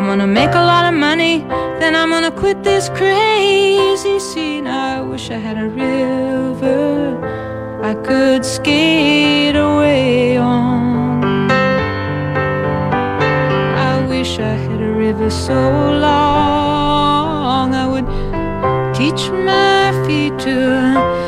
I'm 0.00 0.06
gonna 0.06 0.26
make 0.26 0.54
a 0.54 0.64
lot 0.72 0.86
of 0.90 0.98
money, 0.98 1.44
then 1.78 1.94
I'm 1.94 2.08
gonna 2.08 2.30
quit 2.30 2.64
this 2.64 2.88
crazy 2.88 4.18
scene. 4.18 4.66
I 4.66 5.02
wish 5.02 5.30
I 5.30 5.34
had 5.34 5.58
a 5.58 5.68
river 5.68 7.20
I 7.82 7.92
could 7.96 8.42
skate 8.42 9.56
away 9.56 10.38
on. 10.38 11.50
I 13.90 14.06
wish 14.08 14.38
I 14.38 14.54
had 14.54 14.80
a 14.80 14.90
river 14.90 15.28
so 15.28 15.52
long 16.08 17.74
I 17.74 17.86
would 17.86 18.06
teach 18.94 19.28
my 19.30 19.92
feet 20.06 20.38
to 20.46 21.19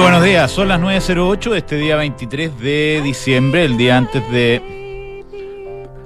Muy 0.00 0.12
buenos 0.12 0.24
días, 0.24 0.50
son 0.50 0.68
las 0.68 0.80
9.08 0.80 1.50
de 1.50 1.58
este 1.58 1.76
día 1.76 1.94
23 1.96 2.58
de 2.58 3.02
diciembre, 3.04 3.66
el 3.66 3.76
día 3.76 3.98
antes 3.98 4.22
de 4.32 4.62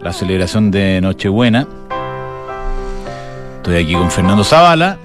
la 0.00 0.12
celebración 0.12 0.72
de 0.72 1.00
Nochebuena. 1.00 1.68
Estoy 3.58 3.76
aquí 3.76 3.92
con 3.94 4.10
Fernando 4.10 4.42
Zavala. 4.42 4.98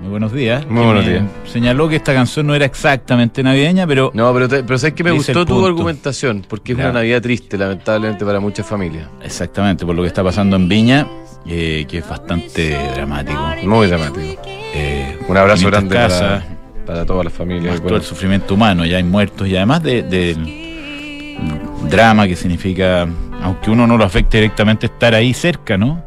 Muy 0.00 0.10
buenos 0.10 0.32
días. 0.32 0.64
Muy 0.68 0.84
buenos 0.84 1.04
días. 1.04 1.24
Señaló 1.52 1.88
que 1.88 1.96
esta 1.96 2.14
canción 2.14 2.46
no 2.46 2.54
era 2.54 2.64
exactamente 2.64 3.42
navideña, 3.42 3.88
pero 3.88 4.12
No, 4.14 4.32
pero, 4.32 4.48
te- 4.48 4.62
pero 4.62 4.78
sabes 4.78 4.94
que 4.94 5.02
me 5.02 5.10
gustó 5.10 5.44
tu 5.44 5.66
argumentación, 5.66 6.44
porque 6.48 6.72
es 6.72 6.76
Claro. 6.76 6.92
una 6.92 7.00
Navidad 7.00 7.20
triste, 7.22 7.58
lamentablemente, 7.58 8.24
para 8.24 8.38
muchas 8.38 8.64
familias. 8.64 9.08
exactamente 9.22 9.84
por 9.84 9.96
lo 9.96 10.02
que 10.02 10.08
está 10.08 10.22
pasando 10.22 10.54
en 10.54 10.68
Viña, 10.68 11.08
eh, 11.44 11.86
que 11.88 11.98
es 11.98 12.08
bastante 12.08 12.78
dramático. 12.94 13.40
Muy 13.64 13.88
dramático. 13.88 14.40
Eh, 14.74 15.18
Un 15.28 15.36
abrazo 15.36 15.66
500 15.66 15.70
grande 15.70 15.94
casas, 15.96 16.44
para, 16.44 16.61
para 16.86 17.04
todas 17.06 17.24
las 17.24 17.32
familias. 17.32 17.74
más 17.74 17.82
todo 17.82 17.96
el 17.96 18.02
sufrimiento 18.02 18.54
humano, 18.54 18.84
ya 18.84 18.96
hay 18.98 19.02
muertos 19.04 19.46
y 19.48 19.56
además 19.56 19.82
de- 19.82 20.02
del 20.02 20.38
drama 21.90 22.26
que 22.26 22.36
significa, 22.36 23.06
aunque 23.42 23.70
uno 23.70 23.86
no 23.86 23.96
lo 23.96 24.04
afecte 24.04 24.38
directamente, 24.38 24.86
estar 24.86 25.14
ahí 25.14 25.34
cerca, 25.34 25.76
¿no? 25.76 26.02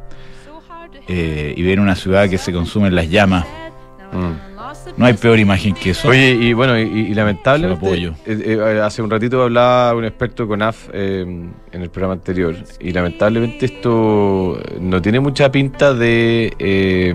Eh, 1.08 1.54
y 1.56 1.62
ver 1.64 1.80
una 1.80 1.96
ciudad 1.96 2.28
que 2.30 2.38
se 2.38 2.52
consume 2.52 2.88
en 2.88 2.96
las 2.96 3.10
llamas. 3.10 3.46
mm. 4.12 4.56
No 4.98 5.06
hay 5.06 5.14
peor 5.14 5.38
imagen 5.40 5.74
que 5.74 5.90
eso. 5.92 6.08
Oye, 6.08 6.32
y 6.32 6.54
bueno, 6.54 6.78
y, 6.80 6.84
y 6.84 7.14
apoyo. 7.20 8.14
eh, 8.26 8.58
eh, 8.60 8.80
hace 8.82 9.02
un 9.02 9.10
ratito 9.10 9.44
hablaba 9.44 9.94
un 9.94 10.06
experto 10.06 10.48
con 10.48 10.62
AF 10.62 10.90
eh, 10.94 11.22
en 11.22 11.82
el 11.82 11.90
programa 11.90 12.14
anterior, 12.14 12.56
y 12.80 12.92
lamentablemente 12.92 13.66
esto 13.66 14.58
no 14.80 15.02
tiene 15.02 15.20
mucha 15.20 15.52
pinta 15.52 15.94
de 15.94 16.54
eh, 16.60 17.14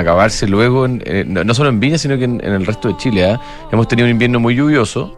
acabarse 0.00 0.46
luego, 0.48 0.84
en- 0.86 1.02
eh, 1.04 1.24
no, 1.26 1.54
solo 1.54 1.68
en 1.70 1.80
Viña, 1.80 1.98
sino 1.98 2.16
que 2.18 2.24
en, 2.24 2.40
en 2.44 2.52
el 2.52 2.66
resto 2.66 2.88
de 2.88 2.96
Chile. 2.96 3.24
¿ah? 3.30 3.40
Hemos 3.72 3.88
tenido 3.88 4.06
un 4.06 4.10
invierno 4.12 4.40
muy 4.40 4.54
lluvioso, 4.54 5.16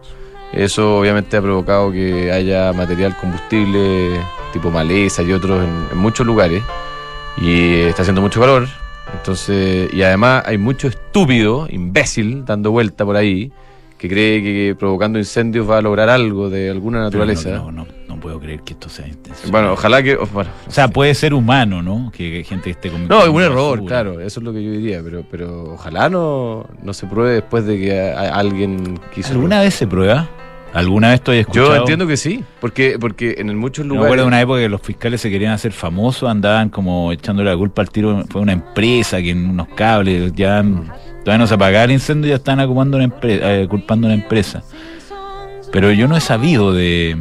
eso 0.53 0.99
obviamente 0.99 1.37
ha 1.37 1.43
provocado 1.43 1.93
que 1.93 2.31
haya 2.33 2.73
material 2.73 3.17
combustible 3.17 4.11
tipo 4.53 4.71
maleza 4.71 5.23
y 5.23 5.33
otros 5.33 5.63
en, 5.63 5.87
en 5.93 5.99
muchos 5.99 6.27
lugares, 6.27 6.63
y 7.41 7.75
está 7.83 8.03
haciendo 8.03 8.21
mucho 8.21 8.41
calor. 8.41 8.67
Entonces, 9.13 9.93
y 9.93 10.03
además 10.03 10.45
hay 10.47 10.57
mucho 10.59 10.87
estúpido, 10.89 11.67
imbécil, 11.71 12.45
dando 12.45 12.71
vuelta 12.71 13.05
por 13.05 13.17
ahí, 13.17 13.51
que 13.99 14.09
cree 14.09 14.43
que 14.43 14.77
provocando 14.79 15.19
incendios 15.19 15.69
va 15.69 15.79
a 15.79 15.83
lograr 15.83 16.09
algo 16.09 16.49
de 16.49 16.71
alguna 16.71 17.01
naturaleza. 17.01 17.51
No, 17.51 17.73
no, 17.73 17.85
no 17.85 18.00
puedo 18.21 18.39
creer 18.39 18.61
que 18.61 18.75
esto 18.75 18.89
sea 18.89 19.09
intencional. 19.09 19.51
Bueno, 19.51 19.73
ojalá 19.73 20.03
que. 20.03 20.17
bueno, 20.17 20.51
O 20.69 20.71
sea, 20.71 20.89
puede 20.89 21.15
ser 21.15 21.35
humano, 21.35 21.83
¿no? 21.83 22.13
Que, 22.13 22.31
que 22.31 22.45
gente 22.45 22.71
esté 22.71 22.91
con 22.91 23.09
no, 23.09 23.23
es 23.23 23.29
un 23.29 23.43
error, 23.43 23.79
basura. 23.79 23.89
claro, 23.89 24.21
eso 24.21 24.41
es 24.41 24.45
lo 24.45 24.53
que 24.53 24.63
yo 24.63 24.71
diría, 24.71 25.01
pero, 25.03 25.25
pero 25.31 25.73
ojalá 25.75 26.09
no, 26.09 26.67
no 26.83 26.93
se 26.93 27.07
pruebe 27.07 27.33
después 27.35 27.65
de 27.67 27.79
que 27.81 28.01
a- 28.01 28.21
a- 28.21 28.35
alguien 28.39 29.01
quiso. 29.15 29.33
¿Alguna 29.33 29.61
vez 29.61 29.75
se 29.75 29.87
prueba? 29.87 30.29
¿Alguna 30.73 31.09
vez 31.09 31.17
estoy 31.17 31.39
escuchado? 31.39 31.67
Yo 31.75 31.77
entiendo 31.79 32.07
que 32.07 32.17
sí, 32.17 32.45
porque, 32.61 32.97
porque 33.01 33.35
en 33.39 33.57
muchos 33.59 33.85
Yo 33.85 33.89
me 33.89 33.97
lugares. 33.97 34.07
acuerdo 34.07 34.23
de 34.23 34.29
una 34.29 34.41
época 34.41 34.61
que 34.61 34.69
los 34.69 34.81
fiscales 34.81 35.21
se 35.21 35.29
querían 35.29 35.53
hacer 35.53 35.73
famosos, 35.73 36.31
andaban 36.31 36.69
como 36.69 37.11
echándole 37.11 37.51
la 37.51 37.57
culpa 37.57 37.83
al 37.83 37.91
tiro. 37.91 38.25
Fue 38.31 38.41
una 38.41 38.53
empresa 38.53 39.21
que 39.21 39.31
en 39.31 39.51
unos 39.51 39.67
cables 39.75 40.33
ya 40.33 40.63
todavía 41.25 41.39
no 41.39 41.47
se 41.49 41.55
apagaba 41.55 41.83
el 41.85 41.91
incendio 41.91 42.29
y 42.29 42.31
ya 42.31 42.37
estaban 42.37 42.61
ocupando 42.65 42.99
una 42.99 43.05
empresa, 43.05 43.53
eh, 43.53 43.67
culpando 43.69 44.07
a 44.07 44.13
una 44.13 44.23
empresa. 44.23 44.63
Pero 45.73 45.91
yo 45.91 46.07
no 46.07 46.17
he 46.17 46.21
sabido 46.21 46.73
de. 46.73 47.17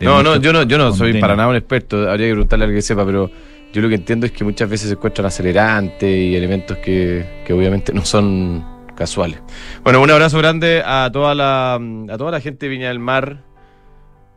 No, 0.00 0.22
no, 0.22 0.36
yo 0.36 0.52
no, 0.52 0.62
yo 0.64 0.78
no 0.78 0.92
soy 0.92 1.20
para 1.20 1.36
nada 1.36 1.48
un 1.48 1.56
experto, 1.56 2.10
habría 2.10 2.26
que 2.26 2.32
preguntarle 2.32 2.64
a 2.64 2.66
alguien 2.66 2.78
que 2.78 2.82
sepa, 2.82 3.04
pero 3.06 3.30
yo 3.72 3.82
lo 3.82 3.88
que 3.88 3.94
entiendo 3.94 4.26
es 4.26 4.32
que 4.32 4.44
muchas 4.44 4.68
veces 4.68 4.88
se 4.88 4.94
encuentran 4.94 5.26
acelerantes 5.26 6.08
y 6.08 6.36
elementos 6.36 6.78
que, 6.78 7.42
que 7.46 7.52
obviamente 7.52 7.92
no 7.92 8.04
son 8.04 8.64
casuales. 8.94 9.40
Bueno, 9.82 10.00
un 10.00 10.10
abrazo 10.10 10.38
grande 10.38 10.82
a 10.84 11.10
toda 11.12 11.34
la, 11.34 11.74
a 11.74 12.18
toda 12.18 12.30
la 12.30 12.40
gente 12.40 12.66
de 12.66 12.70
Viña 12.70 12.88
del 12.88 12.98
Mar, 12.98 13.42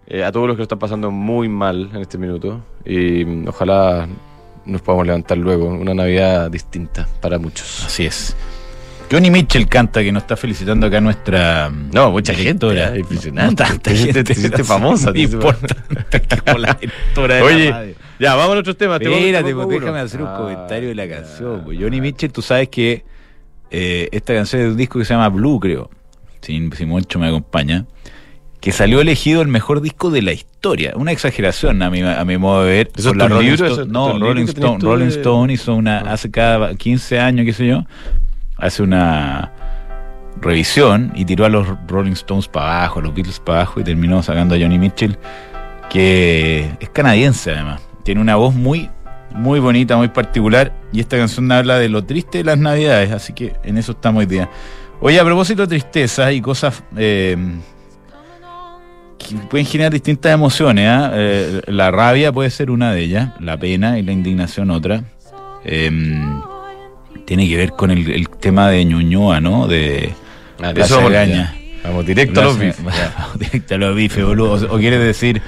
eh, 0.08 0.24
a 0.24 0.32
todos 0.32 0.48
los 0.48 0.56
que 0.56 0.60
lo 0.60 0.64
están 0.64 0.80
pasando 0.80 1.12
muy 1.12 1.50
mal 1.50 1.90
en 1.94 2.02
este 2.02 2.18
minuto 2.18 2.64
y 2.86 3.26
mm, 3.26 3.48
ojalá 3.48 4.08
nos 4.66 4.82
podamos 4.82 5.06
levantar 5.06 5.38
luego, 5.38 5.68
una 5.68 5.94
Navidad 5.94 6.52
distinta 6.52 7.08
para 7.22 7.40
muchos. 7.40 7.86
Así 7.86 8.06
es. 8.06 8.36
Johnny 9.10 9.32
Mitchell 9.32 9.68
canta 9.70 10.04
que 10.04 10.12
nos 10.12 10.24
está 10.24 10.36
felicitando 10.36 10.86
acá 10.88 11.00
nuestra. 11.00 11.70
No, 11.94 12.12
mucha 12.12 12.34
gente, 12.34 12.68
directora. 12.68 12.96
eh, 12.96 13.00
impresionante. 13.00 13.64
No, 13.64 13.70
tanta 13.70 13.92
gente. 13.92 14.24
te 14.24 14.34
hiciste 14.34 14.64
famosa, 14.66 15.14
te 15.14 15.20
importante 15.22 15.76
que 16.22 16.38
como 16.42 16.58
la 16.58 16.74
directora 16.74 17.36
de 17.36 17.42
Oye, 17.42 17.72
radio. 17.72 17.96
ya, 18.20 18.36
vamos 18.36 18.56
a 18.58 18.60
otros 18.60 18.78
temas. 18.78 19.00
te 19.00 19.06
Espérate, 19.06 19.54
pues, 19.56 19.70
déjame 19.70 20.00
hacer 20.00 20.22
un 20.22 20.28
Ah, 20.28 20.36
comentario 20.38 20.90
de 20.90 20.96
la 20.96 21.08
canción. 21.08 21.60
ya. 21.60 21.64
pues. 21.66 21.80
Johnny 21.80 22.02
Mitchell, 22.02 22.32
tú 22.34 22.42
sabes 22.42 22.68
que 22.68 23.06
eh, 23.72 24.10
esta 24.12 24.34
canción 24.34 24.62
es 24.62 24.66
de 24.68 24.72
un 24.72 24.78
disco 24.78 25.00
que 25.00 25.06
se 25.06 25.14
llama 25.14 25.30
Blue, 25.30 25.58
creo. 25.62 25.90
Si, 26.42 26.70
si 26.76 26.86
mucho 26.86 27.18
me 27.18 27.28
acompaña. 27.28 27.86
Que 28.60 28.72
salió 28.74 29.00
elegido 29.00 29.42
el 29.42 29.48
mejor 29.48 29.80
disco 29.82 30.10
de 30.10 30.22
la 30.24 30.34
historia. 30.34 30.94
Una 30.96 31.12
exageración 31.14 31.82
a 31.84 31.90
mi, 31.90 32.02
a 32.02 32.26
mi 32.26 32.38
modo 32.38 32.64
de 32.66 32.72
ver. 32.72 32.92
¿Eso 32.98 33.10
por 33.10 33.18
es 33.18 33.20
la 33.20 33.28
tu 33.30 33.34
Rolling 33.36 33.50
libro? 33.52 33.66
Stone- 33.68 33.72
¿Eso 33.74 33.82
es 33.84 33.88
tu 33.88 33.94
No, 33.94 34.20
Rolling 34.20 34.44
Stone, 34.46 34.80
Rolling 34.82 35.08
Stone 35.08 35.54
hizo 35.54 35.76
una, 35.76 36.00
Ah. 36.00 36.14
hace 36.14 36.30
cada 36.32 36.74
15 36.76 37.20
años, 37.20 37.46
qué 37.46 37.54
sé 37.54 37.68
yo, 37.68 37.84
hace 38.58 38.84
una 38.84 39.52
revisión 40.42 41.12
y 41.16 41.26
tiró 41.26 41.46
a 41.46 41.50
los 41.50 41.68
Rolling 41.88 42.14
Stones 42.14 42.48
para 42.48 42.80
abajo, 42.80 43.00
a 43.00 43.04
los 43.04 43.14
Beatles 43.14 43.40
para 43.40 43.62
abajo 43.62 43.80
y 43.80 43.84
terminó 43.84 44.22
sacando 44.24 44.56
a 44.56 44.58
Johnny 44.60 44.78
Mitchell, 44.78 45.18
que 45.90 46.70
es 46.80 46.90
canadiense 46.90 47.52
además. 47.52 47.82
Tiene 48.04 48.22
una 48.22 48.36
voz 48.36 48.54
muy, 48.54 48.90
muy 49.32 49.60
bonita, 49.60 49.98
muy 49.98 50.10
particular 50.10 50.74
y 50.92 51.00
esta 51.00 51.18
canción 51.18 51.52
habla 51.52 51.78
de 51.78 51.90
lo 51.90 52.04
triste 52.04 52.40
de 52.40 52.44
las 52.44 52.58
navidades, 52.58 53.12
así 53.12 53.34
que 53.34 53.56
en 53.64 53.78
eso 53.78 53.94
estamos 53.94 54.22
hoy 54.22 54.26
día. 54.26 54.50
Oye, 55.00 55.20
a 55.20 55.26
propósito 55.26 55.62
de 55.64 55.68
tristeza 55.68 56.32
y 56.32 56.42
cosas 56.42 56.84
eh, 56.96 57.38
que 59.18 59.36
pueden 59.50 59.66
generar 59.66 59.94
distintas 59.94 60.34
emociones, 60.34 60.88
¿ah? 60.90 61.12
Eh, 61.14 61.62
la 61.68 61.92
rabia 61.92 62.32
puede 62.32 62.50
ser 62.50 62.72
una 62.72 62.92
de 62.92 63.02
ellas, 63.02 63.30
la 63.40 63.58
pena 63.58 64.00
y 64.00 64.04
la 64.04 64.12
indignación 64.12 64.72
otra. 64.72 65.04
Tiene 67.28 67.48
que 67.48 67.58
ver 67.58 67.72
con 67.72 67.92
el, 67.92 68.10
el 68.10 68.30
tema 68.30 68.70
de 68.72 68.84
Ñuñoa, 68.86 69.40
¿no? 69.40 69.68
De 69.68 70.14
Ah, 70.60 70.70
de 70.70 70.74
Plaza 70.74 70.86
eso 70.86 70.96
vamos, 70.96 71.12
Gaña. 71.12 71.54
ya. 71.84 71.90
Vamos 71.90 72.06
directo 72.08 72.40
a 72.42 72.44
los 72.46 72.58
Plaza- 72.58 72.82
bifes. 72.82 72.86
Vamos 73.20 73.40
directo 73.40 73.76
a 73.76 73.78
los 73.78 73.96
bifes, 73.96 74.26
boludo. 74.26 74.74
O, 74.74 74.78
quieres 74.80 75.00
decir 75.02 75.42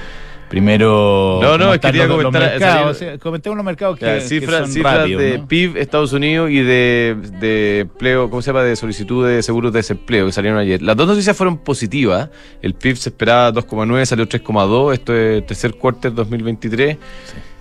primero. 0.50 1.40
No, 1.42 1.58
no, 1.58 1.80
quería 1.80 2.06
los, 2.08 2.18
los 2.22 2.26
comentar- 2.34 2.52
mercados. 2.60 2.98
salir- 2.98 3.12
o 3.12 3.12
sea, 3.14 3.18
comentemos 3.20 3.56
los 3.56 3.66
mercados 3.66 3.98
que, 4.00 4.06
Ya, 4.06 4.16
que 4.16 4.22
cifras 4.22 4.62
son 4.62 4.72
cifras 4.72 4.98
rápidos, 5.00 5.22
de 5.22 5.38
¿no? 5.40 5.48
PIB 5.48 5.78
Estados 5.78 6.12
Unidos 6.14 6.50
y 6.52 6.60
de, 6.60 7.16
de 7.40 7.80
empleo, 7.82 8.30
¿cómo 8.30 8.42
se 8.42 8.48
llama? 8.52 8.64
De 8.64 8.76
solicitud 8.76 9.28
de 9.28 9.42
seguros 9.44 9.72
de 9.74 9.80
desempleo 9.80 10.26
que 10.28 10.32
salieron 10.32 10.60
ayer. 10.60 10.82
Las 10.82 10.96
dos 10.98 11.08
noticias 11.08 11.36
fueron 11.38 11.58
positivas. 11.60 12.30
El 12.62 12.74
PIB 12.74 12.98
se 12.98 13.10
esperaba 13.10 13.54
2,9, 13.54 14.06
salió 14.06 14.28
3,2. 14.28 14.94
Esto 14.94 15.16
es 15.16 15.46
tercer 15.46 15.74
quarter 15.76 16.14
2023. 16.14 16.98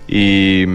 Y, 0.07 0.65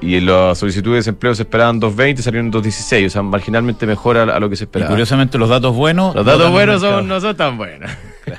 y 0.00 0.20
las 0.20 0.58
solicitudes 0.58 0.92
de 0.92 0.96
desempleo 0.98 1.34
se 1.34 1.42
esperaban 1.42 1.80
2,20, 1.80 2.18
salieron 2.18 2.50
2,16. 2.52 3.06
O 3.06 3.10
sea, 3.10 3.22
marginalmente 3.22 3.86
mejor 3.86 4.16
a, 4.16 4.22
a 4.22 4.40
lo 4.40 4.48
que 4.50 4.56
se 4.56 4.64
Y 4.64 4.66
esperaba. 4.66 4.90
curiosamente 4.90 5.36
los 5.38 5.48
datos 5.48 5.74
buenos. 5.74 6.14
Los 6.14 6.24
datos 6.24 6.50
buenos 6.50 6.80
son, 6.80 7.06
no 7.08 7.20
son 7.20 7.36
tan 7.36 7.56
buenos. 7.58 7.90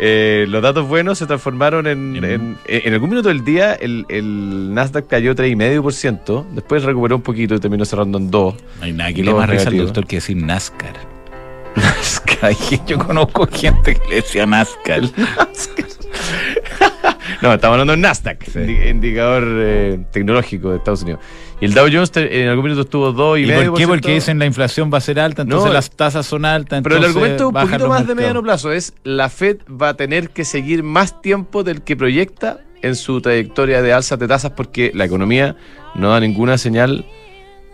Eh, 0.00 0.46
los 0.48 0.62
datos 0.62 0.86
buenos 0.86 1.18
se 1.18 1.26
transformaron 1.26 1.88
en, 1.88 2.14
En- 2.16 2.24
en, 2.24 2.58
en 2.68 2.92
algún 2.94 3.10
minuto 3.10 3.30
del 3.30 3.44
día 3.44 3.74
el, 3.74 4.06
el 4.08 4.72
Nasdaq 4.72 5.08
cayó 5.08 5.34
3,5%, 5.34 6.44
después 6.52 6.84
recuperó 6.84 7.16
un 7.16 7.22
poquito 7.22 7.56
y 7.56 7.58
terminó 7.58 7.84
cerrando 7.84 8.16
en 8.18 8.30
2. 8.30 8.54
No 8.78 8.84
hay 8.84 8.92
nada 8.92 9.12
que 9.12 9.24
le 9.24 9.34
más 9.34 9.50
risa 9.50 9.70
al 9.70 9.76
doctor 9.78 10.06
que 10.06 10.16
decir 10.18 10.36
NASCAR. 10.36 10.94
NASCAR. 11.74 12.52
Yo 12.86 12.96
conozco 12.98 13.48
gente 13.48 13.96
que 13.96 14.08
le 14.08 14.14
decía 14.16 14.46
NASCAR. 14.46 15.00
No, 17.42 17.52
estamos 17.54 17.74
hablando 17.74 17.92
de 17.92 17.98
Nasdaq, 17.98 18.44
Sí. 18.44 18.58
indi- 18.58 18.90
indicador 18.90 19.44
eh, 19.46 20.00
tecnológico 20.10 20.70
de 20.70 20.78
Estados 20.78 21.02
Unidos. 21.02 21.20
Y 21.60 21.64
el 21.66 21.74
Dow 21.74 21.88
Jones 21.92 22.10
en 22.16 22.48
algún 22.48 22.64
minuto 22.64 22.82
estuvo 22.82 23.12
2,5%. 23.12 23.38
¿Y 23.64 23.68
por 23.68 23.78
qué? 23.78 23.86
Porque 23.86 24.14
dicen 24.14 24.38
la 24.38 24.46
inflación 24.46 24.90
va 24.92 24.98
a 24.98 25.00
ser 25.00 25.20
alta, 25.20 25.42
entonces 25.42 25.66
No, 25.68 25.72
las 25.72 25.90
tasas 25.90 26.26
son 26.26 26.44
altas. 26.44 26.82
Pero 26.82 26.96
el 26.96 27.04
argumento 27.04 27.48
un 27.48 27.54
poquito 27.54 27.88
más 27.88 28.06
de 28.06 28.14
mediano 28.14 28.42
plazo. 28.42 28.72
Es 28.72 28.92
la 29.04 29.28
Fed 29.28 29.58
va 29.70 29.90
a 29.90 29.94
tener 29.94 30.30
que 30.30 30.44
seguir 30.44 30.82
más 30.82 31.20
tiempo 31.22 31.62
del 31.64 31.82
que 31.82 31.96
proyecta 31.96 32.60
en 32.82 32.94
su 32.94 33.20
trayectoria 33.20 33.82
de 33.82 33.92
alzas 33.92 34.18
de 34.20 34.28
tasas 34.28 34.52
porque 34.52 34.92
la 34.94 35.04
economía 35.04 35.56
no 35.96 36.10
da 36.10 36.20
ninguna 36.20 36.58
señal 36.58 37.06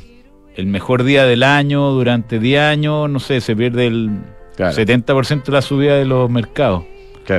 el 0.55 0.67
mejor 0.67 1.03
día 1.03 1.25
del 1.25 1.43
año 1.43 1.89
durante 1.91 2.39
10 2.39 2.61
años, 2.61 3.09
no 3.09 3.19
sé, 3.19 3.41
se 3.41 3.55
pierde 3.55 3.87
el 3.87 4.09
Claro, 4.55 4.75
70% 4.75 5.43
de 5.43 5.51
la 5.51 5.61
subida 5.61 5.95
de 5.95 6.05
los 6.05 6.29
mercados? 6.29 6.83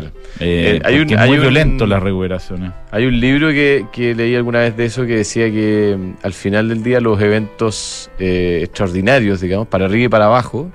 Claro. 0.00 0.06
Eh, 0.40 0.78
Eh, 0.78 0.82
hay 0.84 0.98
un- 1.00 1.18
hay 1.18 1.28
muy 1.28 1.36
un- 1.38 1.42
violento 1.42 1.86
las 1.86 2.02
recuperaciones. 2.02 2.72
Hay 2.90 3.06
un 3.06 3.18
libro 3.20 3.48
que, 3.50 3.86
que 3.92 4.14
leí 4.14 4.34
alguna 4.34 4.60
vez 4.60 4.76
de 4.76 4.84
eso 4.86 5.06
que 5.06 5.16
decía 5.16 5.50
que 5.50 5.96
mm, 5.98 6.12
al 6.22 6.32
final 6.32 6.68
del 6.68 6.82
día 6.82 7.00
los 7.00 7.20
eventos 7.20 8.10
eh, 8.18 8.60
extraordinarios, 8.62 9.40
digamos, 9.40 9.68
para 9.68 9.84
arriba 9.86 10.04
y 10.04 10.08
para 10.08 10.26
abajo, 10.26 10.70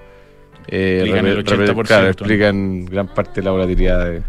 eh, 0.67 0.97
Explican 1.01 1.25
el 1.25 1.37
repre- 1.45 1.57
repre- 1.57 1.69
80%, 1.75 1.87
claro, 1.87 2.07
explican 2.09 2.85
gran 2.85 3.07
parte 3.07 3.41
de 3.41 3.45
la 3.45 3.51
volatilidad 3.51 4.05
de- 4.05 4.21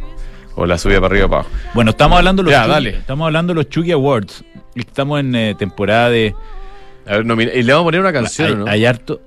o 0.55 0.67
la 0.67 0.79
subida 0.79 1.01
para 1.01 1.13
arriba 1.13 1.27
y 1.27 1.29
para 1.29 1.41
abajo. 1.43 1.57
Bueno, 1.75 1.91
estamos 1.91 2.19
hablando 2.19 2.43
de 2.43 2.45
los 2.45 2.53
Ya, 2.53 2.63
Chucky- 2.65 2.71
dale. 2.73 2.91
estamos 2.91 3.27
hablando 3.27 3.53
de 3.53 3.55
los 3.57 3.69
Chucky 3.69 3.93
Awards. 3.93 4.45
Estamos 4.75 5.21
en 5.21 5.57
temporada 5.57 6.11
de 6.11 6.35
A 7.07 7.17
ver, 7.17 7.27
nomina- 7.27 7.53
y 7.53 7.63
le 7.63 7.73
vamos 7.73 7.85
a 7.85 7.87
poner 7.87 8.01
una 8.01 8.13
canción, 8.13 8.47
hay, 8.49 8.53
¿o 8.55 8.57
¿no? 8.59 8.67
hay 8.69 8.85
harto 8.87 9.21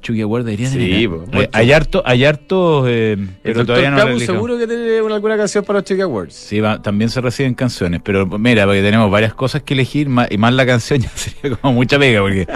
Chucky 0.00 0.20
Awards 0.22 0.44
deberían 0.46 0.70
Sí, 0.72 0.78
tener. 0.78 1.02
Eh, 1.02 1.08
mucho. 1.08 1.48
hay 1.52 1.72
harto, 1.72 2.02
hay 2.04 2.24
harto, 2.24 2.84
eh, 2.88 3.16
pero 3.42 3.64
todavía 3.66 3.90
no 3.90 3.96
Camus 3.96 4.08
lo 4.10 4.12
he 4.12 4.16
elegido. 4.16 4.34
seguro 4.34 4.58
que 4.58 4.66
tiene 4.66 5.02
una- 5.02 5.14
alguna 5.16 5.36
canción 5.36 5.64
para 5.64 5.78
los 5.78 5.84
Chica 5.84 6.04
Awards. 6.04 6.34
Sí, 6.34 6.60
va- 6.60 6.80
también 6.82 7.10
se 7.10 7.20
reciben 7.20 7.54
canciones, 7.54 8.00
pero 8.04 8.26
mira, 8.26 8.64
porque 8.66 8.82
tenemos 8.82 9.10
varias 9.10 9.34
cosas 9.34 9.62
que 9.62 9.74
elegir 9.74 10.08
más- 10.08 10.28
y 10.30 10.38
más 10.38 10.52
la 10.54 10.66
canción 10.66 11.00
ya 11.02 11.08
sería 11.10 11.56
como 11.56 11.74
mucha 11.74 11.98
pega, 11.98 12.20
porque 12.20 12.46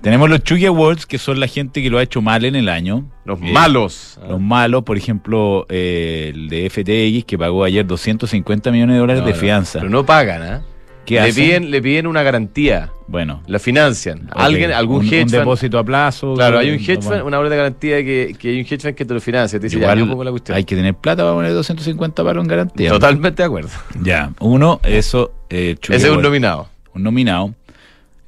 tenemos 0.00 0.28
los 0.30 0.42
Chucky 0.42 0.66
Awards, 0.66 1.06
que 1.06 1.18
son 1.18 1.40
la 1.40 1.46
gente 1.46 1.82
que 1.82 1.90
lo 1.90 1.98
ha 1.98 2.02
hecho 2.02 2.20
mal 2.22 2.44
en 2.44 2.56
el 2.56 2.68
año. 2.68 3.04
Los 3.24 3.38
Eh, 3.40 3.52
malos. 3.52 4.18
Los 4.28 4.40
malos, 4.40 4.82
por 4.82 4.96
ejemplo, 4.96 5.66
eh, 5.68 6.32
el 6.34 6.48
de 6.48 6.66
FTX, 6.68 7.24
que 7.24 7.38
pagó 7.38 7.64
ayer 7.64 7.86
250 7.86 8.70
millones 8.72 8.94
de 8.94 9.00
dólares 9.00 9.20
No, 9.22 9.26
de 9.28 9.32
no, 9.34 9.38
fianza. 9.38 9.78
Pero 9.78 9.90
no 9.90 10.04
pagan, 10.04 10.42
¿ah? 10.42 10.62
¿Qué 11.04 11.14
le 11.14 11.20
hacen? 11.20 11.34
piden, 11.44 11.70
le 11.70 11.82
piden 11.82 12.06
una 12.06 12.22
garantía. 12.22 12.90
Bueno, 13.08 13.42
La 13.46 13.58
financian. 13.58 14.28
Alguien, 14.34 14.72
algún 14.72 15.00
un, 15.00 15.06
hedge 15.06 15.22
un 15.24 15.28
fund- 15.28 15.38
depósito 15.38 15.78
a 15.78 15.84
plazo. 15.84 16.34
Claro, 16.34 16.58
hay 16.58 16.70
un 16.70 16.76
no, 16.76 16.80
hedge 16.82 16.94
fund, 16.96 17.06
bueno. 17.08 17.26
una 17.26 17.38
hora 17.40 17.50
de 17.50 17.56
garantía 17.56 17.96
que, 18.04 18.34
que 18.38 18.48
hay 18.48 18.54
un 18.60 18.66
hedge 18.66 18.78
fund 18.80 18.94
que 18.94 19.04
te 19.04 19.12
lo 19.14 19.20
financia. 19.20 19.58
Te 19.58 19.66
dice, 19.66 19.76
Igual 19.78 19.98
ya, 19.98 20.24
la 20.24 20.30
cuestión. 20.30 20.56
hay 20.56 20.64
que 20.64 20.76
tener 20.76 20.94
plata 20.94 21.22
para 21.22 21.34
poner 21.34 21.52
250 21.52 22.24
palos 22.24 22.42
en 22.44 22.48
garantía. 22.48 22.90
Totalmente 22.90 23.42
de 23.42 23.46
acuerdo. 23.46 23.70
Ya, 24.02 24.32
uno, 24.40 24.80
eso. 24.84 25.32
Eh, 25.50 25.76
Ese 25.82 25.96
es 26.08 26.10
un 26.12 26.22
nominado. 26.22 26.68
un 26.94 27.02
nominado. 27.02 27.54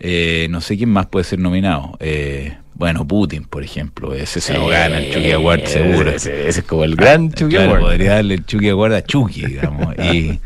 Eh, 0.01 0.49
no 0.51 0.61
sé 0.61 0.77
quién 0.77 0.91
más 0.91 1.07
puede 1.07 1.25
ser 1.25 1.39
nominado. 1.39 1.97
Eh, 2.01 2.57
bueno, 2.75 3.07
Putin, 3.07 3.45
por 3.45 3.63
ejemplo. 3.63 4.15
Ese 4.15 4.41
se 4.41 4.55
lo 4.55 4.67
gana 4.67 4.99
el 4.99 5.13
Chucky 5.13 5.31
Award 5.33 5.65
seguro. 5.67 6.11
Ese, 6.11 6.49
ese 6.49 6.61
es 6.61 6.67
como 6.67 6.85
el 6.85 6.97
gran 6.97 7.33
Chucky 7.33 7.55
Claro, 7.55 7.71
Award. 7.71 7.83
podría 7.83 8.15
darle 8.15 8.35
el 8.35 8.45
Chucky 8.47 8.69
Award 8.69 8.95
a 8.95 9.03
Chucky, 9.05 9.47
digamos. 9.47 9.95
y, 10.13 10.41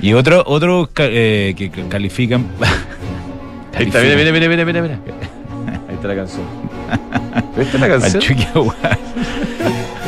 y 0.00 0.12
otro, 0.12 0.42
otro 0.46 0.90
eh, 0.98 1.54
que 1.56 1.70
que 1.70 1.88
califican. 1.88 2.46
Ahí 3.74 3.86
está, 3.86 4.00
mira, 4.00 4.14
mira, 4.16 4.30
mira, 4.32 4.48
mira, 4.48 4.64
mira, 4.64 4.82
mira. 4.82 5.00
Ahí 5.88 5.94
está 5.94 6.08
la 6.08 6.14
canción. 6.16 6.44
¿Viste 7.56 7.78
la 7.78 7.86
al 7.86 8.00
canción? 8.00 8.22
Chucky 8.22 8.46
Award. 8.54 8.76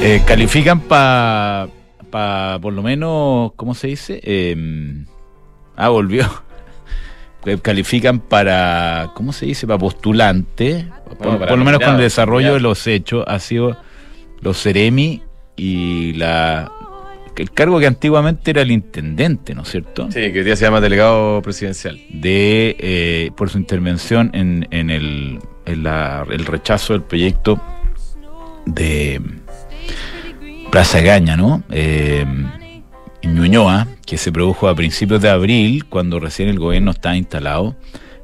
Eh, 0.02 0.23
califican 0.26 0.81
para, 0.81 1.69
pa, 2.11 2.59
por 2.61 2.73
lo 2.73 2.82
menos, 2.82 3.52
¿cómo 3.56 3.75
se 3.75 3.88
dice? 3.88 4.20
Eh, 4.23 4.55
ah, 5.75 5.88
volvió. 5.88 6.26
Eh, 7.47 7.59
Califican 7.63 8.21
para, 8.21 9.11
¿cómo 9.15 9.33
se 9.33 9.47
dice? 9.47 9.67
Para 9.67 9.79
postulante. 9.79 10.87
Por, 11.19 11.27
No, 11.33 11.39
para 11.39 11.49
por 11.49 11.59
lo 11.59 11.65
menos 11.65 11.81
con 11.81 11.95
el 11.95 12.01
desarrollo 12.01 12.55
de 12.55 12.61
los 12.61 12.87
hechos 12.87 13.25
ha 13.27 13.39
sido 13.39 13.77
los 14.41 14.61
Ceremi 14.63 15.23
y 15.57 16.13
la 16.15 16.71
el 17.37 17.51
cargo 17.53 17.79
que 17.79 17.87
antiguamente 17.87 18.51
era 18.51 18.63
el 18.63 18.71
intendente, 18.71 19.55
¿no 19.55 19.61
es 19.63 19.69
cierto? 19.69 20.07
Sí, 20.11 20.33
que 20.33 20.39
hoy 20.39 20.45
día 20.45 20.57
se 20.57 20.65
llama 20.65 20.81
delegado 20.81 21.43
presidencial. 21.43 22.01
de 22.09 22.75
eh, 22.79 23.31
por 23.37 23.51
su 23.51 23.59
intervención 23.59 24.31
en, 24.33 24.67
en 24.71 24.89
el, 24.89 25.39
en 25.67 25.83
la- 25.83 26.25
el 26.31 26.47
rechazo 26.47 26.95
del 26.95 27.03
proyecto 27.03 27.61
de 28.65 29.21
Plaza 30.71 31.01
Gaña, 31.01 31.37
¿no? 31.37 31.63
Eh, 31.71 32.25
Ñuñoa, 33.26 33.87
que 34.06 34.19
se 34.19 34.32
produjo 34.32 34.69
a 34.69 34.75
principios 34.75 35.20
de 35.20 35.28
abril, 35.28 35.84
cuando 35.84 36.20
recién 36.20 36.49
el 36.49 36.58
gobierno 36.58 36.90
estaba 36.90 37.17
instalado, 37.17 37.76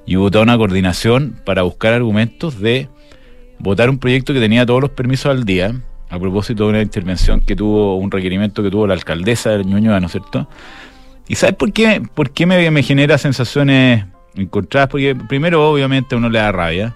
y 0.06 0.16
hubo 0.16 0.30
toda 0.30 0.44
una 0.44 0.56
coordinación 0.56 1.40
para 1.44 1.62
buscar 1.62 1.92
argumentos 1.92 2.60
de 2.60 2.88
votar 3.58 3.90
un 3.90 3.98
proyecto 3.98 4.32
que 4.32 4.40
tenía 4.40 4.66
todos 4.66 4.80
los 4.80 4.90
permisos 4.90 5.26
al 5.26 5.44
día, 5.44 5.74
a 6.10 6.18
propósito 6.18 6.64
de 6.64 6.70
una 6.70 6.82
intervención 6.82 7.40
que 7.40 7.56
tuvo, 7.56 7.96
un 7.96 8.10
requerimiento 8.10 8.62
que 8.62 8.70
tuvo 8.70 8.86
la 8.86 8.94
alcaldesa 8.94 9.50
de 9.50 9.64
Ñuñoa, 9.64 10.00
¿no 10.00 10.06
es 10.06 10.12
cierto? 10.12 10.48
¿Y 11.28 11.36
sabes 11.36 11.56
por 11.56 11.72
qué, 11.72 12.02
por 12.14 12.30
qué 12.30 12.46
me, 12.46 12.70
me 12.70 12.82
genera 12.82 13.16
sensaciones 13.16 14.04
encontradas? 14.34 14.88
Porque 14.88 15.14
primero, 15.14 15.70
obviamente, 15.70 16.14
a 16.14 16.18
uno 16.18 16.28
le 16.28 16.38
da 16.38 16.52
rabia. 16.52 16.94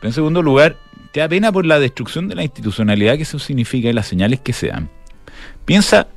Pero 0.00 0.08
en 0.08 0.14
segundo 0.14 0.40
lugar, 0.40 0.76
te 1.12 1.20
da 1.20 1.28
pena 1.28 1.52
por 1.52 1.66
la 1.66 1.78
destrucción 1.78 2.28
de 2.28 2.34
la 2.34 2.42
institucionalidad 2.42 3.16
que 3.16 3.24
eso 3.24 3.38
significa 3.38 3.88
y 3.88 3.92
las 3.92 4.06
señales 4.06 4.40
que 4.40 4.52
se 4.52 4.68
dan. 4.68 4.88
Piensa 5.64 6.08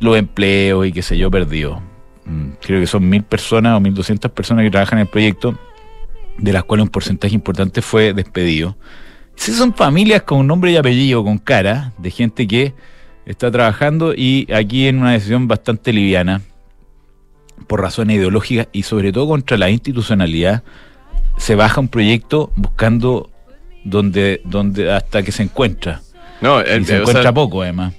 los 0.00 0.16
empleos 0.16 0.86
y 0.86 0.92
qué 0.92 1.02
sé 1.02 1.16
yo 1.16 1.30
perdido. 1.30 1.80
Mm, 2.24 2.50
Creo 2.60 2.80
que 2.80 2.86
son 2.86 3.08
mil 3.08 3.22
personas 3.22 3.76
o 3.76 3.80
mil 3.80 3.94
doscientas 3.94 4.30
personas 4.32 4.64
que 4.64 4.70
trabajan 4.70 4.98
en 4.98 5.02
el 5.02 5.08
proyecto, 5.08 5.58
de 6.38 6.52
las 6.52 6.64
cuales 6.64 6.84
un 6.84 6.90
porcentaje 6.90 7.34
importante 7.34 7.82
fue 7.82 8.12
despedido. 8.12 8.76
Si 9.36 9.52
son 9.52 9.74
familias 9.74 10.22
con 10.22 10.46
nombre 10.46 10.72
y 10.72 10.76
apellido, 10.76 11.24
con 11.24 11.38
cara, 11.38 11.92
de 11.98 12.10
gente 12.10 12.46
que 12.46 12.74
está 13.26 13.50
trabajando 13.50 14.12
y 14.14 14.46
aquí 14.52 14.86
en 14.86 14.98
una 14.98 15.12
decisión 15.12 15.48
bastante 15.48 15.92
liviana, 15.92 16.42
por 17.66 17.80
razones 17.80 18.16
ideológicas 18.16 18.68
y 18.72 18.82
sobre 18.82 19.12
todo 19.12 19.28
contra 19.28 19.56
la 19.56 19.70
institucionalidad, 19.70 20.62
se 21.36 21.54
baja 21.54 21.80
un 21.80 21.88
proyecto 21.88 22.52
buscando 22.56 23.30
donde, 23.84 24.40
donde 24.44 24.92
hasta 24.92 25.22
que 25.22 25.32
se 25.32 25.42
encuentra. 25.42 26.00
No, 26.40 26.60
Y 26.60 26.64
el, 26.68 26.86
se 26.86 26.96
o 26.96 27.00
encuentra 27.00 27.22
sea, 27.22 27.32
poco 27.32 27.62
además. 27.62 27.94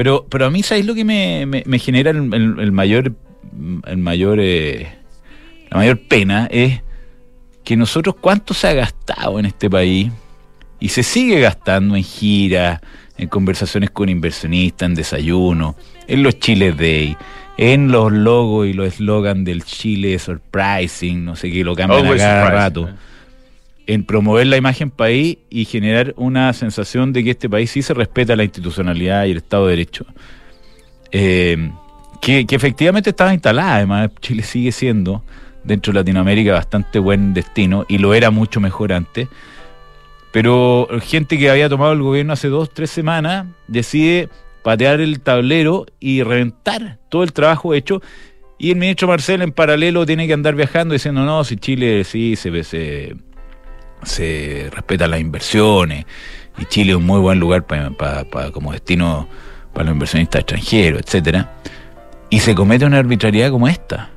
Pero, 0.00 0.24
pero 0.30 0.46
a 0.46 0.50
mí, 0.50 0.62
¿sabéis 0.62 0.86
lo 0.86 0.94
que 0.94 1.04
me, 1.04 1.44
me- 1.44 1.62
me 1.66 1.78
genera 1.78 2.10
el, 2.10 2.32
el- 2.32 2.58
el 2.58 2.72
mayor, 2.72 3.12
el 3.86 3.98
mayor, 3.98 4.38
eh, 4.40 4.88
la 5.70 5.76
mayor 5.76 6.00
pena? 6.08 6.48
Es 6.50 6.80
que 7.64 7.76
nosotros 7.76 8.14
cuánto 8.18 8.54
se 8.54 8.68
ha 8.68 8.72
gastado 8.72 9.38
en 9.38 9.44
este 9.44 9.68
país 9.68 10.10
y 10.78 10.88
se 10.88 11.02
sigue 11.02 11.40
gastando 11.40 11.96
en 11.96 12.02
giras, 12.02 12.80
en 13.18 13.28
conversaciones 13.28 13.90
con 13.90 14.08
inversionistas, 14.08 14.86
en 14.88 14.94
desayuno, 14.94 15.76
en 16.08 16.22
los 16.22 16.38
Chile 16.38 16.72
Day, 16.72 17.14
en 17.58 17.92
los 17.92 18.10
logos 18.10 18.68
y 18.68 18.72
los 18.72 18.86
eslogans 18.94 19.44
del 19.44 19.64
Chile 19.64 20.18
Surprising, 20.18 21.26
no 21.26 21.36
sé 21.36 21.50
qué, 21.52 21.62
lo 21.62 21.74
cambian 21.76 22.06
a 22.06 22.08
cada 22.16 22.44
rato 22.54 22.88
eh. 22.88 22.92
En 23.92 24.04
promover 24.04 24.46
la 24.46 24.56
imagen 24.56 24.88
país 24.88 25.38
y 25.50 25.64
generar 25.64 26.14
una 26.16 26.52
sensación 26.52 27.12
de 27.12 27.24
que 27.24 27.30
este 27.30 27.50
país 27.50 27.72
sí 27.72 27.82
se 27.82 27.92
respeta 27.92 28.36
la 28.36 28.44
institucionalidad 28.44 29.24
y 29.24 29.32
el 29.32 29.38
Estado 29.38 29.66
de 29.66 29.70
Derecho. 29.70 30.06
Eh, 31.10 31.72
que, 32.20 32.46
efectivamente 32.48 33.10
estaba 33.10 33.34
instalada, 33.34 33.74
además 33.74 34.10
Chile 34.20 34.44
sigue 34.44 34.70
siendo 34.70 35.24
dentro 35.64 35.92
de 35.92 35.98
Latinoamérica 35.98 36.52
bastante 36.52 37.00
buen 37.00 37.34
destino 37.34 37.84
y 37.88 37.98
lo 37.98 38.14
era 38.14 38.30
mucho 38.30 38.60
mejor 38.60 38.92
antes. 38.92 39.26
Pero 40.30 40.86
gente 41.02 41.36
que 41.36 41.50
había 41.50 41.68
tomado 41.68 41.92
el 41.92 42.02
gobierno 42.02 42.34
hace 42.34 42.46
dos, 42.46 42.72
tres 42.72 42.90
semanas 42.90 43.46
decide 43.66 44.28
patear 44.62 45.00
el 45.00 45.18
tablero 45.18 45.86
y 45.98 46.22
reventar 46.22 46.98
todo 47.08 47.24
el 47.24 47.32
trabajo 47.32 47.74
hecho. 47.74 48.00
Y 48.56 48.70
el 48.70 48.76
ministro 48.76 49.08
Marcel 49.08 49.42
en 49.42 49.50
paralelo 49.50 50.06
tiene 50.06 50.28
que 50.28 50.32
andar 50.32 50.54
viajando 50.54 50.92
diciendo, 50.92 51.24
no, 51.24 51.42
si 51.42 51.56
Chile 51.56 52.04
sí 52.04 52.36
se, 52.36 52.62
se, 52.62 53.16
se 54.02 54.68
respetan 54.72 55.10
las 55.10 55.20
inversiones 55.20 56.04
y 56.58 56.64
Chile 56.66 56.92
es 56.92 56.96
un 56.98 57.06
muy 57.06 57.20
buen 57.20 57.38
lugar 57.40 57.66
para 57.66 57.92
como 58.52 58.72
destino 58.72 59.28
para 59.72 59.84
los 59.86 59.92
inversionistas 59.94 60.40
extranjeros, 60.40 61.02
etcétera, 61.02 61.52
y 62.28 62.40
se 62.40 62.54
comete 62.54 62.84
una 62.84 62.98
arbitrariedad 62.98 63.50
como 63.50 63.68
esta. 63.68 64.10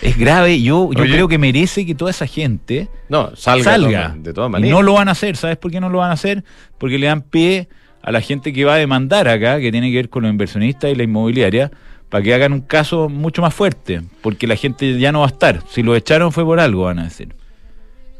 Es 0.00 0.18
grave, 0.18 0.60
yo, 0.60 0.90
yo 0.92 1.02
Oye. 1.02 1.12
creo 1.12 1.28
que 1.28 1.38
merece 1.38 1.86
que 1.86 1.94
toda 1.94 2.10
esa 2.10 2.26
gente 2.26 2.88
No, 3.08 3.36
salga, 3.36 3.64
salga. 3.64 4.08
de, 4.16 4.20
de 4.22 4.32
todas 4.32 4.60
Y 4.60 4.68
no 4.68 4.82
lo 4.82 4.94
van 4.94 5.08
a 5.08 5.12
hacer, 5.12 5.36
¿sabes 5.36 5.56
por 5.58 5.70
qué 5.70 5.80
no 5.80 5.88
lo 5.88 5.98
van 5.98 6.10
a 6.10 6.14
hacer? 6.14 6.42
Porque 6.78 6.98
le 6.98 7.06
dan 7.06 7.22
pie 7.22 7.68
a 8.02 8.10
la 8.10 8.20
gente 8.20 8.52
que 8.52 8.64
va 8.64 8.74
a 8.74 8.78
demandar 8.78 9.28
acá, 9.28 9.60
que 9.60 9.70
tiene 9.70 9.90
que 9.90 9.96
ver 9.96 10.08
con 10.08 10.24
los 10.24 10.30
inversionistas 10.32 10.90
y 10.90 10.96
la 10.96 11.04
inmobiliaria, 11.04 11.70
para 12.08 12.24
que 12.24 12.34
hagan 12.34 12.52
un 12.52 12.62
caso 12.62 13.08
mucho 13.08 13.42
más 13.42 13.54
fuerte, 13.54 14.02
porque 14.22 14.48
la 14.48 14.56
gente 14.56 14.98
ya 14.98 15.12
no 15.12 15.20
va 15.20 15.26
a 15.26 15.28
estar. 15.28 15.62
Si 15.70 15.84
lo 15.84 15.94
echaron 15.94 16.32
fue 16.32 16.44
por 16.44 16.58
algo, 16.58 16.84
van 16.84 16.98
a 16.98 17.04
decir. 17.04 17.34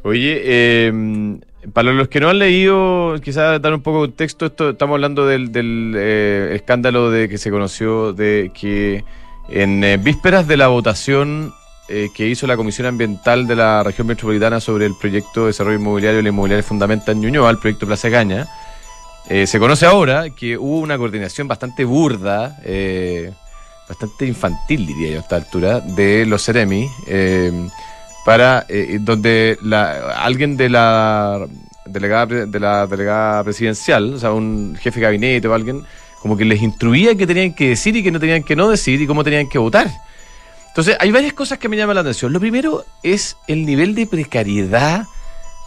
Oye, 0.03 0.41
eh, 0.43 1.39
para 1.71 1.93
los 1.93 2.09
que 2.09 2.19
no 2.19 2.29
han 2.29 2.39
leído, 2.39 3.15
quizás 3.23 3.61
dar 3.61 3.73
un 3.73 3.81
poco 3.81 4.01
de 4.01 4.07
contexto, 4.09 4.45
esto, 4.47 4.71
estamos 4.71 4.95
hablando 4.95 5.25
del, 5.25 5.51
del, 5.51 5.93
eh, 5.95 6.51
escándalo 6.55 7.09
de 7.09 7.29
que 7.29 7.37
se 7.37 7.49
conoció 7.51 8.11
de 8.11 8.51
que 8.53 9.05
en 9.49 9.83
eh, 9.83 9.97
vísperas 9.97 10.45
de 10.47 10.57
la 10.57 10.67
votación 10.67 11.53
eh, 11.87 12.09
que 12.13 12.27
hizo 12.27 12.47
la 12.47 12.57
Comisión 12.57 12.87
Ambiental 12.87 13.47
de 13.47 13.55
la 13.55 13.83
región 13.83 14.07
metropolitana 14.07 14.59
sobre 14.59 14.85
el 14.85 14.93
proyecto 14.99 15.41
de 15.41 15.47
desarrollo 15.47 15.79
inmobiliario 15.79 16.19
y 16.19 16.23
la 16.23 16.29
inmobiliaria 16.29 16.63
fundamenta 16.63 17.13
en 17.13 17.21
Ñuñoa, 17.21 17.49
el 17.49 17.59
proyecto 17.59 17.87
Plaza 17.87 18.09
Caña, 18.09 18.47
se 19.25 19.57
conoce 19.57 19.85
ahora 19.85 20.31
que 20.31 20.57
hubo 20.57 20.79
una 20.79 20.97
coordinación 20.97 21.47
bastante 21.47 21.85
burda, 21.85 22.57
bastante 23.87 24.25
infantil, 24.25 24.85
diría 24.85 25.11
yo, 25.11 25.17
a 25.19 25.21
esta 25.21 25.37
altura, 25.37 25.79
de 25.79 26.25
los 26.25 26.43
Ceremi, 26.43 26.89
para 28.25 28.65
eh, 28.69 28.97
donde 29.01 29.57
la, 29.61 30.13
alguien 30.23 30.57
de 30.57 30.69
la 30.69 31.45
delegada 31.85 32.25
de 32.25 32.59
la 32.59 32.87
delegada 32.87 33.43
presidencial, 33.43 34.13
o 34.13 34.19
sea, 34.19 34.31
un 34.31 34.77
jefe 34.79 34.99
de 34.99 35.05
gabinete 35.05 35.47
o 35.47 35.53
alguien, 35.53 35.83
como 36.21 36.37
que 36.37 36.45
les 36.45 36.61
instruía 36.61 37.15
qué 37.15 37.27
tenían 37.27 37.53
que 37.53 37.69
decir 37.69 37.95
y 37.95 38.03
qué 38.03 38.11
no 38.11 38.19
tenían 38.19 38.43
que 38.43 38.55
no 38.55 38.69
decir 38.69 39.01
y 39.01 39.07
cómo 39.07 39.23
tenían 39.23 39.49
que 39.49 39.57
votar. 39.57 39.89
Entonces, 40.69 40.97
hay 40.99 41.11
varias 41.11 41.33
cosas 41.33 41.59
que 41.59 41.69
me 41.69 41.77
llaman 41.77 41.95
la 41.95 42.01
atención. 42.01 42.33
Lo 42.33 42.39
primero 42.39 42.83
es 43.03 43.37
el 43.47 43.65
nivel 43.65 43.93
de 43.93 44.07
precariedad, 44.07 45.05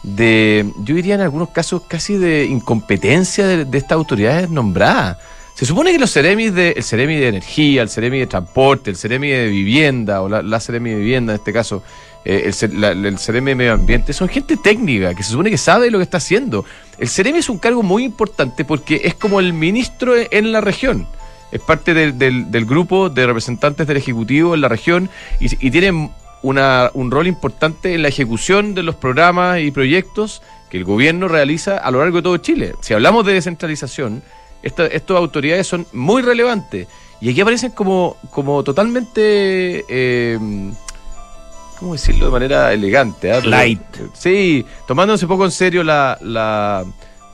de, 0.03 0.67
yo 0.79 0.95
diría 0.95 1.15
en 1.15 1.21
algunos 1.21 1.51
casos 1.51 1.83
casi 1.87 2.17
de 2.17 2.45
incompetencia 2.47 3.47
de, 3.47 3.65
de 3.67 3.79
estas 3.79 3.93
autoridades 3.93 4.51
nombradas. 4.51 5.19
Se 5.55 5.65
supone 5.65 5.93
que 5.93 5.99
los 5.99 6.13
Ceremis 6.13 6.55
de, 6.55 6.73
el 6.73 6.83
Ceremi 6.83 7.17
de 7.17 7.29
Energía, 7.29 7.83
el 7.83 7.89
Ceremi 7.89 8.19
de 8.19 8.27
Transporte, 8.27 8.91
el 8.91 8.97
Ceremi 8.97 9.29
de 9.29 9.49
Vivienda, 9.49 10.21
o 10.23 10.29
la, 10.29 10.43
la 10.43 10.61
Ceremi 10.61 10.91
de 10.91 10.97
Vivienda 10.97 11.33
en 11.33 11.39
este 11.39 11.53
caso, 11.53 11.83
eh, 12.27 12.51
el, 12.61 12.81
la- 12.81 12.91
el 12.91 13.19
Ceremi 13.19 13.53
de 13.53 13.55
Medio 13.55 13.73
Ambiente, 13.75 14.13
son 14.13 14.29
gente 14.29 14.57
técnica 14.57 15.15
que 15.15 15.23
se 15.23 15.31
supone 15.31 15.51
que 15.51 15.57
sabe 15.59 15.91
lo 15.91 15.99
que 15.99 16.05
está 16.05 16.19
haciendo. 16.19 16.65
El 16.99 17.09
Ceremi 17.09 17.39
es 17.39 17.49
un 17.49 17.59
cargo 17.59 17.83
muy 17.83 18.05
importante 18.05 18.65
porque 18.65 19.01
es 19.05 19.15
como 19.15 19.41
el 19.41 19.53
ministro 19.53 20.13
en 20.17 20.53
la 20.53 20.61
región. 20.61 21.07
Es 21.53 21.61
parte 21.61 21.95
del 21.95 22.65
grupo 22.67 23.09
de 23.09 23.27
representantes 23.27 23.87
del 23.87 23.97
Ejecutivo 23.97 24.55
en 24.55 24.61
la 24.61 24.69
región 24.69 25.09
y, 25.41 25.47
y 25.67 25.71
tienen 25.71 26.11
una- 26.43 26.91
un 26.95 27.11
rol 27.11 27.27
importante 27.29 27.95
en 27.95 28.03
la 28.03 28.09
ejecución 28.09 28.75
de 28.75 28.83
los 28.83 28.97
programas 28.97 29.61
y 29.61 29.71
proyectos 29.71 30.43
que 30.71 30.79
el 30.79 30.85
gobierno 30.85 31.29
realiza 31.29 31.79
a 31.79 31.91
lo 31.93 32.01
largo 32.01 32.17
de 32.19 32.23
todo 32.23 32.37
Chile. 32.39 32.73
Si 32.81 32.93
hablamos 32.93 33.25
de 33.25 33.35
descentralización, 33.35 34.23
esta- 34.63 34.87
estas 34.87 35.17
autoridades 35.17 35.67
son 35.67 35.87
muy 35.93 36.23
relevantes 36.23 36.89
y 37.21 37.31
aquí 37.31 37.41
aparecen 37.41 37.71
como, 37.71 38.17
como 38.31 38.65
totalmente, 38.65 39.85
eh, 39.89 40.39
¿cómo 41.79 41.93
decirlo 41.93 42.27
de 42.27 42.33
manera 42.33 42.73
elegante? 42.73 43.33
ah? 43.33 43.37
Pero- 43.39 43.51
Light. 43.51 43.81
Sí, 44.15 44.65
tomándose 44.87 45.27
poco 45.27 45.45
en 45.45 45.51
serio 45.51 45.83
la, 45.85 46.19
la, 46.21 46.85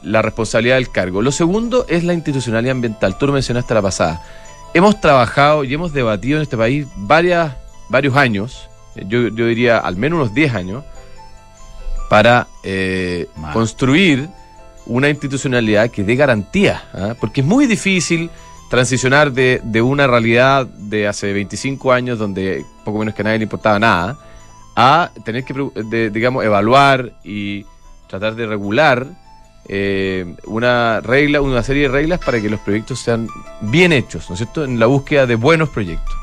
la 0.03 0.23
responsabilidad 0.23 0.77
del 0.77 0.91
cargo. 0.91 1.23
Lo 1.23 1.33
segundo 1.33 1.87
es 1.89 2.05
la 2.05 2.15
institucionalidad 2.15 2.73
ambiental. 2.73 3.17
Tú 3.19 3.27
lo 3.27 3.33
mencionaste 3.33 3.75
la 3.75 3.83
pasada. 3.83 4.23
Hemos 4.75 5.01
trabajado 5.01 5.65
y 5.65 5.75
hemos 5.75 5.93
debatido 5.93 6.39
en 6.39 6.43
este 6.43 6.57
país 6.57 6.87
varias, 6.97 7.53
varios 7.89 8.17
años, 8.17 8.69
eh, 8.97 9.05
yo, 9.07 9.29
yo 9.29 9.47
diría 9.47 9.79
al 9.79 9.97
menos 9.97 10.19
unos 10.19 10.35
10 10.35 10.55
años, 10.55 10.85
para 12.09 12.47
eh, 12.63 13.27
construir 13.53 14.29
una 14.87 15.09
institucionalidad 15.09 15.91
que 15.91 16.03
dé 16.05 16.17
garantía, 16.17 16.83
¿ah? 16.93 17.15
porque 17.19 17.41
es 17.41 17.47
muy 17.47 17.67
difícil 17.67 18.29
transicionar 18.69 19.33
de, 19.33 19.61
de 19.65 19.83
una 19.83 20.07
realidad 20.07 20.67
de 20.67 21.07
hace 21.07 21.33
25 21.33 21.93
años 21.93 22.19
donde 22.19 22.65
poco 22.85 22.99
menos 22.99 23.15
que 23.15 23.23
a 23.23 23.25
nadie 23.25 23.39
le 23.39 23.45
importaba 23.45 23.79
nada, 23.79 24.19
a 24.77 25.11
tener 25.25 25.45
que, 25.45 25.55
de- 25.85 26.11
digamos, 26.11 26.45
evaluar 26.45 27.13
y 27.25 27.65
tratar 28.09 28.35
de 28.35 28.47
regular 28.47 29.07
eh, 29.69 30.35
una 30.47 31.01
regla, 31.01 31.41
una 31.41 31.63
serie 31.63 31.83
de 31.85 31.89
reglas 31.89 32.19
para 32.19 32.41
que 32.41 32.51
los 32.51 32.61
proyectos 32.61 32.99
sean 33.01 33.29
bien 33.61 33.93
hechos, 33.93 34.29
¿no 34.29 34.35
es 34.35 34.39
cierto? 34.41 34.65
En 34.65 34.79
la 34.79 34.87
búsqueda 34.87 35.27
de 35.27 35.35
buenos 35.37 35.69
proyectos. 35.69 36.15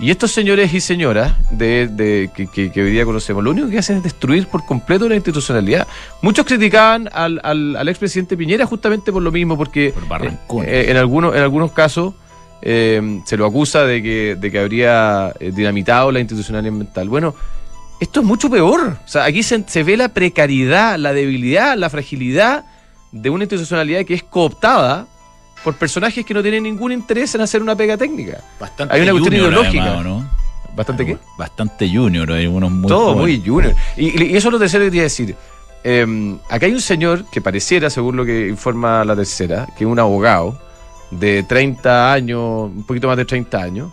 Y 0.00 0.10
estos 0.10 0.32
señores 0.32 0.74
y 0.74 0.80
señoras 0.80 1.34
de, 1.50 1.86
de- 1.86 2.28
que, 2.34 2.48
que- 2.48 2.72
que 2.72 2.82
hoy 2.82 2.90
día 2.90 3.04
conocemos, 3.04 3.44
lo 3.44 3.52
único 3.52 3.68
que 3.70 3.78
hacen 3.78 3.98
es 3.98 4.02
destruir 4.02 4.48
por 4.48 4.66
completo 4.66 5.08
la 5.08 5.14
institucionalidad. 5.14 5.86
Muchos 6.20 6.44
criticaban 6.46 7.08
al, 7.12 7.40
al, 7.44 7.76
al 7.76 7.88
expresidente 7.88 8.36
Piñera 8.36 8.66
justamente 8.66 9.12
por 9.12 9.22
lo 9.22 9.30
mismo, 9.30 9.56
porque 9.56 9.92
Por 9.94 10.08
barrancones. 10.08 10.68
eh, 10.68 10.90
en, 10.90 10.96
algunos, 10.96 11.36
en 11.36 11.42
algunos 11.42 11.70
casos 11.70 12.14
eh, 12.60 13.20
se 13.24 13.36
lo 13.36 13.46
acusa 13.46 13.84
de 13.84 14.02
que, 14.02 14.36
de 14.38 14.50
que 14.50 14.58
habría 14.58 15.32
eh, 15.38 15.52
dinamitado 15.54 16.10
la 16.10 16.18
institucionalidad 16.18 16.72
ambiental. 16.72 17.08
Bueno, 17.08 17.34
esto 18.04 18.20
es 18.20 18.26
mucho 18.26 18.48
peor. 18.50 18.96
O 19.04 19.08
sea, 19.08 19.24
aquí 19.24 19.42
se, 19.42 19.64
se 19.66 19.82
ve 19.82 19.96
la 19.96 20.08
precariedad, 20.10 20.96
la 20.98 21.12
debilidad, 21.12 21.76
la 21.76 21.90
fragilidad 21.90 22.64
de 23.12 23.30
una 23.30 23.44
institucionalidad 23.44 24.04
que 24.04 24.14
es 24.14 24.22
cooptada 24.22 25.06
por 25.62 25.74
personajes 25.76 26.24
que 26.26 26.34
no 26.34 26.42
tienen 26.42 26.62
ningún 26.64 26.92
interés 26.92 27.34
en 27.34 27.40
hacer 27.40 27.62
una 27.62 27.74
pega 27.74 27.96
técnica. 27.96 28.38
Bastante 28.60 28.94
Hay 28.94 29.02
una 29.02 29.12
cuestión 29.12 29.34
ideológica. 29.34 29.84
además, 29.84 30.04
¿no? 30.04 30.30
¿Bastante 30.76 31.06
qué? 31.06 31.18
Bastante 31.38 31.88
junior, 31.88 32.30
hay 32.32 32.46
unos 32.46 32.70
muy 32.70 32.88
Todo 32.88 33.14
jóvenes. 33.14 33.38
muy 33.38 33.48
junior. 33.48 33.74
Y, 33.96 34.24
y 34.24 34.36
eso 34.36 34.48
es 34.48 34.52
lo 34.52 34.58
tercero 34.58 34.82
que 34.84 34.90
quería 34.90 35.02
decir. 35.04 35.34
Eh, 35.84 36.36
acá 36.50 36.66
hay 36.66 36.72
un 36.72 36.80
señor 36.80 37.24
que 37.30 37.40
pareciera, 37.40 37.88
según 37.90 38.16
lo 38.16 38.24
que 38.24 38.48
informa 38.48 39.04
la 39.04 39.14
tercera, 39.14 39.66
que 39.76 39.84
es 39.84 39.90
un 39.90 39.98
abogado 39.98 40.58
de 41.10 41.42
30 41.44 42.12
años, 42.12 42.40
un 42.74 42.84
poquito 42.84 43.06
más 43.06 43.16
de 43.16 43.24
30 43.24 43.58
años, 43.62 43.92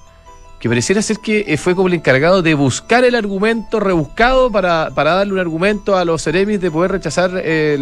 que 0.62 0.70
pareciera 0.70 1.02
ser 1.02 1.20
que 1.20 1.44
eh, 1.48 1.58
fue 1.58 1.76
como 1.76 1.88
el 1.88 1.96
encargado 1.96 2.44
de 2.44 2.54
buscar 2.54 3.04
el 3.04 3.16
argumento 3.16 3.80
rebuscado 3.80 4.52
para, 4.52 4.92
para 4.94 5.16
darle 5.16 5.34
un 5.34 5.40
argumento 5.40 5.98
a 5.98 6.06
los 6.06 6.24
Ceremis 6.24 6.62
de 6.62 6.70
poder 6.70 6.92
rechazar 6.92 7.32
eh, 7.44 7.74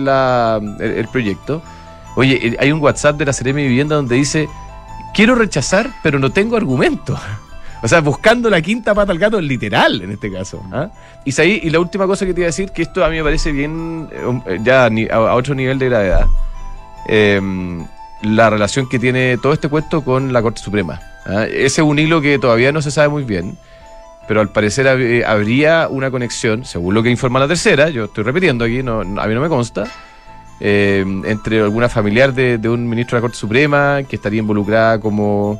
el, 0.79 1.07
proyecto. 1.09 1.61
Oye, 2.15 2.39
eh, 2.41 2.57
hay 2.57 2.71
un 2.71 2.79
WhatsApp 2.79 3.17
de 3.17 3.25
la 3.25 3.33
Ceremi 3.33 3.63
Vivienda 3.63 3.97
donde 3.97 4.15
dice, 4.15 4.47
quiero 5.13 5.35
rechazar, 5.35 5.89
pero 6.01 6.19
no 6.19 6.31
tengo 6.31 6.55
argumento. 6.55 7.19
O 7.81 7.87
sea, 7.87 8.01
buscando 8.01 8.49
la 8.49 8.61
quinta 8.61 8.93
pata 8.93 9.13
al 9.13 9.17
gato, 9.17 9.39
literal 9.39 10.01
en 10.01 10.11
este 10.11 10.29
caso. 10.29 10.61
¿ah? 10.73 10.89
Y, 11.23 11.69
la 11.69 11.79
última 11.79 12.07
cosa 12.07 12.25
que 12.25 12.33
te 12.33 12.41
iba 12.41 12.47
a 12.47 12.51
decir, 12.51 12.71
que 12.71 12.81
esto 12.81 13.05
a 13.05 13.09
mí 13.09 13.15
me 13.15 13.23
parece 13.23 13.53
bien, 13.53 14.09
um, 14.27 14.43
ya 14.61 14.89
a, 15.11 15.33
otro 15.33 15.55
nivel 15.55 15.79
de 15.79 15.85
gravedad, 15.85 16.27
eh, 17.07 17.39
la 18.21 18.49
relación 18.49 18.89
que 18.89 18.99
tiene 18.99 19.37
todo 19.37 19.53
este 19.53 19.69
cuento 19.69 20.03
con 20.03 20.33
la 20.33 20.41
Corte 20.41 20.61
Suprema. 20.61 20.99
¿Ah? 21.29 21.45
Ese 21.45 21.65
es 21.81 21.87
un 21.87 21.99
hilo 21.99 22.21
que 22.21 22.39
todavía 22.39 22.71
no 22.71 22.81
se 22.81 22.91
sabe 22.91 23.09
muy 23.09 23.23
bien, 23.23 23.57
pero 24.27 24.41
al 24.41 24.49
parecer 24.49 24.85
hab- 24.87 24.99
eh, 25.01 25.23
habría 25.25 25.87
una 25.89 26.11
conexión, 26.11 26.65
según 26.65 26.93
lo 26.95 27.03
que 27.03 27.09
informa 27.09 27.39
la 27.39 27.47
tercera, 27.47 27.89
yo 27.89 28.05
estoy 28.05 28.23
repitiendo 28.23 28.65
aquí, 28.65 28.83
no, 28.83 29.03
no- 29.03 29.21
a 29.21 29.27
mí 29.27 29.33
no 29.33 29.41
me 29.41 29.49
consta, 29.49 29.85
eh, 30.59 31.05
entre 31.25 31.61
alguna 31.61 31.87
familiar 31.89 32.33
de, 32.33 32.57
de 32.57 32.67
un 32.69 32.87
ministro 32.87 33.15
de 33.15 33.19
la 33.19 33.21
Corte 33.21 33.37
Suprema 33.37 34.01
que 34.07 34.17
estaría 34.17 34.39
involucrada 34.39 34.99
como 34.99 35.57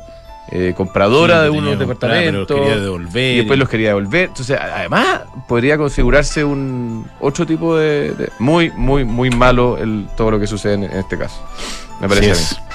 eh, 0.52 0.74
compradora 0.76 1.38
Sí, 1.38 1.44
de 1.44 1.50
unos 1.50 1.78
departamentos 1.78 2.46
quería 2.58 2.76
devolver. 2.76 3.34
y 3.34 3.36
después 3.38 3.58
los 3.58 3.68
quería 3.68 3.88
devolver. 3.88 4.28
Entonces, 4.28 4.58
además, 4.60 5.20
podría 5.48 5.78
configurarse 5.78 6.44
un 6.44 7.06
otro 7.20 7.46
tipo 7.46 7.76
de. 7.76 8.12
de- 8.12 8.30
muy, 8.40 8.70
muy, 8.72 9.04
muy 9.04 9.30
malo 9.30 9.78
el, 9.78 10.06
todo 10.16 10.32
lo 10.32 10.40
que 10.40 10.46
sucede 10.48 10.74
en, 10.74 10.84
en 10.84 10.98
este 10.98 11.16
caso. 11.16 11.40
Me 12.00 12.08
parece. 12.08 12.32
Así 12.32 12.56
a 12.56 12.58
mí. 12.58 12.66
es. 12.68 12.69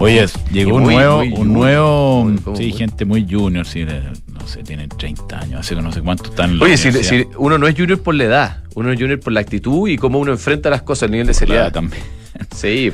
Oye, 0.00 0.26
llegó 0.50 0.76
un 0.76 0.84
nuevo, 0.84 1.18
muy 1.18 1.32
un 1.32 1.52
nuevo, 1.52 2.24
Muy- 2.24 2.56
sí, 2.56 2.72
gente 2.72 3.04
muy 3.04 3.26
junior, 3.30 3.66
sí, 3.66 3.84
no 4.32 4.46
sé, 4.46 4.62
tienen 4.62 4.88
30 4.88 5.38
años, 5.40 5.60
hace 5.60 5.74
que 5.76 5.82
no 5.82 5.92
sé 5.92 6.00
cuánto 6.00 6.24
están 6.30 6.60
Oye, 6.60 6.76
si, 6.78 6.90
si 7.04 7.26
uno 7.36 7.58
no 7.58 7.68
es 7.68 7.74
junior 7.76 8.00
por 8.02 8.14
la 8.14 8.24
edad, 8.24 8.64
uno 8.74 8.90
es 8.92 8.98
junior 8.98 9.20
por 9.20 9.32
la 9.34 9.40
actitud 9.40 9.88
y 9.88 9.96
cómo 9.98 10.18
uno 10.18 10.32
enfrenta 10.32 10.70
las 10.70 10.82
cosas, 10.82 11.04
el 11.04 11.10
nivel 11.12 11.26
de 11.26 11.34
seriedad. 11.34 11.70
también. 11.72 12.02
Sí, 12.56 12.90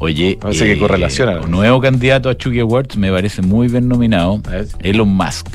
Oye, 0.00 0.30
eh, 0.30 0.38
Parece 0.40 0.66
que 0.66 0.78
correlaciona, 0.78 1.40
¿no? 1.40 1.46
nuevo 1.48 1.80
candidato 1.80 2.28
a 2.30 2.36
Chucky 2.36 2.60
Awards 2.60 2.96
me 2.96 3.10
parece 3.10 3.42
muy 3.42 3.66
bien 3.66 3.88
nominado. 3.88 4.40
Elon 4.80 5.08
Musk. 5.08 5.48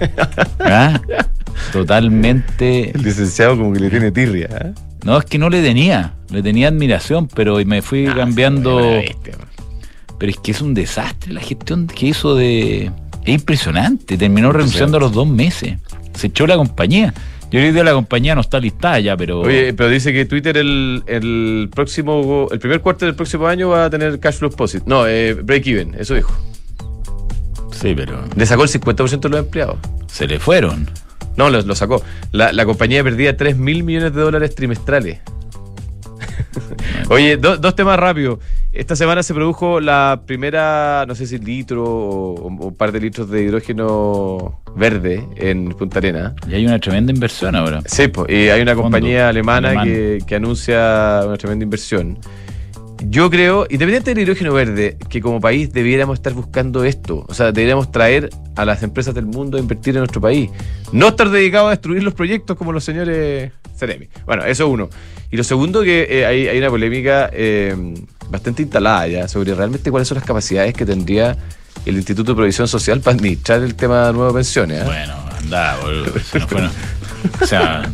¿Ah? 0.60 1.00
Totalmente. 1.72 2.90
el 2.94 3.02
licenciado 3.02 3.56
como 3.56 3.72
que 3.72 3.80
le 3.80 3.88
tiene 3.90 4.10
tirria. 4.10 4.48
¿eh? 4.50 4.72
No, 5.04 5.16
es 5.18 5.24
que 5.24 5.38
no 5.38 5.48
le 5.48 5.62
tenía, 5.62 6.12
le 6.30 6.42
tenía 6.42 6.68
admiración, 6.68 7.28
pero 7.34 7.56
me 7.64 7.80
fui 7.80 8.06
Ah, 8.06 8.14
cambiando. 8.16 8.80
sí. 9.00 9.14
Pero 10.18 10.30
es 10.30 10.38
que 10.38 10.50
es 10.52 10.60
un 10.60 10.74
desastre 10.74 11.32
la 11.32 11.40
gestión 11.40 11.86
que 11.86 12.06
hizo 12.06 12.34
de. 12.34 12.90
Es 13.24 13.34
impresionante. 13.34 14.16
Terminó 14.16 14.52
renunciando 14.52 14.96
a 14.96 15.00
los 15.00 15.12
dos 15.12 15.26
meses. 15.28 15.78
Se 16.14 16.28
echó 16.28 16.46
la 16.46 16.56
compañía. 16.56 17.12
Yo 17.50 17.60
le 17.60 17.70
digo 17.70 17.84
la 17.84 17.92
compañía 17.92 18.34
no 18.34 18.40
está 18.40 18.58
listada 18.58 18.98
ya, 18.98 19.16
pero. 19.16 19.40
Oye, 19.40 19.72
pero 19.74 19.88
dice 19.88 20.12
que 20.12 20.24
Twitter 20.24 20.56
el, 20.56 21.02
el 21.06 21.68
próximo, 21.74 22.48
el 22.50 22.58
primer 22.58 22.80
cuarto 22.80 23.04
del 23.06 23.14
próximo 23.14 23.46
año 23.46 23.68
va 23.68 23.84
a 23.84 23.90
tener 23.90 24.18
cash 24.18 24.36
flow 24.36 24.50
positive. 24.50 24.84
No, 24.88 25.06
eh, 25.06 25.34
break 25.34 25.66
even, 25.66 25.94
eso 25.98 26.14
dijo. 26.14 26.32
Sí, 27.72 27.92
pero 27.94 28.24
Le 28.34 28.46
sacó 28.46 28.62
el 28.64 28.70
50% 28.70 29.20
de 29.20 29.28
los 29.28 29.38
empleados. 29.40 29.76
se 30.06 30.26
le 30.26 30.38
fueron. 30.40 30.88
No, 31.36 31.50
lo, 31.50 31.60
lo 31.60 31.74
sacó. 31.74 32.02
La, 32.32 32.52
la 32.52 32.64
compañía 32.64 33.04
perdía 33.04 33.36
3 33.36 33.58
mil 33.58 33.84
millones 33.84 34.14
de 34.14 34.20
dólares 34.22 34.54
trimestrales. 34.54 35.20
Oye, 37.10 37.36
do- 37.36 37.56
dos 37.56 37.74
temas 37.74 37.98
rápidos. 37.98 38.38
Esta 38.72 38.94
semana 38.94 39.22
se 39.22 39.32
produjo 39.32 39.80
la 39.80 40.20
primera, 40.26 41.04
no 41.08 41.14
sé 41.14 41.26
si 41.26 41.38
litro 41.38 41.84
o, 41.84 42.46
un 42.46 42.74
par 42.74 42.92
de 42.92 43.00
litros 43.00 43.30
de 43.30 43.42
hidrógeno 43.42 44.60
verde 44.74 45.26
en 45.36 45.68
Punta 45.70 45.98
Arena. 45.98 46.34
Y 46.48 46.54
hay 46.54 46.66
una 46.66 46.78
tremenda 46.78 47.12
inversión 47.12 47.54
ahora. 47.56 47.80
Sí, 47.86 48.08
pues, 48.08 48.28
y 48.30 48.48
hay 48.50 48.60
una 48.60 48.72
Fondo 48.72 48.82
compañía 48.82 49.28
alemana 49.28 49.82
que 49.84 50.34
anuncia 50.34 51.22
una 51.24 51.36
tremenda 51.36 51.62
inversión. 51.64 52.18
Yo 53.08 53.30
creo, 53.30 53.66
independiente 53.68 54.14
del 54.14 54.22
hidrógeno 54.24 54.52
verde, 54.54 54.96
que 55.08 55.20
como 55.20 55.40
país 55.40 55.72
debiéramos 55.72 56.14
estar 56.18 56.32
buscando 56.32 56.82
esto. 56.84 57.24
O 57.28 57.34
sea, 57.34 57.52
deberíamos 57.52 57.92
traer 57.92 58.30
a 58.56 58.64
las 58.64 58.82
empresas 58.82 59.14
del 59.14 59.26
mundo 59.26 59.58
a 59.58 59.60
invertir 59.60 59.94
en 59.94 60.00
nuestro 60.00 60.20
país. 60.20 60.50
No 60.92 61.08
estar 61.08 61.28
dedicados 61.30 61.68
a 61.68 61.70
destruir 61.70 62.02
los 62.02 62.14
proyectos 62.14 62.56
como 62.56 62.72
los 62.72 62.84
señores 62.84 63.52
Ceremi. 63.76 64.08
Bueno, 64.24 64.44
eso 64.44 64.68
uno. 64.68 64.88
Y 65.30 65.36
lo 65.36 65.44
segundo, 65.44 65.82
que 65.82 66.06
eh, 66.08 66.26
hay, 66.26 66.48
hay 66.48 66.58
una 66.58 66.70
polémica 66.70 67.30
eh, 67.32 67.74
bastante 68.30 68.62
instalada 68.62 69.08
ya 69.08 69.28
sobre 69.28 69.54
realmente 69.54 69.90
cuáles 69.90 70.08
son 70.08 70.16
las 70.16 70.24
capacidades 70.24 70.74
que 70.74 70.86
tendría 70.86 71.36
el 71.84 71.96
Instituto 71.96 72.32
de 72.32 72.36
Provisión 72.36 72.68
Social 72.68 73.00
para 73.00 73.16
administrar 73.16 73.62
el 73.62 73.74
tema 73.74 74.06
de 74.06 74.12
nuevas 74.12 74.34
pensiones. 74.34 74.82
¿eh? 74.82 74.84
Bueno, 74.84 75.14
anda, 75.38 75.76
boludo. 75.82 76.12
Se 76.20 76.38
nos 76.38 76.48
fueron. 76.48 76.70
O 77.40 77.46
sea. 77.46 77.88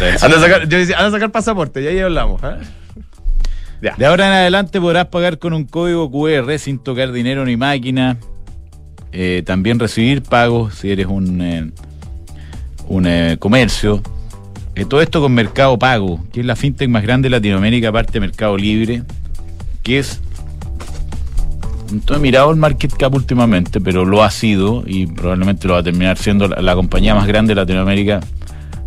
Anda 0.00 0.36
a 0.36 0.40
sacar, 0.40 0.68
yo 0.68 0.78
decía, 0.78 0.96
anda 0.96 1.08
a 1.08 1.10
sacar 1.10 1.32
pasaporte, 1.32 1.82
y 1.82 1.88
ahí 1.88 1.98
hablamos. 1.98 2.40
¿eh? 2.44 2.58
Ya. 3.82 3.96
De 3.96 4.06
ahora 4.06 4.28
en 4.28 4.32
adelante 4.32 4.80
podrás 4.80 5.06
pagar 5.06 5.40
con 5.40 5.52
un 5.52 5.64
código 5.64 6.08
QR 6.08 6.56
sin 6.60 6.78
tocar 6.78 7.10
dinero 7.10 7.44
ni 7.44 7.56
máquina. 7.56 8.16
También 9.44 9.80
recibir 9.80 10.22
pagos 10.22 10.74
si 10.74 10.92
eres 10.92 11.06
un, 11.06 11.72
un 12.86 13.36
comercio. 13.40 14.00
Eh, 14.78 14.84
todo 14.84 15.02
esto 15.02 15.20
con 15.20 15.34
Mercado 15.34 15.76
Pago, 15.76 16.24
que 16.32 16.38
es 16.38 16.46
la 16.46 16.54
fintech 16.54 16.88
más 16.88 17.02
grande 17.02 17.26
de 17.26 17.30
Latinoamérica, 17.30 17.88
aparte 17.88 18.12
de 18.12 18.20
Mercado 18.20 18.56
Libre, 18.56 19.02
que 19.82 19.98
es. 19.98 20.20
No 22.06 22.14
he 22.14 22.18
mirado 22.20 22.52
el 22.52 22.56
market 22.58 22.92
cap 22.96 23.12
últimamente, 23.12 23.80
pero 23.80 24.04
lo 24.04 24.22
ha 24.22 24.30
sido 24.30 24.84
y 24.86 25.08
probablemente 25.08 25.66
lo 25.66 25.74
va 25.74 25.80
a 25.80 25.82
terminar 25.82 26.16
siendo 26.16 26.46
la, 26.46 26.74
compañía 26.76 27.12
más 27.16 27.26
grande 27.26 27.56
de 27.56 27.60
Latinoamérica 27.60 28.20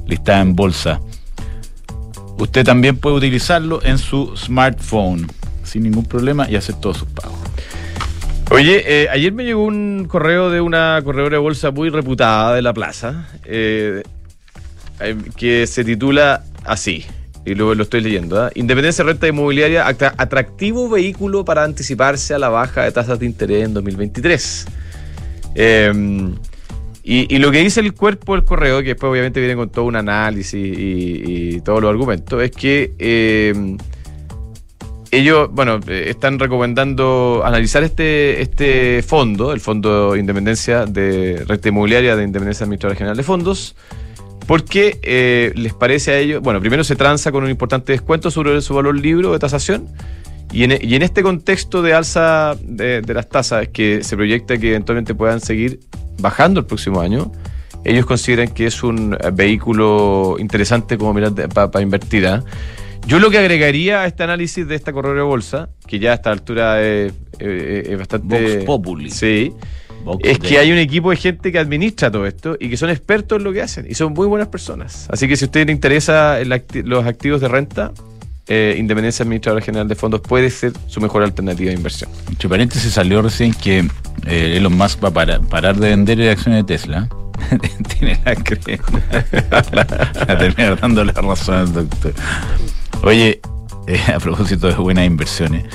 listada 0.07 0.39
en 0.39 0.55
bolsa. 0.55 1.01
Usted 2.37 2.63
también 2.63 2.95
puede 2.95 3.17
utilizarlo 3.17 3.83
en 3.83 3.97
su 3.97 4.37
smartphone 4.37 5.27
sin 5.63 5.83
ningún 5.83 6.05
problema 6.05 6.49
y 6.49 6.55
hacer 6.55 6.75
todos 6.75 6.99
sus 6.99 7.09
pagos. 7.09 7.37
Oye, 8.49 8.83
eh, 8.85 9.09
ayer 9.09 9.33
me 9.33 9.43
llegó 9.43 9.65
un 9.65 10.05
correo 10.07 10.51
de 10.51 10.61
una 10.61 11.01
corredora 11.03 11.35
de 11.35 11.41
bolsa 11.41 11.71
muy 11.71 11.89
reputada 11.89 12.55
de 12.55 12.61
la 12.61 12.73
plaza, 12.73 13.27
eh, 13.43 14.03
que 15.35 15.67
se 15.67 15.83
titula 15.83 16.43
así, 16.65 17.05
y 17.45 17.55
luego 17.55 17.75
lo 17.75 17.83
estoy 17.83 18.01
leyendo. 18.01 18.41
¿ah? 18.41 18.51
Independencia 18.55 19.03
Renta 19.03 19.27
Inmobiliaria, 19.27 19.87
atra- 19.87 20.13
atractivo 20.17 20.89
vehículo 20.89 21.43
para 21.45 21.63
anticiparse 21.63 22.33
a 22.33 22.39
la 22.39 22.49
baja 22.49 22.83
de 22.83 22.91
tasas 22.91 23.19
de 23.19 23.25
interés 23.25 23.65
en 23.65 23.73
2023. 23.73 24.65
Eh, 25.55 26.31
y, 27.03 27.37
lo 27.39 27.51
que 27.51 27.59
dice 27.59 27.79
el 27.79 27.93
cuerpo 27.93 28.35
del 28.35 28.45
correo, 28.45 28.79
que 28.79 28.89
después 28.89 29.09
obviamente 29.09 29.39
viene 29.39 29.55
con 29.55 29.69
todo 29.69 29.85
un 29.85 29.95
análisis 29.95 30.53
y, 30.53 31.59
todos 31.61 31.81
los 31.81 31.89
argumentos, 31.89 32.41
es 32.41 32.51
que... 32.51 32.93
eh, 32.99 33.77
ellos, 35.11 35.49
bueno, 35.51 35.79
eh, 35.87 36.05
están 36.07 36.39
recomendando 36.39 37.41
analizar 37.43 37.83
este, 37.83 38.41
este 38.41 39.03
fondo, 39.03 39.51
el 39.51 39.59
Fondo 39.59 40.13
de 40.13 40.19
Independencia 40.19 40.85
de 40.85 41.43
Renta 41.45 41.67
Inmobiliaria 41.67 42.15
de 42.15 42.23
Independencia 42.23 42.63
Administradora 42.63 42.97
General 42.97 43.17
de 43.17 43.23
Fondos, 43.23 43.75
porque 44.47 44.99
eh, 45.03 45.51
les 45.55 45.73
parece 45.73 46.11
a 46.11 46.17
ellos, 46.19 46.41
bueno, 46.41 46.59
primero 46.59 46.83
se 46.83 46.95
transa 46.95 47.31
con 47.31 47.43
un 47.43 47.49
importante 47.49 47.91
descuento 47.93 48.31
sobre 48.31 48.59
su 48.61 48.73
valor 48.73 48.97
libre 48.99 49.27
de 49.29 49.39
tasación, 49.39 49.87
y 50.51 50.63
en, 50.65 50.77
y 50.81 50.95
en 50.95 51.01
este 51.01 51.23
contexto 51.23 51.81
de 51.81 51.93
alza 51.93 52.55
de, 52.61 53.01
de 53.01 53.13
las 53.13 53.29
tasas, 53.29 53.69
que 53.69 54.03
se 54.03 54.15
proyecta 54.17 54.57
que 54.57 54.69
eventualmente 54.69 55.15
puedan 55.15 55.39
seguir 55.39 55.79
bajando 56.19 56.59
el 56.59 56.65
próximo 56.65 56.99
año, 56.99 57.31
ellos 57.85 58.05
consideran 58.05 58.49
que 58.49 58.67
es 58.67 58.83
un 58.83 59.13
eh, 59.19 59.31
vehículo 59.33 60.35
interesante 60.39 60.97
como 60.97 61.13
mirar 61.13 61.33
para 61.49 61.81
invertir. 61.81 62.27
¿ah? 62.27 62.43
Yo 63.07 63.19
lo 63.19 63.31
que 63.31 63.37
agregaría 63.39 64.01
a 64.01 64.07
este 64.07 64.23
análisis 64.23 64.67
de 64.67 64.75
esta 64.75 64.91
corredora 64.91 65.21
de 65.21 65.25
bolsa, 65.25 65.69
que 65.87 65.97
ya 65.99 66.11
a 66.11 66.15
esta 66.15 66.31
altura 66.31 66.81
es, 66.83 67.13
es- 67.39 67.87
es 67.89 67.97
bastante... 67.97 68.57
Vox 68.57 68.65
Populi. 68.65 69.09
Sí. 69.09 69.53
Es 70.21 70.39
que 70.39 70.57
hay 70.57 70.71
un 70.71 70.77
equipo 70.77 71.09
de 71.11 71.15
gente 71.17 71.51
que 71.51 71.59
administra 71.59 72.11
todo 72.11 72.25
esto 72.25 72.57
y 72.59 72.69
que 72.69 72.77
son 72.77 72.89
expertos 72.89 73.37
en 73.37 73.43
lo 73.43 73.53
que 73.53 73.61
hacen 73.61 73.85
y 73.89 73.93
son 73.95 74.13
muy 74.13 74.27
buenas 74.27 74.47
personas. 74.49 75.07
Así 75.09 75.27
que 75.27 75.35
si 75.35 75.45
a 75.45 75.47
usted 75.47 75.65
le 75.67 75.71
interesa 75.71 76.39
acti- 76.41 76.83
los 76.83 77.05
activos 77.05 77.41
de 77.41 77.47
renta, 77.47 77.91
eh, 78.47 78.75
Independencia 78.77 79.23
Administradora 79.23 79.63
General 79.63 79.87
de 79.87 79.95
Fondos 79.95 80.21
puede 80.21 80.49
ser 80.49 80.73
su 80.87 80.99
mejor 80.99 81.23
alternativa 81.23 81.69
de 81.69 81.75
inversión. 81.77 82.09
Entre 82.29 82.49
paréntesis 82.49 82.91
salió 82.91 83.21
recién 83.21 83.53
que 83.53 83.87
eh, 84.25 84.53
Elon 84.57 84.75
Musk 84.77 85.03
va 85.03 85.09
a 85.09 85.13
para- 85.13 85.39
parar 85.39 85.77
de 85.77 85.89
vender 85.89 86.29
acciones 86.29 86.65
de 86.65 86.73
Tesla. 86.73 87.07
Tiene 87.99 88.19
la 88.25 88.35
creencia. 88.35 88.79
la, 89.71 89.87
la 90.27 90.37
termina 90.37 90.75
dando 90.75 91.03
la 91.03 91.13
razón 91.13 91.55
al 91.55 91.73
doctor. 91.73 92.13
Oye, 93.03 93.39
eh, 93.87 93.99
a 94.13 94.19
propósito 94.19 94.67
de 94.67 94.75
buenas 94.75 95.05
inversiones. 95.05 95.65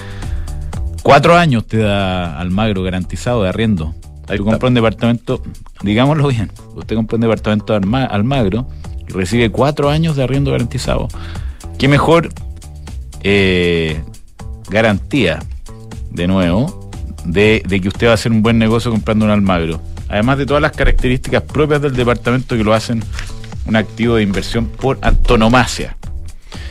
Cuatro 1.02 1.36
años 1.36 1.66
te 1.66 1.78
da 1.78 2.38
Almagro 2.38 2.82
garantizado 2.82 3.42
de 3.44 3.48
arriendo. 3.48 3.94
Ahí 4.28 4.38
Tú 4.38 4.44
compras 4.44 4.68
un 4.68 4.74
departamento, 4.74 5.42
digámoslo 5.82 6.26
bien, 6.28 6.50
usted 6.74 6.96
compra 6.96 7.14
un 7.16 7.20
departamento 7.22 7.72
de 7.72 7.76
Alma- 7.78 8.04
Almagro 8.06 8.66
y 9.08 9.12
recibe 9.12 9.50
cuatro 9.50 9.88
años 9.88 10.16
de 10.16 10.24
arriendo 10.24 10.50
garantizado. 10.50 11.06
¿Qué 11.78 11.86
mejor 11.88 12.30
eh, 13.22 14.00
garantía, 14.68 15.38
de 16.10 16.26
nuevo, 16.26 16.90
de, 17.24 17.62
de 17.68 17.80
que 17.80 17.88
usted 17.88 18.06
va 18.08 18.12
a 18.12 18.14
hacer 18.14 18.32
un 18.32 18.42
buen 18.42 18.58
negocio 18.58 18.90
comprando 18.90 19.24
un 19.24 19.30
Almagro? 19.30 19.80
Además 20.08 20.38
de 20.38 20.46
todas 20.46 20.62
las 20.62 20.72
características 20.72 21.42
propias 21.42 21.82
del 21.82 21.94
departamento 21.94 22.56
que 22.56 22.64
lo 22.64 22.72
hacen 22.74 23.02
un 23.66 23.76
activo 23.76 24.16
de 24.16 24.22
inversión 24.22 24.66
por 24.66 24.98
antonomasia. 25.02 25.96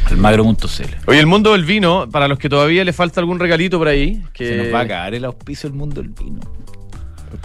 Almagro.cl. 0.10 0.84
Oye, 1.08 1.20
el 1.20 1.26
mundo 1.26 1.52
del 1.54 1.66
vino, 1.66 2.08
para 2.10 2.28
los 2.28 2.38
que 2.38 2.48
todavía 2.48 2.84
le 2.84 2.94
falta 2.94 3.20
algún 3.20 3.40
regalito 3.40 3.78
por 3.80 3.88
ahí, 3.88 4.22
que... 4.34 4.48
Se 4.48 4.58
nos 4.58 4.74
va 4.74 4.80
a 4.80 4.84
acabar 4.84 5.16
el 5.16 5.26
auspicio 5.26 5.68
del 5.70 5.78
mundo 5.78 6.02
del 6.02 6.12
vino. 6.12 6.40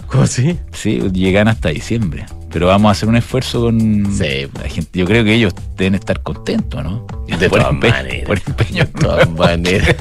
¿Cómo 0.07 0.23
así? 0.23 0.57
Sí, 0.73 0.99
llegan 1.13 1.47
hasta 1.47 1.69
diciembre. 1.69 2.25
Pero 2.51 2.67
vamos 2.67 2.89
a 2.89 2.91
hacer 2.91 3.07
un 3.07 3.15
esfuerzo 3.15 3.61
con 3.61 3.79
Sí. 4.13 4.47
la 4.61 4.67
gente. 4.69 4.99
Yo 4.99 5.05
creo 5.05 5.23
que 5.23 5.33
ellos 5.33 5.53
deben 5.77 5.95
estar 5.95 6.21
contentos, 6.21 6.83
¿no? 6.83 7.05
De 7.39 7.49
por, 7.49 7.59
todas 7.59 7.73
maneras. 7.73 8.25
por 8.27 8.37
empeño. 8.45 8.85
De 8.85 8.91
todas 8.99 9.29
maneras. 9.37 9.95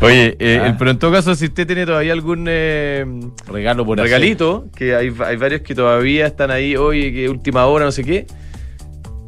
Oye, 0.00 0.36
eh, 0.40 0.58
Ah. 0.60 0.66
el- 0.66 0.76
pero 0.76 0.90
en 0.90 0.98
todo 0.98 1.12
caso, 1.12 1.34
si 1.34 1.46
usted 1.46 1.66
tiene 1.66 1.86
todavía 1.86 2.12
algún 2.12 2.46
eh, 2.48 3.06
Regalo 3.46 3.86
por 3.86 4.00
hacer. 4.00 4.10
regalito, 4.10 4.66
que 4.76 4.94
hay, 4.96 5.12
hay 5.24 5.36
varios 5.36 5.62
que 5.62 5.74
todavía 5.74 6.26
están 6.26 6.50
ahí 6.50 6.76
hoy, 6.76 7.12
que 7.12 7.28
última 7.28 7.66
hora, 7.66 7.84
no 7.84 7.92
sé 7.92 8.02
qué. 8.04 8.26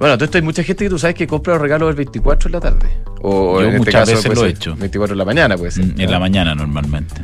Bueno, 0.00 0.16
todo 0.18 0.24
esto 0.24 0.36
hay 0.38 0.42
mucha 0.42 0.64
gente 0.64 0.84
que 0.84 0.90
tú 0.90 0.98
sabes 0.98 1.14
que 1.14 1.26
compra 1.28 1.54
los 1.54 1.62
regalos 1.62 1.88
el 1.88 1.94
24 1.94 2.48
en 2.48 2.52
la 2.52 2.60
tarde. 2.60 2.88
O 3.22 3.54
Yo 3.54 3.60
en 3.62 3.66
este 3.68 3.78
muchas 3.78 3.94
caso 3.94 4.12
veces 4.16 4.34
lo 4.38 4.44
he 4.44 4.50
hecho. 4.50 4.74
24 4.76 5.14
en 5.14 5.18
la 5.18 5.24
mañana, 5.24 5.56
puede 5.56 5.70
ser. 5.70 5.84
Mm, 5.86 6.00
En 6.00 6.06
¿no? 6.06 6.10
la 6.12 6.18
mañana 6.18 6.54
normalmente. 6.56 7.14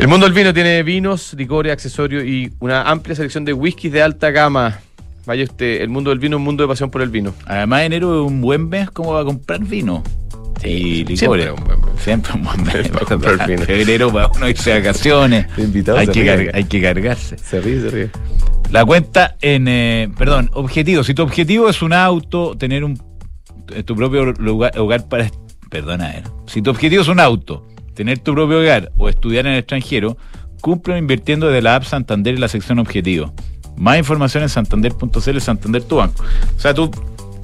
El 0.00 0.08
mundo 0.08 0.24
del 0.24 0.32
vino 0.32 0.54
tiene 0.54 0.82
vinos, 0.82 1.34
licores, 1.34 1.70
accesorios 1.70 2.24
y 2.24 2.50
una 2.58 2.84
amplia 2.84 3.14
selección 3.14 3.44
de 3.44 3.52
whiskies 3.52 3.92
de 3.92 4.00
alta 4.00 4.30
gama. 4.30 4.80
Vaya 5.26 5.44
usted, 5.44 5.82
el 5.82 5.90
mundo 5.90 6.08
del 6.08 6.18
vino 6.18 6.36
es 6.36 6.38
un 6.38 6.44
mundo 6.44 6.62
de 6.64 6.68
pasión 6.68 6.90
por 6.90 7.02
el 7.02 7.10
vino. 7.10 7.34
Además, 7.44 7.82
enero 7.82 8.24
es 8.24 8.26
un 8.26 8.40
buen 8.40 8.66
mes 8.70 8.90
como 8.90 9.12
va 9.12 9.20
a 9.20 9.24
comprar 9.26 9.60
vino. 9.60 10.02
y 10.64 11.04
licores. 11.04 11.18
siempre 11.18 11.44
es 11.44 11.50
un 11.50 11.64
buen 11.66 11.80
mes. 11.82 12.02
Siempre 12.02 12.32
un 12.32 12.44
buen 12.44 12.62
mes. 12.62 12.88
Para 12.88 13.04
comprar 13.04 13.46
vino. 13.46 13.62
Febrero 13.62 14.10
para 14.10 14.28
uno 14.28 14.48
irse 14.48 14.70
de 14.70 14.78
vacaciones. 14.78 15.46
Invitado, 15.58 15.98
hay, 15.98 16.06
que 16.06 16.36
ríe. 16.36 16.50
hay 16.54 16.64
que 16.64 16.80
cargarse. 16.80 17.36
Se 17.36 17.60
ríe, 17.60 17.82
se 17.82 17.90
ríe. 17.90 18.10
La 18.70 18.86
cuenta 18.86 19.36
en, 19.42 19.68
eh, 19.68 20.10
perdón, 20.16 20.48
objetivo. 20.54 21.04
Si 21.04 21.12
tu 21.12 21.22
objetivo 21.22 21.68
es 21.68 21.82
un 21.82 21.92
auto, 21.92 22.56
tener 22.56 22.84
un 22.84 22.98
eh, 23.74 23.82
tu 23.82 23.94
propio 23.96 24.32
lugar, 24.32 24.78
hogar 24.78 25.06
para, 25.10 25.30
perdona, 25.68 26.06
a 26.06 26.12
ver. 26.14 26.24
si 26.46 26.62
tu 26.62 26.70
objetivo 26.70 27.02
es 27.02 27.08
un 27.08 27.20
auto, 27.20 27.66
tener 28.00 28.18
tu 28.18 28.32
propio 28.32 28.60
hogar 28.60 28.92
o 28.96 29.10
estudiar 29.10 29.44
en 29.46 29.52
el 29.52 29.58
extranjero, 29.58 30.16
cumple 30.62 30.96
invirtiendo 30.96 31.48
desde 31.48 31.60
la 31.60 31.74
app 31.74 31.84
Santander 31.84 32.32
en 32.32 32.40
la 32.40 32.48
sección 32.48 32.78
objetivo. 32.78 33.34
Más 33.76 33.98
información 33.98 34.42
en 34.42 34.48
santander.cl, 34.48 35.38
Santander 35.38 35.82
tu 35.82 35.96
banco. 35.96 36.24
O 36.56 36.58
sea, 36.58 36.72
tú 36.72 36.90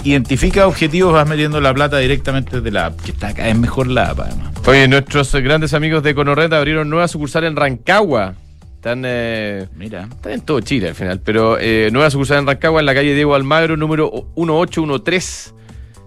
identificas 0.02 0.64
objetivos, 0.64 1.12
vas 1.12 1.28
metiendo 1.28 1.60
la 1.60 1.74
plata 1.74 1.98
directamente 1.98 2.56
desde 2.56 2.70
la 2.70 2.86
app, 2.86 2.98
que 3.02 3.10
está 3.10 3.28
acá, 3.28 3.46
es 3.46 3.58
mejor 3.58 3.86
la 3.88 4.08
app 4.12 4.20
además. 4.20 4.54
Oye, 4.66 4.88
nuestros 4.88 5.30
grandes 5.34 5.74
amigos 5.74 6.02
de 6.02 6.14
Conorred 6.14 6.50
abrieron 6.54 6.88
nueva 6.88 7.06
sucursal 7.06 7.44
en 7.44 7.54
Rancagua. 7.54 8.32
Están, 8.76 9.02
eh, 9.04 9.68
Mira, 9.76 10.08
están 10.10 10.32
en 10.32 10.40
todo 10.40 10.60
Chile 10.60 10.88
al 10.88 10.94
final, 10.94 11.20
pero 11.22 11.58
eh, 11.60 11.90
nueva 11.92 12.08
sucursal 12.08 12.38
en 12.38 12.46
Rancagua, 12.46 12.80
en 12.80 12.86
la 12.86 12.94
calle 12.94 13.14
Diego 13.14 13.34
Almagro, 13.34 13.76
número 13.76 14.30
1813. 14.36 15.50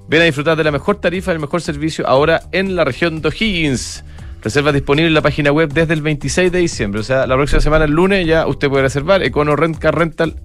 Ven 0.07 0.21
a 0.21 0.25
disfrutar 0.25 0.57
de 0.57 0.63
la 0.63 0.71
mejor 0.71 0.95
tarifa, 0.95 1.31
el 1.31 1.39
mejor 1.39 1.62
servicio 1.62 2.07
ahora 2.07 2.41
en 2.51 2.75
la 2.75 2.83
región 2.83 3.21
de 3.21 3.27
O'Higgins. 3.27 4.03
Reservas 4.41 4.73
disponibles 4.73 5.10
en 5.10 5.13
la 5.13 5.21
página 5.21 5.52
web 5.52 5.71
desde 5.73 5.93
el 5.93 6.02
26 6.02 6.52
de 6.52 6.60
diciembre. 6.60 7.02
O 7.02 7.04
sea, 7.04 7.28
la 7.28 7.36
próxima 7.36 7.62
semana, 7.62 7.86
el 7.86 7.91
lunes, 7.91 8.25
ya 8.25 8.47
usted 8.47 8.69
puede 8.69 8.84
reservar 8.84 9.21
Econo 9.23 9.56
Rent 9.56 9.78
Car 9.78 9.97
Rental 9.97 10.36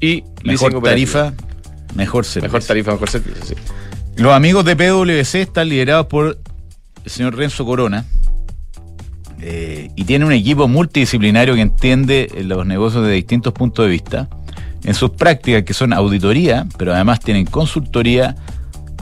y 0.00 0.24
Mejor 0.44 0.82
tarifa, 0.82 1.32
mejor 1.94 2.24
servicio. 2.24 2.48
Mejor 2.48 2.66
tarifa, 2.66 2.92
mejor 2.92 3.10
servicio, 3.10 3.44
sí. 3.44 3.54
Los 4.16 4.32
amigos 4.32 4.64
de 4.64 4.76
PwC 4.76 5.42
están 5.42 5.68
liderados 5.68 6.06
por 6.06 6.38
el 7.04 7.10
señor 7.10 7.36
Renzo 7.36 7.64
Corona 7.64 8.04
eh, 9.40 9.90
y 9.96 10.04
tiene 10.04 10.26
un 10.26 10.32
equipo 10.32 10.68
multidisciplinario 10.68 11.54
que 11.54 11.62
entiende 11.62 12.30
los 12.44 12.66
negocios 12.66 13.06
de 13.06 13.12
distintos 13.12 13.52
puntos 13.52 13.86
de 13.86 13.90
vista. 13.90 14.28
En 14.84 14.94
sus 14.94 15.10
prácticas, 15.10 15.62
que 15.62 15.74
son 15.74 15.92
auditoría, 15.92 16.66
pero 16.78 16.94
además 16.94 17.20
tienen 17.20 17.46
consultoría 17.46 18.34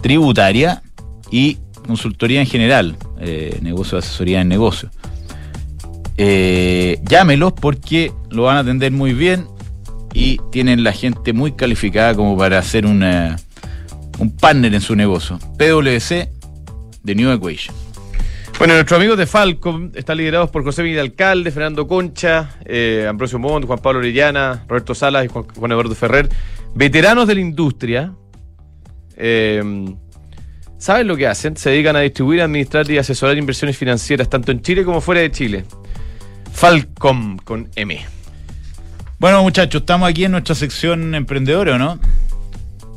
tributaria 0.03 0.83
y 1.31 1.59
consultoría 1.89 2.41
en 2.41 2.47
general, 2.47 2.97
eh, 3.19 3.59
negocio 3.63 3.97
de 3.97 4.07
asesoría 4.07 4.41
en 4.41 4.49
negocios. 4.49 4.93
Eh, 6.17 7.01
llámelos 7.03 7.53
porque 7.53 8.13
lo 8.31 8.45
van 8.45 8.59
a 8.59 8.61
atender 8.61 8.93
muy 8.93 9.13
bien 9.13 9.47
y 10.15 10.39
tienen 10.53 10.85
la 10.85 10.93
gente 10.93 11.33
muy 11.33 11.53
calificada 11.53 12.15
como 12.15 12.37
para 12.37 12.59
hacer 12.59 12.87
un 12.87 13.01
partner 14.41 14.75
en 14.75 14.81
su 14.81 14.95
negocio. 14.95 15.39
PwC 15.59 16.31
de 17.03 17.15
New 17.15 17.31
Equation. 17.33 17.75
Bueno, 18.59 18.75
nuestros 18.75 18.99
amigos 18.99 19.17
de 19.17 19.27
Falcom 19.27 19.93
están 19.95 20.17
liderados 20.17 20.51
por 20.51 20.65
José 20.65 20.83
Miguel 20.83 20.99
Alcalde, 20.99 21.53
Fernando 21.53 21.87
Concha, 21.87 22.57
eh, 22.65 23.07
Ambrosio 23.09 23.39
Montt, 23.39 23.67
Juan 23.67 23.79
Pablo 23.79 24.01
Orellana, 24.01 24.65
Roberto 24.67 24.97
Salas 24.97 25.25
y 25.25 25.29
Juan, 25.29 25.45
Juan 25.55 25.71
Eduardo 25.71 25.95
Ferrer, 25.95 26.29
veteranos 26.75 27.29
de 27.29 27.35
la 27.37 27.41
industria. 27.41 28.13
Eh, 29.17 29.63
¿Saben 30.79 31.09
lo 31.09 31.17
que 31.17 31.27
hacen? 31.27 31.57
Se 31.57 31.71
dedican 31.71 31.97
a 31.97 32.01
distribuir, 32.01 32.41
administrar 32.41 32.89
y 32.91 32.99
asesorar 32.99 33.37
inversiones 33.37 33.77
financieras 33.77 34.31
tanto 34.31 34.53
en 34.53 34.63
Chile 34.63 34.85
como 34.85 35.01
fuera 35.01 35.21
de 35.21 35.31
Chile. 35.33 35.65
Falcom 36.53 37.37
con 37.39 37.69
M. 37.75 38.01
Bueno, 39.19 39.43
muchachos, 39.43 39.81
estamos 39.83 40.09
aquí 40.09 40.25
en 40.25 40.33
nuestra 40.33 40.55
sección 40.55 41.15
emprendedora, 41.17 41.75
¿o 41.75 41.79
¿no? 41.79 41.99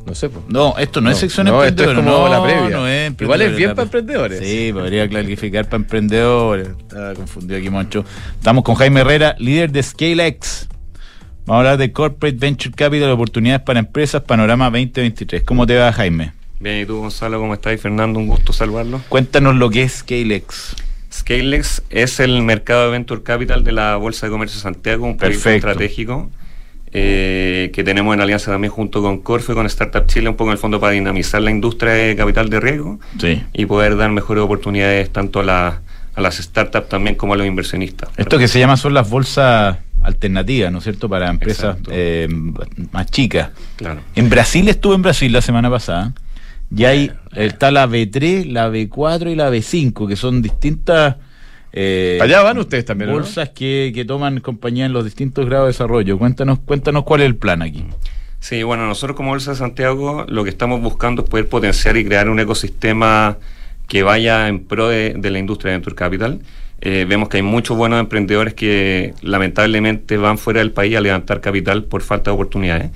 No 0.05 0.15
sé, 0.15 0.29
pues. 0.29 0.45
No, 0.47 0.77
esto 0.77 1.01
no, 1.01 1.09
es 1.09 1.17
sección 1.17 1.47
no, 1.47 1.63
esto 1.63 1.83
es 1.83 1.89
emprendedora. 1.89 2.17
como 2.17 2.29
no, 2.29 2.29
la 2.29 2.43
previa. 2.43 2.77
no 2.77 2.87
es 2.87 3.11
Igual 3.19 3.41
es 3.41 3.47
emprendedora, 3.47 3.57
bien 3.57 3.69
para 3.71 3.83
emprendedores. 3.83 4.39
Sí, 4.39 4.73
podría 4.73 5.09
clarificar 5.09 5.65
para 5.65 5.77
emprendedores. 5.77 6.69
Estaba 6.69 7.13
confundido 7.15 7.59
aquí, 7.59 7.69
Moncho. 7.71 8.05
Estamos 8.37 8.63
con 8.63 8.75
Jaime 8.75 9.01
Herrera, 9.01 9.35
líder 9.39 9.71
de 9.71 9.81
ScaleX. 9.81 10.67
Vamos 11.45 11.55
a 11.55 11.57
hablar 11.57 11.77
de 11.77 11.91
Corporate 11.91 12.37
Venture 12.37 12.75
Capital, 12.75 13.09
oportunidades 13.09 13.63
para 13.63 13.79
empresas, 13.79 14.21
panorama 14.21 14.65
2023. 14.65 15.43
¿Cómo 15.43 15.65
te 15.65 15.77
va, 15.77 15.91
Jaime? 15.91 16.40
Bien, 16.61 16.81
¿y 16.81 16.85
tú, 16.85 16.97
Gonzalo, 16.99 17.39
cómo 17.39 17.53
estás? 17.55 17.79
Fernando, 17.81 18.19
un 18.19 18.27
gusto 18.27 18.53
saludarlo. 18.53 19.01
Cuéntanos 19.09 19.55
lo 19.55 19.69
que 19.69 19.83
es 19.83 19.93
ScaleX. 19.99 20.75
Scalex 21.11 21.81
es 21.89 22.19
el 22.19 22.41
mercado 22.43 22.85
de 22.85 22.91
Venture 22.91 23.23
Capital 23.23 23.63
de 23.63 23.71
la 23.71 23.95
Bolsa 23.97 24.27
de 24.27 24.31
Comercio 24.31 24.57
de 24.57 24.61
Santiago, 24.61 25.05
un 25.05 25.17
proyecto 25.17 25.43
Perfecto. 25.43 25.67
estratégico 25.69 26.29
eh, 26.93 27.71
que 27.73 27.83
tenemos 27.83 28.13
en 28.13 28.21
alianza 28.21 28.51
también 28.51 28.71
junto 28.71 29.01
con 29.01 29.19
Corfo 29.19 29.51
y 29.53 29.55
con 29.55 29.65
Startup 29.65 30.05
Chile, 30.07 30.29
un 30.29 30.35
poco 30.35 30.49
en 30.51 30.53
el 30.53 30.57
fondo 30.57 30.79
para 30.79 30.93
dinamizar 30.93 31.41
la 31.41 31.49
industria 31.51 31.93
de 31.93 32.15
capital 32.15 32.49
de 32.49 32.59
riesgo 32.59 32.99
Sí. 33.19 33.41
y 33.53 33.65
poder 33.65 33.97
dar 33.97 34.11
mejores 34.11 34.43
oportunidades 34.43 35.09
tanto 35.09 35.39
a, 35.39 35.43
la- 35.43 35.81
a 36.13 36.21
las 36.21 36.35
startups 36.37 36.89
también 36.89 37.15
como 37.15 37.33
a 37.33 37.37
los 37.37 37.47
inversionistas. 37.47 38.09
Esto 38.17 38.37
que 38.37 38.47
se 38.47 38.59
llama 38.59 38.77
son 38.77 38.93
las 38.93 39.09
bolsas 39.09 39.77
alternativas, 40.03 40.71
¿no 40.71 40.77
es 40.79 40.83
cierto? 40.83 41.07
Para 41.09 41.29
empresas 41.29 41.77
eh, 41.89 42.27
más 42.91 43.05
chicas. 43.09 43.49
Claro. 43.77 44.01
En 44.15 44.29
Brasil 44.29 44.67
estuve 44.69 44.95
en 44.95 45.01
Brasil 45.01 45.31
la 45.31 45.41
semana 45.41 45.69
pasada. 45.69 46.13
Y 46.75 46.85
ahí 46.85 47.11
está 47.35 47.71
la 47.71 47.87
B3, 47.87 48.45
la 48.45 48.69
B4 48.69 49.31
y 49.31 49.35
la 49.35 49.49
B5, 49.49 50.07
que 50.07 50.15
son 50.15 50.41
distintas 50.41 51.17
eh, 51.73 52.19
Allá 52.21 52.41
van 52.41 52.57
ustedes 52.57 52.83
también, 52.83 53.11
bolsas 53.11 53.49
que, 53.49 53.91
que 53.95 54.03
toman 54.03 54.41
compañía 54.41 54.85
en 54.85 54.93
los 54.93 55.05
distintos 55.05 55.45
grados 55.45 55.67
de 55.67 55.69
desarrollo. 55.69 56.17
Cuéntanos, 56.17 56.59
cuéntanos 56.59 57.03
cuál 57.03 57.21
es 57.21 57.27
el 57.27 57.35
plan 57.35 57.61
aquí. 57.61 57.85
Sí, 58.39 58.63
bueno, 58.63 58.87
nosotros 58.87 59.15
como 59.15 59.29
Bolsa 59.29 59.51
de 59.51 59.57
Santiago 59.57 60.25
lo 60.27 60.43
que 60.43 60.49
estamos 60.49 60.81
buscando 60.81 61.23
es 61.23 61.29
poder 61.29 61.47
potenciar 61.47 61.95
y 61.95 62.03
crear 62.03 62.27
un 62.27 62.39
ecosistema 62.39 63.37
que 63.87 64.03
vaya 64.03 64.47
en 64.47 64.65
pro 64.65 64.89
de, 64.89 65.13
de 65.15 65.29
la 65.29 65.39
industria 65.39 65.71
de 65.71 65.77
Venture 65.77 65.95
Capital. 65.95 66.41
Eh, 66.81 67.05
vemos 67.07 67.29
que 67.29 67.37
hay 67.37 67.43
muchos 67.43 67.77
buenos 67.77 67.99
emprendedores 67.99 68.55
que 68.55 69.13
lamentablemente 69.21 70.17
van 70.17 70.39
fuera 70.39 70.59
del 70.59 70.71
país 70.71 70.97
a 70.97 71.01
levantar 71.01 71.39
capital 71.39 71.83
por 71.83 72.01
falta 72.01 72.31
de 72.31 72.35
oportunidades. 72.35 72.91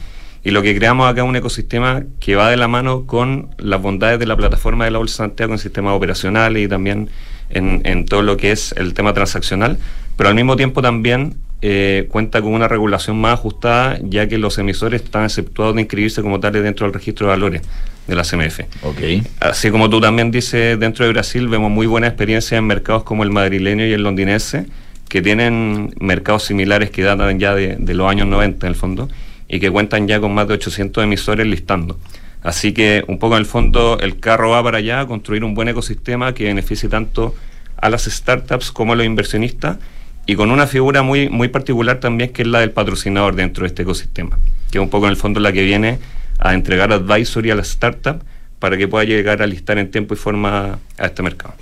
Y 0.45 0.51
lo 0.51 0.61
que 0.61 0.77
creamos 0.77 1.09
acá 1.09 1.23
es 1.23 1.27
un 1.27 1.35
ecosistema 1.35 2.03
que 2.19 2.35
va 2.35 2.51
de 2.51 2.55
la 2.55 2.67
mano 2.67 3.07
con 3.07 3.49
las 3.57 3.81
bondades 3.81 4.19
de 4.19 4.27
la 4.27 4.37
plataforma 4.37 4.85
de 4.85 4.91
la 4.91 4.99
Bolsa 4.99 5.23
de 5.23 5.29
Santiago 5.29 5.53
en 5.53 5.59
sistemas 5.59 5.95
operacionales 5.95 6.63
y 6.63 6.67
también 6.67 7.09
en, 7.49 7.81
en 7.83 8.05
todo 8.05 8.21
lo 8.21 8.37
que 8.37 8.51
es 8.51 8.71
el 8.77 8.93
tema 8.93 9.11
transaccional, 9.13 9.79
pero 10.15 10.29
al 10.29 10.35
mismo 10.35 10.55
tiempo 10.55 10.83
también 10.83 11.35
eh, 11.63 12.05
cuenta 12.09 12.43
con 12.43 12.53
una 12.53 12.67
regulación 12.67 13.19
más 13.19 13.33
ajustada, 13.33 13.97
ya 14.03 14.27
que 14.27 14.37
los 14.37 14.59
emisores 14.59 15.01
están 15.01 15.23
exceptuados 15.23 15.73
de 15.73 15.81
inscribirse 15.81 16.21
como 16.21 16.39
tales 16.39 16.61
dentro 16.61 16.85
del 16.85 16.93
registro 16.93 17.25
de 17.25 17.31
valores 17.31 17.61
de 18.05 18.15
la 18.15 18.21
CMF. 18.21 18.59
Ok. 18.83 18.99
Así 19.39 19.71
como 19.71 19.89
tú 19.89 19.99
también 19.99 20.29
dices, 20.29 20.79
dentro 20.79 21.05
de 21.05 21.11
Brasil 21.11 21.47
vemos 21.47 21.71
muy 21.71 21.87
buena 21.87 22.05
experiencia 22.05 22.55
en 22.59 22.67
mercados 22.67 23.03
como 23.03 23.23
el 23.23 23.31
madrileño 23.31 23.83
y 23.83 23.93
el 23.93 24.03
londinense, 24.03 24.67
que 25.09 25.23
tienen 25.23 25.95
mercados 25.99 26.43
similares 26.43 26.91
que 26.91 27.01
datan 27.01 27.39
ya 27.39 27.55
de, 27.55 27.77
de 27.79 27.93
los 27.95 28.07
años 28.07 28.27
90 28.27 28.67
en 28.67 28.69
el 28.69 28.75
fondo, 28.75 29.09
y 29.47 29.59
que 29.59 29.71
cuentan 29.71 30.07
ya 30.07 30.19
con 30.19 30.33
más 30.33 30.47
de 30.47 30.55
800 30.55 31.03
emisores 31.03 31.45
listando. 31.45 31.99
Así 32.43 32.73
que 32.73 33.03
un 33.07 33.17
poco 33.17 33.35
en 33.35 33.39
el 33.39 33.45
fondo 33.45 33.97
el 33.99 34.19
carro 34.19 34.51
va 34.51 34.63
para 34.63 34.77
allá 34.77 35.01
a 35.01 35.07
construir 35.07 35.43
un 35.43 35.55
buen 35.55 35.67
ecosistema 35.67 36.33
que 36.33 36.45
beneficie 36.45 36.89
tanto 36.89 37.35
a 37.77 37.89
las 37.89 38.05
startups 38.05 38.71
como 38.71 38.93
a 38.93 38.95
los 38.95 39.05
inversionistas 39.05 39.77
y 40.25 40.35
con 40.35 40.51
una 40.51 40.67
figura 40.67 41.01
muy, 41.01 41.29
muy 41.29 41.47
particular 41.47 41.99
también 41.99 42.31
que 42.31 42.43
es 42.43 42.47
la 42.47 42.59
del 42.59 42.71
patrocinador 42.71 43.35
dentro 43.35 43.63
de 43.63 43.67
este 43.67 43.83
ecosistema, 43.83 44.37
que 44.71 44.77
es 44.77 44.81
un 44.81 44.89
poco 44.89 45.05
en 45.05 45.11
el 45.11 45.17
fondo 45.17 45.39
la 45.39 45.51
que 45.51 45.63
viene 45.63 45.99
a 46.39 46.53
entregar 46.53 46.91
advisory 46.91 47.51
a 47.51 47.55
la 47.55 47.61
startup 47.61 48.23
para 48.59 48.77
que 48.77 48.87
pueda 48.87 49.03
llegar 49.05 49.41
a 49.41 49.47
listar 49.47 49.77
en 49.77 49.91
tiempo 49.91 50.13
y 50.13 50.17
forma 50.17 50.79
a 50.97 51.05
este 51.05 51.21
mercado. 51.23 51.55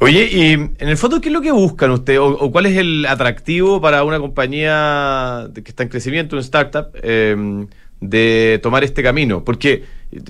Oye, 0.00 0.28
y 0.30 0.52
en 0.52 0.76
el 0.78 0.96
fondo, 0.96 1.20
¿qué 1.20 1.28
es 1.28 1.32
lo 1.32 1.40
que 1.40 1.50
buscan 1.50 1.90
ustedes? 1.90 2.20
¿O, 2.20 2.26
o 2.28 2.52
cuál 2.52 2.66
es 2.66 2.76
el 2.76 3.04
atractivo 3.06 3.80
para 3.80 4.04
una 4.04 4.20
compañía 4.20 5.48
que 5.52 5.60
está 5.66 5.82
en 5.82 5.88
crecimiento, 5.88 6.36
una 6.36 6.42
startup, 6.42 6.90
eh, 7.02 7.66
de 8.00 8.60
tomar 8.62 8.84
este 8.84 9.02
camino? 9.02 9.42
Porque, 9.44 9.84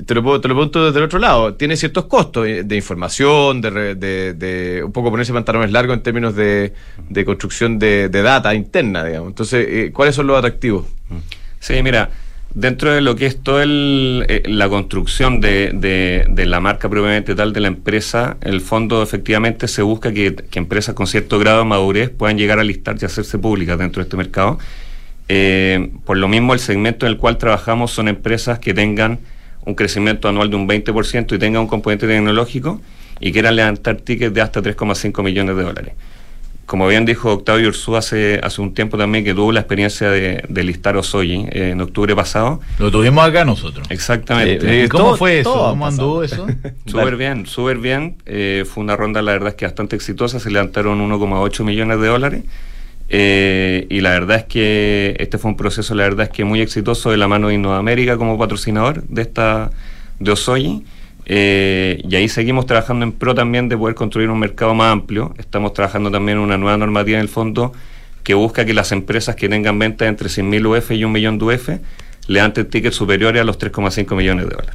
te 0.06 0.14
lo, 0.14 0.40
te 0.40 0.48
lo 0.48 0.54
pregunto 0.54 0.86
desde 0.86 0.98
el 1.00 1.04
otro 1.04 1.18
lado, 1.18 1.54
tiene 1.54 1.76
ciertos 1.76 2.06
costos 2.06 2.46
eh, 2.48 2.62
de 2.64 2.76
información, 2.76 3.60
de, 3.60 3.94
de- 3.94 4.32
de 4.32 4.82
un 4.82 4.90
poco 4.92 5.10
ponerse 5.10 5.34
pantalones 5.34 5.70
largos 5.70 5.96
en 5.98 6.02
términos 6.02 6.34
de, 6.34 6.72
de 7.10 7.24
construcción 7.26 7.78
de, 7.78 8.08
de 8.08 8.22
data 8.22 8.54
interna, 8.54 9.04
digamos. 9.04 9.28
Entonces, 9.28 9.66
eh, 9.68 9.92
¿cuáles 9.92 10.14
son 10.14 10.28
los 10.28 10.38
atractivos? 10.38 10.86
Sí, 11.60 11.82
mira, 11.82 12.08
dentro 12.54 12.92
de 12.92 13.00
lo 13.00 13.14
que 13.16 13.26
es 13.26 13.40
toda 13.42 13.64
la 13.66 14.68
construcción 14.68 15.40
de, 15.40 15.70
de- 15.74 16.26
de 16.28 16.46
la 16.46 16.60
marca 16.60 16.88
propiamente 16.88 17.34
tal 17.34 17.52
de 17.52 17.60
la 17.60 17.68
empresa, 17.68 18.36
el 18.40 18.60
fondo 18.60 19.02
efectivamente 19.02 19.68
se 19.68 19.82
busca 19.82 20.12
que, 20.12 20.34
que 20.34 20.58
empresas 20.58 20.94
con 20.94 21.06
cierto 21.06 21.38
grado 21.38 21.60
de 21.60 21.64
madurez 21.66 22.10
puedan 22.10 22.38
llegar 22.38 22.58
a 22.58 22.64
listar 22.64 22.96
y 23.00 23.04
hacerse 23.04 23.38
públicas 23.38 23.78
dentro 23.78 24.00
de 24.02 24.04
este 24.04 24.16
mercado. 24.16 24.58
Eh, 25.28 25.90
por 26.04 26.16
lo 26.16 26.26
mismo, 26.28 26.54
el 26.54 26.60
segmento 26.60 27.06
en 27.06 27.12
el 27.12 27.18
cual 27.18 27.36
trabajamos 27.38 27.90
son 27.90 28.08
empresas 28.08 28.58
que 28.58 28.72
tengan 28.74 29.18
un 29.66 29.74
crecimiento 29.74 30.28
anual 30.28 30.48
de 30.48 30.56
un 30.56 30.66
20% 30.66 31.34
y 31.34 31.38
tengan 31.38 31.62
un 31.62 31.68
componente 31.68 32.06
tecnológico 32.06 32.80
y 33.20 33.32
quieran 33.32 33.56
levantar 33.56 33.96
tickets 33.96 34.32
de 34.32 34.40
hasta 34.40 34.62
3,5 34.62 35.22
millones 35.22 35.56
de 35.56 35.62
dólares. 35.62 35.92
Como 36.68 36.86
bien 36.86 37.06
dijo 37.06 37.32
Octavio 37.32 37.68
Ursú 37.68 37.96
hace, 37.96 38.40
hace 38.42 38.60
un 38.60 38.74
tiempo 38.74 38.98
también 38.98 39.24
que 39.24 39.32
tuvo 39.32 39.52
la 39.52 39.60
experiencia 39.60 40.10
de, 40.10 40.44
de 40.46 40.64
listar 40.64 40.98
Osoyi 40.98 41.46
eh, 41.50 41.70
en 41.72 41.80
octubre 41.80 42.14
pasado. 42.14 42.60
Lo 42.78 42.90
tuvimos 42.90 43.26
acá 43.26 43.42
nosotros. 43.46 43.86
Exactamente. 43.90 44.82
Eh, 44.82 44.84
¿Y 44.84 44.88
¿Cómo 44.88 45.04
todo- 45.04 45.16
fue 45.16 45.40
eso? 45.40 45.50
¿Cómo 45.50 45.86
anduvo 45.86 46.22
eso? 46.22 46.46
Súper 46.86 47.16
bien, 47.16 47.46
súper 47.46 47.78
bien. 47.78 48.16
Eh, 48.26 48.66
fue 48.70 48.84
una 48.84 48.96
ronda, 48.96 49.22
la 49.22 49.32
verdad 49.32 49.48
es 49.48 49.54
que 49.54 49.64
bastante 49.64 49.96
exitosa. 49.96 50.38
Se 50.40 50.50
levantaron 50.50 51.00
1,8 51.00 51.64
millones 51.64 52.00
de 52.02 52.06
dólares. 52.06 52.42
Eh, 53.08 53.86
y 53.88 54.00
la 54.02 54.10
verdad 54.10 54.36
es 54.36 54.44
que 54.44 55.16
este 55.18 55.38
fue 55.38 55.50
un 55.52 55.56
proceso, 55.56 55.94
la 55.94 56.02
verdad 56.02 56.26
es 56.26 56.30
que 56.32 56.44
muy 56.44 56.60
exitoso 56.60 57.10
de 57.10 57.16
la 57.16 57.28
mano 57.28 57.48
de 57.48 57.54
Innoamérica 57.54 58.18
como 58.18 58.36
patrocinador 58.36 59.02
de 59.04 59.22
esta 59.22 59.70
de 60.20 60.30
Osoyi. 60.32 60.84
Eh, 61.30 62.00
y 62.08 62.16
ahí 62.16 62.28
seguimos 62.28 62.64
trabajando 62.64 63.04
en 63.04 63.12
pro 63.12 63.34
también 63.34 63.68
de 63.68 63.76
poder 63.76 63.94
construir 63.94 64.30
un 64.30 64.38
mercado 64.38 64.74
más 64.74 64.90
amplio. 64.92 65.34
Estamos 65.38 65.74
trabajando 65.74 66.10
también 66.10 66.38
en 66.38 66.44
una 66.44 66.56
nueva 66.56 66.78
normativa 66.78 67.18
en 67.18 67.22
el 67.22 67.28
fondo 67.28 67.72
que 68.24 68.34
busca 68.34 68.64
que 68.64 68.74
las 68.74 68.92
empresas 68.92 69.36
que 69.36 69.48
tengan 69.48 69.78
ventas 69.78 70.08
entre 70.08 70.28
100.000 70.28 70.78
UF 70.78 70.90
y 70.92 71.04
un 71.04 71.12
millón 71.12 71.38
de 71.38 71.44
UF 71.44 71.68
levanten 72.26 72.68
tickets 72.68 72.96
superiores 72.96 73.40
a 73.40 73.44
los 73.44 73.58
3,5 73.58 74.16
millones 74.16 74.48
de 74.48 74.54
dólares. 74.54 74.74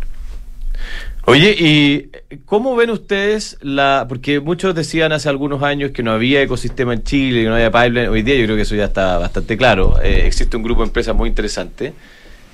Oye, 1.25 1.55
¿y 1.57 2.09
cómo 2.45 2.75
ven 2.75 2.89
ustedes 2.89 3.57
la...? 3.61 4.05
Porque 4.09 4.39
muchos 4.39 4.75
decían 4.75 5.11
hace 5.13 5.29
algunos 5.29 5.63
años 5.63 5.91
que 5.91 6.03
no 6.03 6.11
había 6.11 6.41
ecosistema 6.41 6.93
en 6.93 7.03
Chile, 7.03 7.43
que 7.43 7.47
no 7.47 7.55
había 7.55 7.71
pipeline. 7.71 8.09
Hoy 8.09 8.23
día 8.23 8.35
yo 8.35 8.43
creo 8.43 8.55
que 8.57 8.63
eso 8.63 8.75
ya 8.75 8.85
está 8.85 9.17
bastante 9.17 9.55
claro. 9.55 10.01
Eh, 10.03 10.23
existe 10.27 10.57
un 10.57 10.63
grupo 10.63 10.81
de 10.81 10.87
empresas 10.87 11.15
muy 11.15 11.29
interesante. 11.29 11.93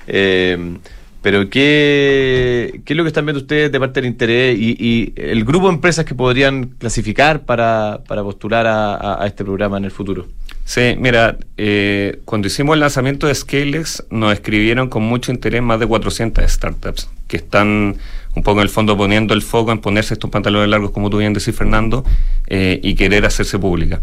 Eh, 0.06 0.78
Pero 1.22 1.50
¿qué, 1.50 2.80
¿qué 2.84 2.92
es 2.92 2.96
lo 2.96 3.04
que 3.04 3.08
están 3.08 3.26
viendo 3.26 3.40
ustedes 3.40 3.70
de 3.70 3.78
parte 3.78 4.00
del 4.00 4.10
interés 4.10 4.56
y, 4.58 5.12
el 5.16 5.44
grupo 5.44 5.68
de 5.68 5.74
empresas 5.74 6.04
que 6.04 6.14
podrían 6.14 6.68
clasificar 6.78 7.42
para, 7.42 8.00
para 8.08 8.22
postular 8.22 8.66
a, 8.66 9.22
a, 9.22 9.26
este 9.26 9.44
programa 9.44 9.76
en 9.76 9.84
el 9.84 9.90
futuro? 9.90 10.26
Sí, 10.64 10.94
mira, 10.98 11.36
eh, 11.56 12.20
cuando 12.24 12.46
hicimos 12.46 12.74
el 12.74 12.80
lanzamiento 12.80 13.26
de 13.26 13.34
Scalex 13.34 14.04
nos 14.10 14.32
escribieron 14.32 14.88
con 14.88 15.02
mucho 15.02 15.30
interés 15.30 15.62
más 15.62 15.78
de 15.80 15.86
400 15.86 16.50
startups 16.50 17.10
que 17.26 17.36
están 17.36 17.96
un 18.34 18.42
poco 18.42 18.60
en 18.60 18.64
el 18.64 18.68
fondo 18.68 18.96
poniendo 18.96 19.34
el 19.34 19.42
foco 19.42 19.72
en 19.72 19.80
ponerse 19.80 20.14
estos 20.14 20.30
pantalones 20.30 20.68
largos, 20.68 20.90
como 20.90 21.10
tú 21.10 21.18
bien 21.18 21.32
decís, 21.32 21.54
Fernando, 21.54 22.04
eh, 22.46 22.80
y 22.82 22.94
querer 22.94 23.26
hacerse 23.26 23.58
pública. 23.58 24.00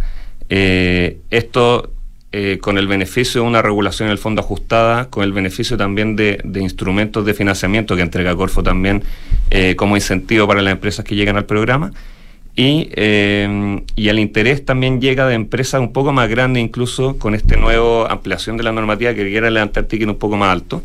Eh, 0.50 1.20
esto 1.30 1.92
eh, 2.40 2.60
con 2.60 2.78
el 2.78 2.88
beneficio 2.88 3.42
de 3.42 3.48
una 3.48 3.64
regulación 3.64 4.10
en 4.10 4.12
el 4.12 4.20
fondo 4.20 4.44
ajustada, 4.44 5.10
con 5.10 5.24
el 5.24 5.34
beneficio 5.34 5.76
también 5.76 6.16
de, 6.16 6.40
instrumentos 6.60 7.26
de 7.26 7.34
financiamiento 7.34 7.96
que 7.96 8.04
entrega 8.04 8.36
Corfo 8.36 8.62
también 8.62 9.04
eh, 9.50 9.76
como 9.76 9.96
incentivo 9.96 10.48
para 10.48 10.62
las 10.62 10.72
empresas 10.72 11.04
que 11.04 11.16
llegan 11.16 11.36
al 11.38 11.46
programa. 11.46 11.92
Y, 12.56 12.90
eh, 12.92 13.82
y, 13.96 14.10
el 14.10 14.20
interés 14.20 14.64
también 14.64 15.02
llega 15.02 15.26
de 15.26 15.34
empresas 15.34 15.82
un 15.82 15.92
poco 15.92 16.14
más 16.14 16.30
grandes, 16.30 16.62
incluso 16.62 17.18
con 17.18 17.34
esta 17.34 17.58
nueva 17.58 18.06
ampliación 18.12 18.56
de 18.56 18.62
la 18.62 18.72
normativa 18.72 19.16
que 19.16 19.28
quiera 19.28 19.50
levantar 19.50 19.86
ticket 19.86 20.08
un 20.08 20.20
poco 20.20 20.38
más 20.38 20.52
alto. 20.52 20.84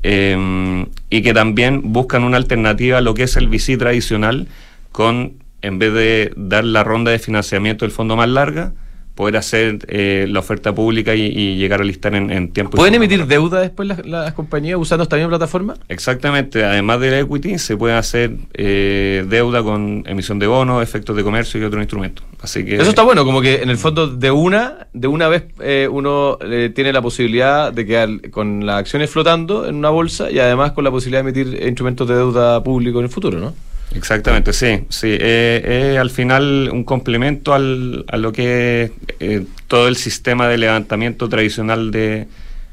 y 0.00 1.22
que 1.22 1.34
también 1.34 1.92
buscan 1.92 2.22
una 2.22 2.36
alternativa 2.36 2.98
a 2.98 3.00
lo 3.00 3.14
que 3.14 3.24
es 3.24 3.36
el 3.36 3.48
VC 3.48 3.76
tradicional, 3.78 4.46
con 4.92 5.32
en 5.60 5.80
vez 5.80 5.92
de 5.92 6.32
dar 6.36 6.62
la 6.62 6.84
ronda 6.84 7.10
de 7.10 7.18
financiamiento 7.18 7.84
del 7.84 7.90
fondo 7.90 8.14
más 8.14 8.28
larga, 8.28 8.74
poder 9.14 9.36
hacer 9.36 9.78
eh, 9.88 10.26
la 10.28 10.40
oferta 10.40 10.74
pública 10.74 11.14
y, 11.14 11.56
llegar 11.56 11.80
a 11.80 11.84
listar 11.84 12.14
en, 12.14 12.52
tiempo. 12.52 12.76
¿Pueden 12.76 12.94
emitir 12.94 13.26
deuda 13.26 13.60
después 13.60 13.88
las, 14.04 14.32
compañías 14.32 14.78
usando 14.78 15.04
esta 15.04 15.16
misma 15.16 15.30
plataforma? 15.30 15.74
Exactamente, 15.88 16.64
además 16.64 17.00
del 17.00 17.14
equity 17.14 17.58
se 17.58 17.76
puede 17.76 17.94
hacer 17.94 18.32
eh, 18.54 19.24
deuda 19.28 19.62
con 19.62 20.02
emisión 20.06 20.38
de 20.38 20.46
bonos, 20.46 20.82
efectos 20.82 21.14
de 21.16 21.22
comercio 21.22 21.60
y 21.60 21.64
otros 21.64 21.80
instrumentos. 21.80 22.24
Así 22.40 22.64
que 22.64 22.74
eso 22.74 22.90
está 22.90 23.02
bueno, 23.02 23.24
como 23.24 23.40
que 23.40 23.62
en 23.62 23.70
el 23.70 23.78
fondo 23.78 24.08
de 24.08 24.30
una 24.30 24.88
de 24.92 25.06
una 25.06 25.28
vez 25.28 25.44
eh, 25.60 25.88
uno 25.90 26.38
tiene 26.74 26.92
la 26.92 27.00
posibilidad 27.00 27.72
de 27.72 27.86
quedar 27.86 28.30
con 28.30 28.66
las 28.66 28.80
acciones 28.80 29.10
flotando 29.10 29.66
en 29.66 29.76
una 29.76 29.90
bolsa 29.90 30.30
y 30.30 30.38
además 30.40 30.72
con 30.72 30.84
la 30.84 30.90
posibilidad 30.90 31.24
de 31.24 31.30
emitir 31.30 31.66
instrumentos 31.66 32.08
de 32.08 32.16
deuda 32.16 32.62
público 32.62 32.98
en 32.98 33.04
el 33.04 33.10
futuro, 33.10 33.38
¿no? 33.38 33.54
Exactamente, 33.94 34.52
sí, 34.52 34.80
sí. 34.88 35.12
Es 35.12 35.20
eh, 35.20 35.98
al 36.00 36.10
final 36.10 36.68
un 36.72 36.84
complemento 36.84 37.54
al, 37.54 38.04
a 38.08 38.16
lo 38.16 38.32
que 38.32 38.82
es 38.82 38.90
eh, 39.20 39.44
todo 39.68 39.88
el 39.88 39.96
sistema 39.96 40.48
de 40.48 40.58
levantamiento 40.58 41.28
tradicional 41.28 41.90
de, 41.90 42.26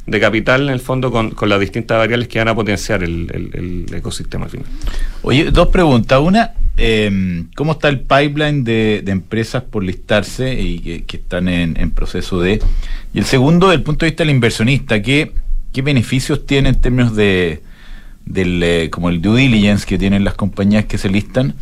de 0.07 0.19
capital, 0.19 0.63
en 0.63 0.73
el 0.73 0.79
fondo, 0.79 1.11
con, 1.11 1.31
con, 1.31 1.47
las 1.49 1.59
distintas 1.59 1.97
variables 1.97 2.27
que 2.27 2.39
van 2.39 2.47
a 2.47 2.55
potenciar 2.55 3.03
el, 3.03 3.29
el, 3.53 3.95
ecosistema 3.95 4.45
al 4.45 4.51
final. 4.51 4.65
Oye, 5.21 5.51
dos 5.51 5.67
preguntas. 5.67 6.19
Una, 6.19 6.53
eh, 6.77 7.43
¿cómo 7.55 7.73
está 7.73 7.89
el 7.89 7.99
pipeline 7.99 8.63
de, 8.63 9.01
de, 9.03 9.11
empresas 9.11 9.63
por 9.63 9.83
listarse 9.83 10.59
y 10.59 10.79
que, 10.79 11.03
que 11.03 11.17
están 11.17 11.47
en, 11.47 11.79
en, 11.79 11.91
proceso 11.91 12.41
de... 12.41 12.59
Y 13.13 13.19
el 13.19 13.25
segundo, 13.25 13.67
desde 13.67 13.77
el 13.77 13.83
punto 13.83 14.05
de 14.05 14.11
vista 14.11 14.23
del 14.23 14.33
inversionista, 14.33 15.01
¿qué, 15.01 15.33
qué 15.71 15.81
beneficios 15.83 16.47
tiene 16.47 16.69
en 16.69 16.81
términos 16.81 17.15
de 17.15 17.61
del 18.25 18.61
eh, 18.63 18.89
como 18.89 19.09
el 19.09 19.21
due 19.21 19.41
diligence 19.41 19.85
que 19.85 19.97
tienen 19.97 20.23
las 20.23 20.35
compañías 20.35 20.85
que 20.85 20.97
se 20.97 21.09
listan, 21.09 21.55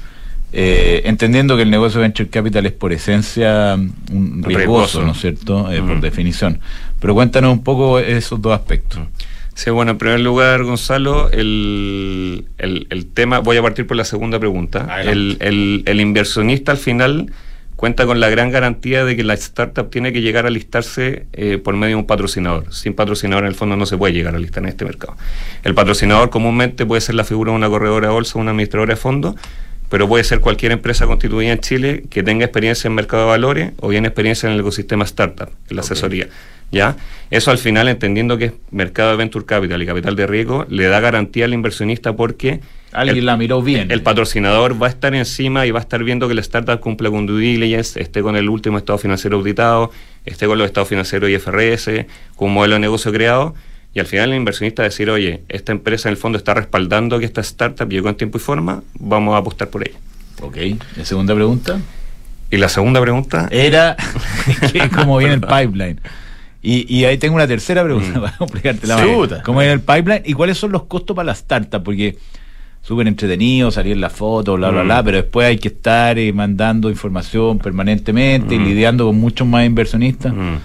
eh, 0.52 1.02
entendiendo 1.06 1.56
que 1.56 1.64
el 1.64 1.70
negocio 1.70 2.00
de 2.00 2.08
venture 2.08 2.30
capital 2.30 2.66
es 2.66 2.72
por 2.72 2.92
esencia 2.92 3.78
mm, 3.78 3.92
un 4.12 4.44
riesgoso, 4.44 5.04
¿no 5.04 5.12
es 5.12 5.20
cierto? 5.20 5.72
Eh, 5.72 5.82
por 5.82 6.02
definición. 6.02 6.60
Pero 7.00 7.14
cuéntanos 7.14 7.52
un 7.52 7.64
poco 7.64 8.00
esos 8.00 8.42
dos 8.42 8.54
aspectos. 8.54 9.00
Sí, 9.54 9.70
bueno, 9.72 9.92
en 9.92 9.98
primer 9.98 10.22
lugar, 10.22 10.64
Gonzalo, 10.64 11.30
el, 11.32 12.46
el, 12.58 13.06
tema, 13.08 13.40
voy 13.40 13.58
a 13.58 13.62
partir 13.62 13.86
por 13.86 13.98
la 13.98 14.06
segunda 14.06 14.40
pregunta. 14.40 15.02
El, 15.02 15.38
el, 15.42 15.84
el 15.86 16.00
inversionista 16.00 16.72
al 16.72 16.78
final 16.78 17.32
cuenta 17.80 18.06
con 18.06 18.20
la 18.20 18.28
gran 18.28 18.52
garantía 18.52 19.06
de 19.06 19.16
que 19.16 19.24
la 19.24 19.36
startup 19.36 19.90
tiene 19.90 20.12
que 20.12 20.20
llegar 20.20 20.46
a 20.46 20.50
listarse 20.50 21.28
eh, 21.32 21.60
por 21.60 21.78
medio 21.78 21.96
de 21.96 22.02
un 22.02 22.06
patrocinador. 22.06 22.74
Sin 22.74 22.94
patrocinador, 22.94 23.46
en 23.46 23.52
el 23.52 23.56
fondo, 23.56 23.78
no 23.78 23.86
se 23.86 23.98
puede 23.98 24.12
llegar 24.12 24.36
a 24.36 24.38
listar 24.38 24.64
en 24.64 24.70
este 24.70 24.84
mercado. 24.84 25.16
El 25.64 25.74
patrocinador 25.74 26.30
comúnmente 26.30 26.86
puede 26.86 27.00
ser 27.00 27.16
la 27.16 27.24
figura 27.24 27.54
de 27.54 27.56
una 27.56 27.70
corredora 27.70 28.10
de 28.10 28.14
bolsa 28.14 28.38
o 28.38 28.42
una 28.42 28.52
administradora 28.52 28.96
de 28.96 29.00
fondos, 29.00 29.36
pero 29.88 30.10
puede 30.10 30.26
ser 30.26 30.42
cualquier 30.42 30.74
empresa 30.74 31.08
constituida 31.08 31.54
en 31.54 31.60
Chile 31.60 32.04
que 32.10 32.22
tenga 32.22 32.44
experiencia 32.44 32.90
en 32.90 32.96
mercado 32.96 33.24
de 33.24 33.30
valores 33.30 33.72
o 33.80 33.88
bien 33.88 34.06
experiencia 34.06 34.48
en 34.48 34.56
el 34.56 34.60
ecosistema 34.60 35.06
startup, 35.06 35.48
en 35.70 35.76
la 35.78 35.82
asesoría. 35.82 36.28
¿Ya? 36.74 36.98
Eso 37.32 37.50
al 37.50 37.60
final, 37.60 37.88
entendiendo 37.88 38.38
que 38.38 38.46
es 38.46 38.54
mercado 38.72 39.12
de 39.12 39.16
venture 39.16 39.46
capital 39.46 39.82
y 39.82 39.86
capital 39.86 40.18
de 40.18 40.28
riesgo, 40.28 40.66
le 40.68 40.84
da 40.88 41.00
garantía 41.00 41.46
al 41.46 41.54
inversionista 41.54 42.14
porque 42.14 42.60
Alguien 42.92 43.26
la 43.26 43.38
miró 43.38 43.62
bien. 43.62 43.92
El 43.92 44.02
patrocinador 44.02 44.82
va 44.82 44.88
a 44.88 44.90
estar 44.90 45.14
encima 45.14 45.66
y 45.66 45.72
va 45.72 45.80
a 45.80 45.82
estar 45.82 46.04
viendo 46.04 46.28
que 46.28 46.34
la 46.34 46.42
startup 46.42 46.80
cumple 46.80 47.10
con 47.10 47.26
due 47.26 47.42
diligence, 47.42 48.02
esté 48.02 48.22
con 48.22 48.36
el 48.36 48.50
último 48.50 48.78
estado 48.78 48.98
financiero 48.98 49.38
auditado, 49.38 49.92
esté 50.26 50.48
con 50.48 50.58
los 50.58 50.66
estados 50.66 50.90
financieros 50.90 51.30
IFRS, 51.30 52.06
con 52.36 52.48
un 52.50 52.54
modelo 52.56 52.76
de 52.76 52.80
negocio 52.80 53.12
creado. 53.12 53.54
Y 53.94 54.00
al 54.00 54.06
final 54.06 54.32
el 54.32 54.38
inversionista 54.38 54.84
decir, 54.84 55.10
oye, 55.10 55.42
esta 55.50 55.72
empresa 55.72 56.10
en 56.10 56.14
el 56.14 56.18
fondo 56.18 56.38
está 56.38 56.54
respaldando 56.54 57.20
que 57.20 57.26
esta 57.26 57.42
startup 57.42 57.90
llegó 57.90 58.10
en 58.10 58.16
tiempo 58.16 58.38
y 58.38 58.42
forma, 58.42 58.84
vamos 58.96 59.36
a 59.36 59.38
apostar 59.38 59.70
por 59.70 59.88
ella. 59.88 59.98
Ok. 60.42 60.58
¿La 60.96 61.06
segunda 61.06 61.36
pregunta? 61.36 61.80
Y 62.52 62.58
la 62.58 62.70
segunda 62.70 63.02
pregunta 63.02 63.48
era 63.52 63.96
cómo 64.96 65.18
viene 65.18 65.36
el 65.36 65.42
pipeline. 65.42 66.00
Y, 66.62 66.94
y, 66.94 67.06
ahí 67.06 67.18
tengo 67.18 67.36
una 67.36 67.48
tercera 67.48 67.84
pregunta 67.84 68.20
mm. 68.20 68.22
para 68.22 68.38
complicarte 68.38 68.86
la 68.86 69.02
¿Cómo 69.46 69.60
viene 69.60 69.74
el 69.74 69.80
pipeline 69.80 70.24
y 70.26 70.34
cuáles 70.34 70.58
son 70.58 70.72
los 70.72 70.84
costos 70.84 71.16
para 71.16 71.28
la 71.28 71.32
startup? 71.32 71.82
Porque 71.82 72.18
súper 72.82 73.08
entretenido, 73.08 73.72
salir 73.72 73.94
en 73.94 74.02
la 74.02 74.10
foto, 74.10 74.56
bla, 74.56 74.70
bla, 74.70 74.84
bla, 74.84 75.02
mm. 75.02 75.06
pero 75.06 75.18
después 75.18 75.48
hay 75.48 75.58
que 75.58 75.68
estar 75.68 76.18
eh, 76.18 76.34
mandando 76.34 76.90
información 76.90 77.60
permanentemente 77.60 78.56
y 78.56 78.60
mm. 78.60 78.66
lidiando 78.66 79.06
con 79.06 79.20
muchos 79.20 79.48
más 79.48 79.66
inversionistas. 79.66 80.34
Mm. 80.34 80.58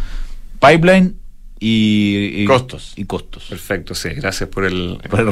Pipeline 0.61 1.15
y, 1.61 2.45
costos. 2.45 2.93
Y 2.97 3.05
costos. 3.05 3.45
Perfecto, 3.49 3.95
sí, 3.95 4.11
gracias 4.11 4.49
por 4.49 4.65
el, 4.65 4.99
por 5.09 5.21
el, 5.21 5.27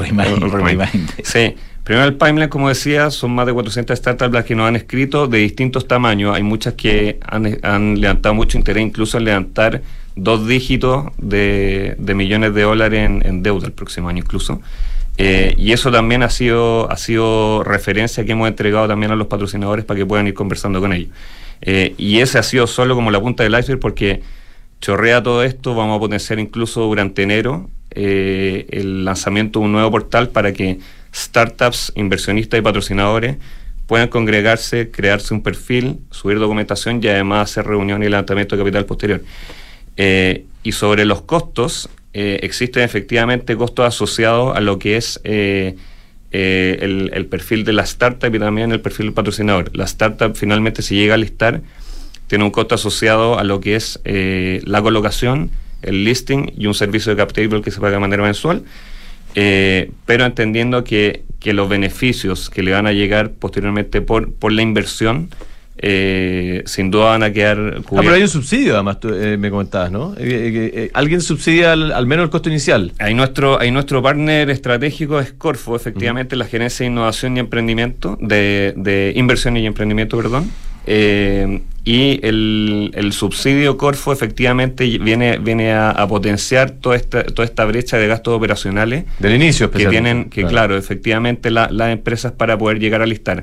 reminder. 0.51 0.89
Sí, 1.25 1.55
primero 1.85 2.07
el 2.07 2.15
pipeline, 2.15 2.49
como 2.49 2.69
decía, 2.69 3.11
son 3.11 3.35
más 3.35 3.47
de 3.47 3.53
400 3.53 3.99
startups 3.99 4.33
las 4.33 4.45
que 4.45 4.55
nos 4.55 4.69
han 4.69 4.77
escrito 4.77 5.27
de 5.27 5.39
distintos 5.39 5.87
tamaños. 5.87 6.35
Hay 6.35 6.43
muchas 6.43 6.75
que 6.75 7.19
han, 7.23 8.01
levantado 8.01 8.35
mucho 8.35 8.57
interés, 8.57 8.83
incluso 8.83 9.19
en 9.19 9.25
levantar 9.25 9.83
dos 10.15 10.47
dígitos 10.47 11.07
de, 11.19 11.97
millones 11.99 12.55
de 12.55 12.63
dólares 12.63 13.01
en, 13.01 13.27
en 13.27 13.43
deuda 13.43 13.67
el 13.67 13.73
próximo 13.73 14.09
año 14.09 14.19
incluso. 14.19 14.61
Eh, 15.19 15.55
y 15.59 15.73
eso 15.73 15.91
también 15.91 16.23
ha 16.23 16.31
sido, 16.31 16.91
ha 16.91 16.97
sido 16.97 17.63
referencia 17.65 18.25
que 18.25 18.33
hemos 18.33 18.49
entregado 18.49 18.89
también 18.89 19.13
a 19.13 19.17
los 19.17 19.27
patrocinadores 19.27 19.85
para 19.85 19.99
que 19.99 20.07
puedan 20.07 20.27
ir 20.27 20.35
conversando 20.35 20.81
con 20.81 20.93
ellos. 20.93 21.11
Eh, 21.61 21.95
y 21.99 22.21
ese 22.21 22.39
ha 22.39 22.43
sido 22.43 22.67
solo 22.67 22.95
como 22.95 23.11
la 23.11 23.21
punta 23.21 23.45
del 23.45 23.57
iceberg 23.59 23.79
porque 23.79 24.23
chorrea 24.81 25.23
todo 25.23 25.45
esto, 25.45 25.75
vamos 25.75 25.97
a 25.97 26.01
potenciar 26.01 26.39
incluso 26.39 26.83
durante 26.83 27.23
enero 27.23 27.71
eh, 27.91 28.67
el 28.71 29.05
lanzamiento 29.05 29.61
de 29.61 29.67
un 29.67 29.73
nuevo 29.73 29.91
portal 29.91 30.31
para 30.31 30.53
que 30.53 30.81
startups, 31.15 31.93
inversionistas 31.95 32.59
y 32.59 32.63
patrocinadores 32.63 33.37
puedan 33.87 34.09
congregarse, 34.09 34.91
crearse 34.91 35.35
un 35.35 35.43
perfil, 35.43 35.99
subir 36.11 36.39
documentación 36.39 37.01
y 37.03 37.09
además 37.09 37.51
hacer 37.51 37.67
reuniones 37.67 38.09
y 38.09 38.11
levantamiento 38.11 38.57
de 38.57 38.63
capital 38.63 38.87
posterior. 38.87 39.23
y 40.65 40.73
sobre 40.73 41.05
los 41.05 41.23
costos, 41.23 41.91
eh, 42.15 42.41
existen 42.43 42.83
efectivamente 42.83 43.57
costos 43.57 43.87
asociados 43.87 44.55
a 44.55 44.61
lo 44.61 44.79
que 44.79 44.97
es 44.97 45.19
eh, 45.25 45.77
eh, 46.31 46.79
el, 46.81 47.27
perfil 47.27 47.65
de 47.65 47.73
la 47.73 47.83
startup 47.85 48.35
y 48.35 48.39
también 48.39 48.71
el 48.71 48.81
perfil 48.83 49.07
del 49.07 49.15
patrocinador. 49.15 49.75
La 49.75 49.85
startup 49.85 50.37
finalmente 50.37 50.83
si 50.83 50.95
llega 50.95 51.15
a 51.15 51.17
listar 51.17 51.63
tiene 52.27 52.45
un 52.45 52.51
costo 52.51 52.75
asociado 52.75 53.39
a 53.39 53.45
lo 53.45 53.61
que 53.61 53.77
es 53.77 54.01
la 54.05 54.81
colocación, 54.81 55.51
el 55.83 56.05
listing 56.05 56.53
y 56.57 56.67
un 56.67 56.75
servicio 56.75 57.15
de 57.15 57.17
cap 57.17 57.33
que 57.33 57.71
se 57.71 57.81
paga 57.81 57.93
de 57.93 57.99
manera 57.99 58.23
mensual, 58.23 58.63
pero 59.35 60.25
entendiendo 60.25 60.83
que, 60.83 61.25
que, 61.41 61.53
los 61.53 61.69
beneficios 61.69 62.49
que 62.49 62.63
le 62.63 62.73
van 62.73 62.87
a 62.87 62.93
llegar 62.93 63.33
posteriormente 63.33 64.01
por, 64.01 64.33
por 64.33 64.51
la 64.53 64.63
inversión 64.63 65.29
eh, 65.85 66.63
sin 66.65 66.93
duda 66.93 67.07
van 67.07 67.25
a 67.25 67.33
quedar 67.33 67.57
cubiertos. 67.59 67.99
Ah, 67.99 68.01
pero 68.03 68.15
hay 68.15 68.23
un 68.23 68.29
subsidio, 68.29 68.75
además, 68.75 68.99
eh, 69.03 69.37
me 69.37 69.51
comentabas, 69.51 69.91
¿no? 69.91 70.15
Eh, 70.17 70.91
¿Alguien 70.95 71.21
subsidia 71.21 71.73
al, 71.73 72.07
menos 72.07 72.23
el 72.23 72.31
costo 72.31 72.49
inicial? 72.49 72.93
Hay 73.01 73.15
nuestro, 73.15 73.61
hay 73.61 73.73
nuestro 73.73 74.01
partner 74.01 74.49
estratégico, 74.49 75.19
es 75.19 75.33
Corfo, 75.33 75.75
efectivamente, 75.75 76.37
la 76.37 76.45
Gerencia 76.45 76.85
de 76.85 76.93
Innovación 76.93 77.37
y 77.37 77.41
Emprendimiento, 77.41 78.17
de, 78.21 78.75
de 78.77 79.13
Inversión 79.17 79.57
y 79.57 79.67
Emprendimiento, 79.67 80.17
perdón. 80.17 80.53
y 80.87 82.21
el, 82.23 83.11
subsidio 83.13 83.77
Corfo 83.77 84.13
efectivamente 84.13 84.87
viene, 84.99 85.39
viene 85.39 85.73
a, 85.73 86.07
potenciar 86.07 86.71
toda 86.71 86.95
esta, 86.95 87.25
toda 87.25 87.45
esta 87.45 87.65
brecha 87.65 87.97
de 87.97 88.07
gastos 88.07 88.35
operacionales. 88.35 89.05
Del 89.19 89.35
inicio, 89.35 89.69
Que 89.73 89.87
tienen, 89.87 90.31
que 90.31 90.45
claro, 90.45 90.77
efectivamente 90.77 91.51
las 91.51 91.91
empresas 91.91 92.31
para 92.31 92.57
poder 92.57 92.79
llegar 92.79 93.03
a 93.03 93.07
listar 93.07 93.43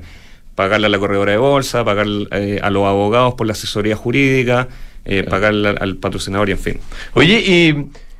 pagarle 0.59 0.87
a 0.87 0.89
la 0.89 0.99
corredora 0.99 1.31
de 1.31 1.37
bolsa, 1.37 1.85
pagar 1.85 2.05
eh, 2.31 2.59
a 2.61 2.69
los 2.69 2.85
abogados 2.85 3.35
por 3.35 3.47
la 3.47 3.53
asesoría 3.53 3.95
jurídica, 3.95 4.67
eh, 5.05 5.23
pagarle 5.23 5.69
al, 5.69 5.95
patrocinador 5.95 6.49
y 6.49 6.51
en 6.51 6.57
fin. 6.57 6.79
Oye, 7.13 7.39
y 7.39 7.73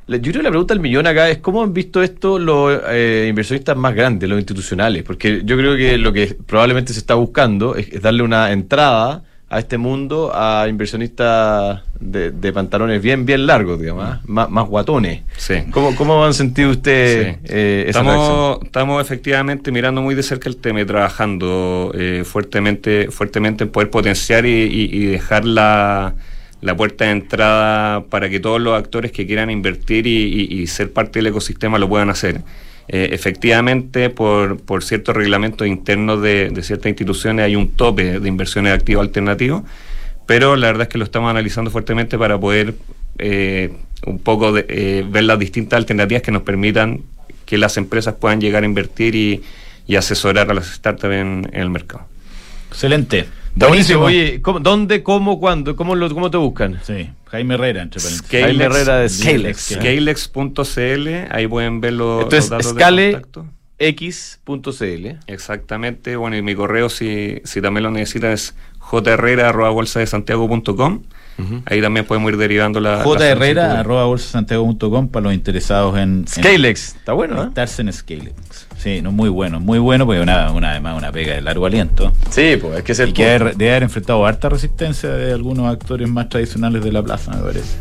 yo 0.08 0.22
creo 0.22 0.36
que 0.36 0.44
la 0.44 0.50
pregunta 0.50 0.74
del 0.74 0.80
millón 0.80 1.06
acá 1.06 1.30
es 1.30 1.40
cómo 1.40 1.62
han 1.62 1.74
visto 1.74 2.02
esto 2.02 2.40
los 2.40 2.80
eh, 2.92 3.26
inversionistas 3.28 3.76
más 3.76 3.94
grandes, 3.94 4.30
los 4.30 4.40
institucionales, 4.40 5.04
porque 5.04 5.42
yo 5.44 5.58
creo 5.58 5.76
que 5.76 5.98
lo 5.98 6.14
que 6.14 6.34
probablemente 6.46 6.94
se 6.94 7.00
está 7.00 7.16
buscando 7.16 7.76
es, 7.76 7.90
es 7.90 8.02
darle 8.02 8.24
una 8.24 8.54
entrada 8.54 9.22
a 9.52 9.58
este 9.60 9.78
mundo 9.80 10.32
a 10.34 10.68
inversionistas 10.70 11.82
de, 12.00 12.30
de 12.32 12.54
pantalones 12.54 13.02
bien, 13.02 13.26
bien 13.26 13.48
largos, 13.48 13.80
digamos, 13.82 14.06
¿ah? 14.06 14.22
más, 14.26 14.50
más 14.50 14.68
guatones. 14.68 15.22
Sí. 15.38 15.56
¿Cómo, 15.72 15.96
¿Cómo 15.96 16.24
han 16.24 16.34
sentido 16.36 16.70
ustedes 16.70 17.36
Sí. 17.38 17.40
eh, 17.46 17.86
esa 17.88 18.04
reacción? 18.04 18.24
estamos, 18.26 18.60
estamos 18.64 19.02
efectivamente 19.02 19.72
mirando 19.72 20.02
muy 20.04 20.14
de 20.14 20.22
cerca 20.24 20.50
el 20.50 20.58
tema 20.58 20.82
y 20.82 20.86
trabajando 20.86 21.92
eh, 21.96 22.24
fuertemente, 22.26 23.10
fuertemente 23.10 23.64
en 23.64 23.72
poder 23.72 23.90
potenciar 23.90 24.46
y, 24.46 24.50
y- 24.52 24.90
y 24.96 25.06
dejar 25.08 25.46
la, 25.46 26.14
la 26.62 26.76
puerta 26.78 27.06
de 27.06 27.12
entrada 27.12 28.02
para 28.04 28.30
que 28.30 28.40
todos 28.40 28.62
los 28.62 28.78
actores 28.78 29.12
que 29.12 29.26
quieran 29.26 29.50
invertir 29.50 30.06
y 30.06 30.68
ser 30.68 30.94
parte 30.94 31.20
del 31.20 31.28
ecosistema 31.28 31.80
lo 31.80 31.90
puedan 31.90 32.10
hacer. 32.12 32.42
Eh, 32.92 33.10
efectivamente, 33.14 34.10
por, 34.10 34.60
por 34.60 34.84
ciertos 34.84 35.16
reglamentos 35.16 35.68
internos 35.68 36.24
de, 36.24 36.50
de 36.50 36.64
ciertas 36.64 36.90
instituciones 36.90 37.46
hay 37.46 37.56
un 37.56 37.70
tope 37.70 38.20
de 38.20 38.28
inversiones 38.28 38.74
activos 38.74 39.06
alternativos, 39.06 39.62
pero 40.26 40.56
la 40.56 40.68
verdad 40.68 40.84
es 40.84 40.90
que 40.90 40.98
lo 40.98 41.04
estamos 41.04 41.30
analizando 41.30 41.70
fuertemente 41.70 42.18
para 42.18 42.40
poder 42.40 42.74
eh, 43.20 43.72
un 44.08 44.18
poco 44.18 44.52
de, 44.54 44.66
eh, 44.68 45.06
ver 45.08 45.24
las 45.26 45.38
distintas 45.38 45.78
alternativas 45.78 46.24
que 46.24 46.32
nos 46.32 46.42
permitan 46.42 47.02
que 47.46 47.60
las 47.60 47.78
empresas 47.78 48.16
puedan 48.16 48.42
llegar 48.42 48.64
a 48.64 48.66
invertir 48.66 49.14
y, 49.14 49.44
y 49.86 49.96
asesorar 49.96 50.50
a 50.50 50.56
las 50.56 50.68
startups 50.74 51.14
en 51.14 51.48
el 51.54 51.70
mercado. 51.70 52.08
Excelente. 52.72 53.26
Buenísimo. 53.56 54.04
Oye, 54.06 54.42
¿cómo- 54.42 54.60
¿dónde, 54.60 55.04
cómo, 55.04 55.40
cuándo? 55.40 55.76
¿Cómo, 55.76 55.96
lo, 55.96 56.10
¿Cómo 56.14 56.32
te 56.32 56.38
buscan? 56.38 56.80
Sí, 56.84 57.10
Jaime 57.28 57.56
Herrera, 57.56 57.82
entre 57.82 58.02
paréntesis. 58.02 58.30
Jaime 58.32 58.66
Scalex- 58.66 58.66
Herrera 58.66 58.98
de 59.00 59.10
Scalex. 59.10 59.60
Scalex.cl, 59.76 61.08
ahí 61.32 61.48
pueden 61.48 61.82
ver 61.82 61.94
los, 61.94 62.24
Esto 62.24 62.36
los 62.36 62.44
es 62.46 62.50
datos 62.50 62.74
Scale- 62.74 63.02
de 63.08 63.12
contacto. 63.14 63.46
X.cl. 63.82 65.08
Exactamente, 65.28 66.16
bueno, 66.18 66.36
y 66.36 66.42
mi 66.42 66.54
correo, 66.56 66.90
si, 66.90 67.42
si 67.46 67.62
también 67.62 67.84
lo 67.84 67.92
necesitan, 67.92 68.32
es 68.32 68.54
jherrera.bolsadesantiago.com. 68.92 71.04
Ahí 71.66 71.82
también 71.82 72.06
podemos 72.06 72.30
ir 72.32 72.38
derivando 72.38 72.82
la. 72.82 73.02
J. 73.04 73.20
la 73.20 73.28
Herrera, 73.30 73.62
solicitud. 73.62 73.80
arroba 73.80 74.04
bolsasantiago.com 74.06 75.08
para 75.08 75.24
los 75.24 75.34
interesados 75.34 75.98
en, 75.98 76.20
en 76.20 76.28
Scalex. 76.28 76.96
Está 76.98 77.14
bueno, 77.14 77.42
¿eh? 77.42 77.46
estarse 77.48 77.82
en 77.82 77.94
Scalex. 77.94 78.68
Sí, 78.82 79.02
no, 79.02 79.12
muy 79.12 79.28
bueno, 79.28 79.60
muy 79.60 79.78
bueno, 79.78 80.06
porque 80.06 80.22
una, 80.22 80.52
una, 80.54 80.72
además 80.72 80.98
una 80.98 81.12
pega 81.12 81.36
de 81.36 81.42
largo 81.42 81.66
aliento. 81.66 82.14
Sí, 82.30 82.56
pues 82.62 82.78
es 82.78 82.84
que 82.84 82.92
es 82.94 83.00
el 83.00 83.10
Y 83.10 83.14
que 83.14 83.26
debe, 83.26 83.52
debe 83.54 83.72
haber 83.72 83.84
enfrentado 83.84 84.26
harta 84.26 84.48
resistencia 84.48 85.10
de 85.10 85.34
algunos 85.34 85.68
actores 85.70 86.08
más 86.10 86.30
tradicionales 86.30 86.82
de 86.84 86.92
la 86.94 87.04
plaza, 87.04 87.32
me 87.32 87.42
parece. 87.42 87.76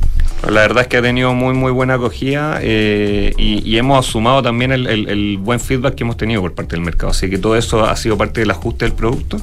La 0.51 0.61
verdad 0.63 0.83
es 0.83 0.89
que 0.89 0.97
ha 0.97 1.03
tenido 1.03 1.33
muy 1.35 1.55
muy 1.55 1.71
buena 1.73 1.95
acogida 1.95 2.59
eh, 2.63 3.33
y, 3.39 3.69
y 3.69 3.79
hemos 3.79 4.07
sumado 4.07 4.43
también 4.43 4.73
el, 4.73 4.87
el- 4.89 5.09
el 5.09 5.39
buen 5.39 5.61
feedback 5.61 5.95
que 5.95 6.03
hemos 6.03 6.17
tenido 6.17 6.41
por 6.41 6.55
parte 6.55 6.75
del 6.75 6.85
mercado. 6.85 7.11
Así 7.13 7.31
que 7.31 7.39
todo 7.39 7.57
eso 7.57 7.85
ha 7.85 7.95
sido 7.97 8.19
parte 8.19 8.41
del 8.41 8.51
ajuste 8.51 8.85
del 8.85 8.95
producto 8.95 9.37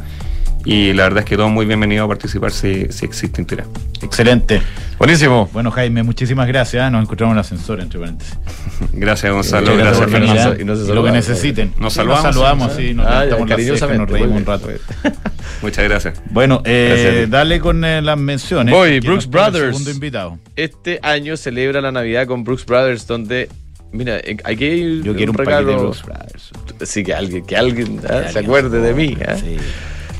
y 0.65 0.93
la 0.93 1.04
verdad 1.04 1.19
es 1.19 1.25
que 1.25 1.38
todo 1.38 1.47
muy 1.49 1.65
bienvenido 1.65 2.04
a 2.06 2.08
participar 2.08 2.51
si, 2.51 2.88
si 2.91 3.06
existe 3.06 3.39
interés. 3.39 3.67
Excelente. 4.01 4.62
Buenísimo. 4.97 5.49
Bueno, 5.54 5.71
Jaime, 5.71 6.04
muchísimas 6.04 6.47
gracias. 6.47 6.91
Nos 6.91 7.04
encontramos 7.04 7.34
en 7.34 7.38
el 7.38 7.41
ascensor, 7.41 7.80
entre 7.82 7.99
paréntesis. 7.99 8.38
Gracias 8.93 9.32
Gonzalo, 9.32 9.75
gracias. 9.78 10.10
Fernando. 10.10 10.60
Y 10.60 10.65
no 10.65 10.75
se 10.75 10.91
Y 10.91 10.95
lo 10.95 11.04
que 11.04 11.12
necesiten. 11.12 11.73
Nos 11.78 11.93
saludamos, 11.93 12.23
saludamos, 12.23 12.73
sí. 12.73 12.93
nos 12.93 13.06
Ah, 13.06 13.25
nos 13.25 14.10
reímos 14.10 14.38
un 14.38 14.45
rato. 14.45 14.67
Muchas 15.62 15.84
gracias. 15.84 16.21
Bueno, 16.32 16.62
eh, 16.65 17.01
Gracias 17.04 17.30
dale 17.30 17.60
con 17.60 17.84
eh, 17.86 18.01
las 18.01 18.17
menciones. 18.17 18.73
Voy, 18.73 18.99
Brooks 18.99 19.25
nos 19.25 19.30
Brothers. 19.30 19.67
Segundo 19.67 19.91
invitado. 19.91 20.39
Este 20.56 20.99
año 21.04 21.38
celebra 21.38 21.82
la 21.82 21.91
Navidad 21.91 22.25
con 22.28 22.43
Brooks 22.43 22.65
Brothers, 22.65 23.06
donde. 23.06 23.49
Mira, 23.91 24.17
eh, 24.17 24.38
aquí 24.43 25.01
Yo 25.04 25.15
quiero 25.15 25.32
un 25.32 25.38
regalo. 25.38 25.67
paquete 25.67 25.71
de 25.71 25.78
Brooks 25.78 26.04
Brothers. 26.04 26.51
Sí, 26.89 27.04
que 27.04 27.13
alguien, 27.13 27.45
que 27.45 27.56
alguien 27.56 27.99
Que 27.99 28.30
se 28.32 28.39
acuerde 28.39 28.80
de 28.80 28.93
mí. 28.93 29.15
Sí. 29.39 29.58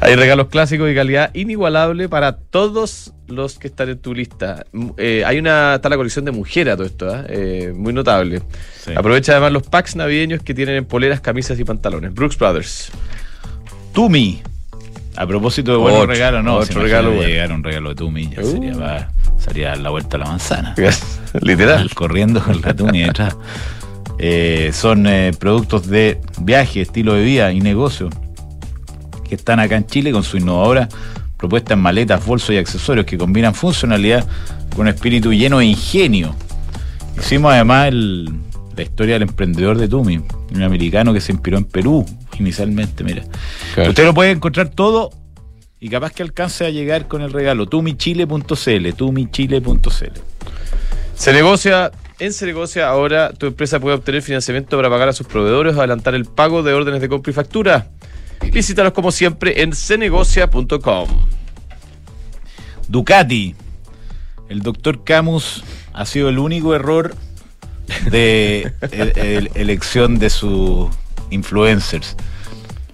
Hay 0.06 0.16
regalos 0.16 0.48
clásicos 0.48 0.90
y 0.92 0.96
calidad 0.96 1.32
inigualable 1.34 2.08
para 2.10 2.38
todos 2.38 3.14
los 3.28 3.58
que 3.60 3.68
están 3.68 3.90
en 3.90 3.98
tu 4.00 4.14
lista. 4.14 4.66
M- 4.74 4.94
eh, 4.98 5.24
hay 5.26 5.40
una 5.40 5.76
está 5.76 5.90
la 5.90 5.98
colección 5.98 6.26
de 6.26 6.32
mujeres 6.32 6.74
a 6.74 6.78
todo 6.78 6.86
esto, 6.88 7.10
¿ah? 7.14 7.24
Eh, 7.28 7.74
muy 7.76 7.92
notable. 7.94 8.42
Sí. 8.84 8.92
Aprovecha 8.96 9.34
además 9.34 9.52
los 9.52 9.64
packs 9.64 9.96
navideños 9.96 10.42
que 10.44 10.54
tienen 10.54 10.76
en 10.76 10.86
poleras, 10.86 11.22
camisas 11.22 11.60
y 11.60 11.64
pantalones. 11.64 12.14
Brooks 12.14 12.38
Brothers. 12.38 12.92
Tumi. 13.94 14.42
A 15.18 15.26
propósito 15.26 15.72
de 15.72 15.78
buenos 15.78 16.02
Otro, 16.02 16.12
regalos, 16.14 16.44
no. 16.44 16.56
otro 16.58 16.82
regalo 16.82 17.12
bueno. 17.12 17.28
llegar 17.28 17.52
un 17.54 17.64
regalo 17.64 17.90
de 17.90 17.96
Tumi, 17.96 18.30
ya 18.30 18.42
Uh. 18.42 18.52
sería, 18.52 18.76
va, 18.76 19.10
sería 19.38 19.76
la 19.78 19.90
vuelta 19.90 20.18
a 20.18 20.20
la 20.20 20.26
manzana. 20.26 20.76
Literal. 21.42 21.90
Corriendo 21.94 22.42
con 22.44 22.62
la 22.62 22.74
Tumi 22.76 23.02
detrás. 23.04 23.36
Eh, 24.18 24.72
son 24.74 25.08
eh, 25.08 25.34
productos 25.38 25.88
de 25.88 26.22
viaje, 26.40 26.80
estilo 26.80 27.16
de 27.16 27.24
vida 27.26 27.52
y 27.52 27.60
negocio 27.60 28.10
que 29.28 29.36
están 29.36 29.60
acá 29.60 29.76
en 29.76 29.86
Chile 29.88 30.12
con 30.12 30.24
su 30.24 30.38
innovadora 30.38 30.88
propuesta 31.38 31.74
en 31.74 31.80
maletas, 31.80 32.26
bolsos 32.26 32.52
y 32.56 32.58
accesorios 32.58 33.06
que 33.06 33.18
combinan 33.18 33.54
funcionalidad 33.54 34.26
con 34.72 34.82
un 34.82 34.88
espíritu 34.88 35.34
lleno 35.34 35.60
de 35.60 35.66
ingenio. 35.66 36.34
Hicimos 37.20 37.54
además 37.54 37.90
el- 37.90 38.30
la 38.76 38.84
historia 38.84 39.16
del 39.16 39.24
emprendedor 39.24 39.78
de 39.78 39.88
Tumi, 39.88 40.22
un 40.54 40.64
americano 40.64 41.14
que 41.14 41.22
se 41.22 41.32
inspiró 41.32 41.58
en 41.58 41.66
Perú 41.66 42.06
inicialmente, 42.40 43.04
mira. 43.04 43.24
Claro. 43.74 43.90
Usted 43.90 44.06
lo 44.06 44.14
puede 44.14 44.32
encontrar 44.32 44.70
todo 44.70 45.12
y 45.80 45.90
capaz 45.90 46.12
que 46.12 46.24
alcance 46.24 46.66
a 46.66 46.70
llegar 46.70 47.08
con 47.08 47.22
el 47.22 47.32
regalo 47.32 47.68
tumichile.cl, 47.68 48.94
tumichile.cl. 48.96 50.12
Se 51.16 51.34
negocia, 51.34 51.92
en 52.20 52.34
Se 52.34 52.46
negocia 52.46 52.88
ahora 52.90 53.32
tu 53.34 53.46
empresa 53.46 53.80
puede 53.80 53.96
obtener 53.96 54.22
financiamiento 54.22 54.76
para 54.78 54.90
pagar 54.90 55.10
a 55.10 55.14
sus 55.14 55.28
proveedores 55.28 55.76
o 55.76 55.80
adelantar 55.80 56.16
el 56.16 56.26
pago 56.26 56.64
de 56.64 56.74
órdenes 56.74 57.02
de 57.02 57.10
compra 57.10 57.32
y 57.32 57.34
factura. 57.34 57.88
Visítalos 58.52 58.94
como 58.94 59.12
siempre 59.12 59.62
en 59.62 59.74
cenegocia.com. 59.74 61.08
Ducati. 62.88 63.56
El 64.50 64.62
doctor 64.62 65.04
Camus 65.04 65.64
ha 65.94 66.06
sido 66.06 66.30
el 66.30 66.38
único 66.40 66.76
error 66.76 67.16
de 68.12 68.72
el- 68.92 69.18
el- 69.18 69.52
elección 69.56 70.20
de 70.20 70.30
sus 70.30 70.90
influencers. 71.32 72.16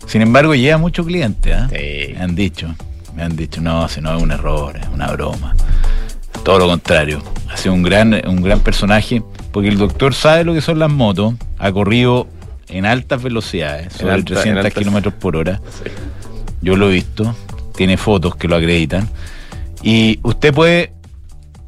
Sin 0.08 0.22
embargo, 0.22 0.56
lleva 0.56 0.78
mucho 0.78 1.04
cliente, 1.06 1.54
¿ah? 1.54 1.68
Sí. 1.72 2.14
Me 2.14 2.22
han 2.22 2.36
dicho, 2.36 2.74
me 3.16 3.24
han 3.24 3.36
dicho, 3.36 3.62
no, 3.62 3.88
si 3.88 4.02
no 4.02 4.16
es 4.16 4.22
un 4.24 4.32
error, 4.32 4.78
es 4.78 4.88
una 4.88 5.12
broma. 5.12 5.56
Todo 6.44 6.60
lo 6.60 6.68
contrario. 6.68 7.22
Ha 7.50 7.58
sido 7.58 7.74
un 7.76 7.84
gran, 7.84 8.14
un 8.28 8.42
gran 8.42 8.62
personaje, 8.62 9.22
porque 9.52 9.70
el 9.70 9.78
doctor 9.78 10.14
sabe 10.16 10.44
lo 10.44 10.54
que 10.54 10.62
son 10.62 10.80
las 10.80 10.90
motos, 10.90 11.36
ha 11.60 11.72
corrido 11.72 12.28
en 12.72 12.86
altas 12.86 13.22
velocidades, 13.22 13.94
sobre 13.94 14.14
alta- 14.14 14.34
en 14.34 14.36
300 14.36 14.66
altas- 14.66 14.80
kilómetros 14.80 15.14
por 15.16 15.36
hora. 15.36 15.62
Yo 16.62 16.76
lo 16.76 16.90
he 16.90 16.94
visto, 16.94 17.36
tiene 17.76 17.98
fotos 17.98 18.36
que 18.36 18.48
lo 18.48 18.56
acreditan. 18.56 19.08
Y 19.84 20.20
usted 20.24 20.54
puede 20.54 20.94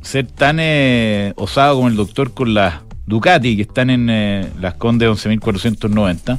ser 0.02 0.28
tan 0.28 0.58
eh, 0.60 1.34
osado 1.36 1.76
como 1.76 1.88
el 1.88 1.96
doctor 1.96 2.34
con 2.34 2.54
las 2.54 2.76
Ducati, 3.06 3.56
que 3.56 3.64
están 3.64 3.90
en 3.90 4.10
eh, 4.10 4.48
las 4.62 4.76
Condes 4.76 5.10
11.490. 5.10 6.38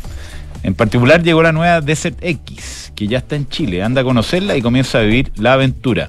En 0.62 0.74
particular 0.74 1.22
llegó 1.22 1.42
la 1.42 1.53
nueva 1.53 1.81
Desert 1.83 2.16
X, 2.22 2.92
que 2.94 3.07
ya 3.07 3.18
está 3.18 3.37
en 3.37 3.48
Chile. 3.48 3.83
Anda 3.83 4.00
a 4.00 4.05
conocerla 4.05 4.57
y 4.57 4.62
comienza 4.62 4.98
a 4.98 5.03
vivir 5.03 5.31
la 5.37 5.53
aventura. 5.55 6.09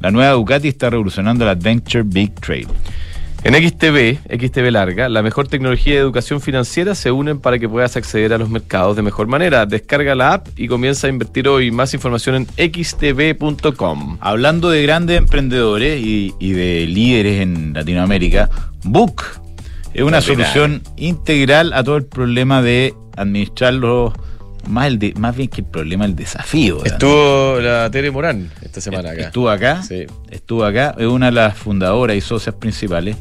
La 0.00 0.10
nueva 0.10 0.32
Ducati 0.32 0.68
está 0.68 0.88
revolucionando 0.90 1.44
el 1.44 1.50
Adventure 1.50 2.02
Big 2.06 2.34
Trail. 2.40 2.66
En 3.44 3.52
XTV, 3.52 4.20
XTV 4.38 4.70
Larga, 4.70 5.10
la 5.10 5.22
mejor 5.22 5.48
tecnología 5.48 5.92
de 5.92 6.00
educación 6.00 6.40
financiera 6.40 6.94
se 6.94 7.10
unen 7.10 7.40
para 7.40 7.58
que 7.58 7.68
puedas 7.68 7.94
acceder 7.94 8.32
a 8.32 8.38
los 8.38 8.48
mercados 8.48 8.96
de 8.96 9.02
mejor 9.02 9.26
manera. 9.26 9.66
Descarga 9.66 10.14
la 10.14 10.32
app 10.32 10.48
y 10.56 10.66
comienza 10.66 11.08
a 11.08 11.10
invertir 11.10 11.46
hoy. 11.46 11.70
Más 11.70 11.92
información 11.92 12.46
en 12.56 12.72
xtv.com. 12.72 14.16
Hablando 14.22 14.70
de 14.70 14.82
grandes 14.82 15.18
emprendedores 15.18 16.00
y, 16.00 16.34
y 16.38 16.52
de 16.52 16.86
líderes 16.86 17.42
en 17.42 17.74
Latinoamérica, 17.74 18.48
Book 18.82 19.22
es 19.92 20.02
una 20.02 20.22
solución 20.22 20.82
integral 20.96 21.74
a 21.74 21.84
todo 21.84 21.98
el 21.98 22.06
problema 22.06 22.62
de 22.62 22.94
administrarlo, 23.14 24.14
más, 24.68 24.86
el 24.88 24.98
de- 24.98 25.14
más 25.18 25.34
bien 25.36 25.48
que 25.48 25.60
el 25.62 25.66
problema, 25.66 26.04
el 26.04 26.14
desafío. 26.16 26.78
de 26.78 26.88
Estuvo 26.90 27.58
la 27.60 27.90
Tere 27.90 28.10
Morán 28.10 28.50
esta 28.62 28.80
semana 28.80 29.10
acá. 29.10 29.22
Estuvo 29.22 29.48
acá, 29.50 29.82
Sí. 29.82 30.06
estuvo 30.30 30.64
acá, 30.64 30.94
es 30.98 31.06
una 31.06 31.26
de 31.26 31.32
las 31.32 31.56
fundadoras 31.56 32.16
y 32.16 32.20
socias 32.20 32.54
principales. 32.54 33.16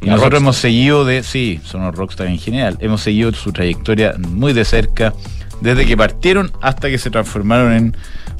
Y 0.00 0.06
La 0.06 0.12
nosotros 0.12 0.34
rockstar. 0.34 0.42
hemos 0.42 0.56
seguido 0.56 1.04
de, 1.04 1.22
sí, 1.24 1.60
son 1.64 1.82
los 1.84 1.94
rockstar 1.94 2.28
en 2.28 2.38
general, 2.38 2.76
hemos 2.80 3.00
seguido 3.00 3.32
su 3.32 3.52
trayectoria 3.52 4.14
muy 4.18 4.52
de 4.52 4.64
cerca, 4.64 5.12
desde 5.60 5.84
que 5.86 5.96
partieron 5.96 6.52
hasta 6.62 6.88
que 6.88 6.98
se 6.98 7.10
transformaron 7.10 7.72
en 7.72 7.96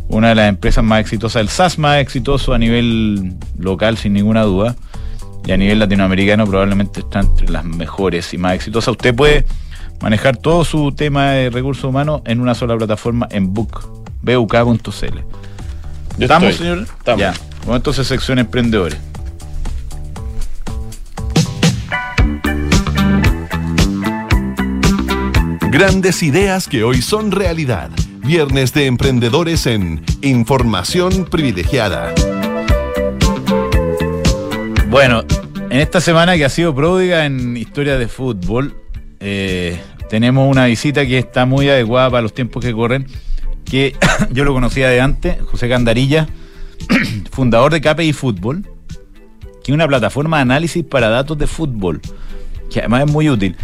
una 0.09 0.28
de 0.28 0.34
las 0.36 0.48
empresas 0.48 0.84
más 0.84 1.00
exitosas, 1.00 1.42
el 1.42 1.48
SaaS 1.48 1.76
más 1.78 1.98
exitoso 2.00 2.55
a 2.55 2.59
nivel 2.59 3.34
local, 3.59 3.98
sin 3.98 4.12
ninguna 4.12 4.42
duda, 4.42 4.76
y 5.44 5.50
a 5.53 5.57
nivel 5.57 5.80
latinoamericano 5.80 6.46
probablemente 6.46 7.00
está 7.00 7.20
entre 7.20 7.48
las 7.50 7.64
mejores 7.64 8.32
y 8.34 8.38
más 8.38 8.55
exitosas. 8.55 8.92
Usted 8.92 9.14
puede 9.14 9.44
manejar 10.01 10.36
todo 10.36 10.64
su 10.64 10.92
tema 10.92 11.32
de 11.32 11.51
recursos 11.51 11.84
humanos 11.84 12.22
en 12.24 12.40
una 12.40 12.55
sola 12.55 12.76
plataforma 12.76 13.28
en 13.30 13.53
Book, 13.53 13.88
buk.cl. 14.22 15.18
¿Estamos, 16.18 16.57
señor? 16.57 16.80
Estamos. 16.80 17.20
Ya. 17.20 17.34
Bueno, 17.64 17.76
entonces 17.76 18.07
sección 18.07 18.38
emprendedores. 18.38 18.99
Grandes 25.70 26.22
ideas 26.22 26.66
que 26.66 26.82
hoy 26.82 27.03
son 27.03 27.30
realidad. 27.30 27.90
Viernes 28.24 28.74
de 28.74 28.86
Emprendedores 28.86 29.66
en 29.66 30.05
Información 30.22 31.26
Privilegiada. 31.26 32.12
Bueno, 34.88 35.22
en 35.70 35.78
esta 35.78 36.01
semana 36.01 36.36
que 36.36 36.44
ha 36.44 36.49
sido 36.49 36.74
pródiga 36.74 37.26
en 37.26 37.57
historias 37.57 37.99
de 37.99 38.09
fútbol, 38.09 38.74
eh, 39.20 39.80
tenemos 40.08 40.48
una 40.50 40.66
visita 40.66 41.06
que 41.06 41.18
está 41.18 41.46
muy 41.46 41.68
adecuada 41.68 42.10
para 42.10 42.22
los 42.22 42.32
tiempos 42.34 42.64
que 42.64 42.72
corren, 42.72 43.06
que 43.64 43.94
yo 44.32 44.44
lo 44.44 44.52
conocía 44.52 44.88
de 44.88 45.00
antes, 45.00 45.36
José 45.42 45.68
Candarilla, 45.68 46.28
fundador 47.30 47.72
de 47.72 47.80
KPI 47.80 48.12
Fútbol, 48.12 48.62
que 49.62 49.72
es 49.72 49.74
una 49.74 49.86
plataforma 49.86 50.38
de 50.38 50.42
análisis 50.42 50.84
para 50.84 51.08
datos 51.08 51.36
de 51.38 51.46
fútbol, 51.46 52.00
que 52.70 52.80
además 52.80 53.04
es 53.06 53.12
muy 53.12 53.28
útil. 53.28 53.56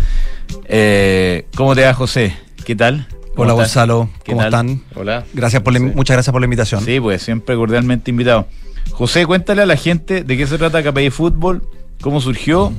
Eh, 0.67 1.47
¿Cómo 1.57 1.75
te 1.75 1.85
va, 1.85 1.95
José? 1.95 2.37
¿Qué 2.65 2.77
tal? 2.77 3.07
¿Cómo 3.35 3.53
Hola 3.53 3.53
estás? 3.65 3.87
Gonzalo, 3.87 4.11
¿Qué 4.23 4.33
¿cómo 4.33 4.43
tal? 4.43 4.49
están? 4.69 4.83
Hola. 4.95 5.25
Gracias 5.33 5.63
por 5.63 5.73
la- 5.73 5.79
Sí. 5.81 5.85
Muchas 5.95 6.15
gracias 6.17 6.33
por 6.33 6.41
la 6.41 6.45
invitación. 6.47 6.85
Sí, 6.85 7.01
pues 7.01 7.23
siempre 7.23 7.57
cordialmente 7.57 8.11
invitado. 8.11 8.47
José, 8.91 9.27
cuéntale 9.27 9.63
a 9.63 9.67
la 9.67 9.77
gente 9.77 10.23
de 10.25 10.37
qué 10.37 10.47
se 10.47 10.57
trata 10.59 10.83
KPI 10.83 11.11
Fútbol, 11.11 11.63
cómo 12.01 12.21
surgió 12.21 12.73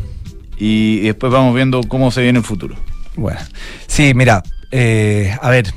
y 0.57 1.01
después 1.01 1.31
vamos 1.31 1.55
viendo 1.55 1.81
cómo 1.87 2.11
se 2.11 2.21
viene 2.21 2.39
el 2.39 2.45
futuro. 2.45 2.75
Bueno, 3.15 3.39
sí, 3.87 4.13
mira, 4.13 4.43
eh, 4.71 5.35
a 5.41 5.49
ver, 5.49 5.73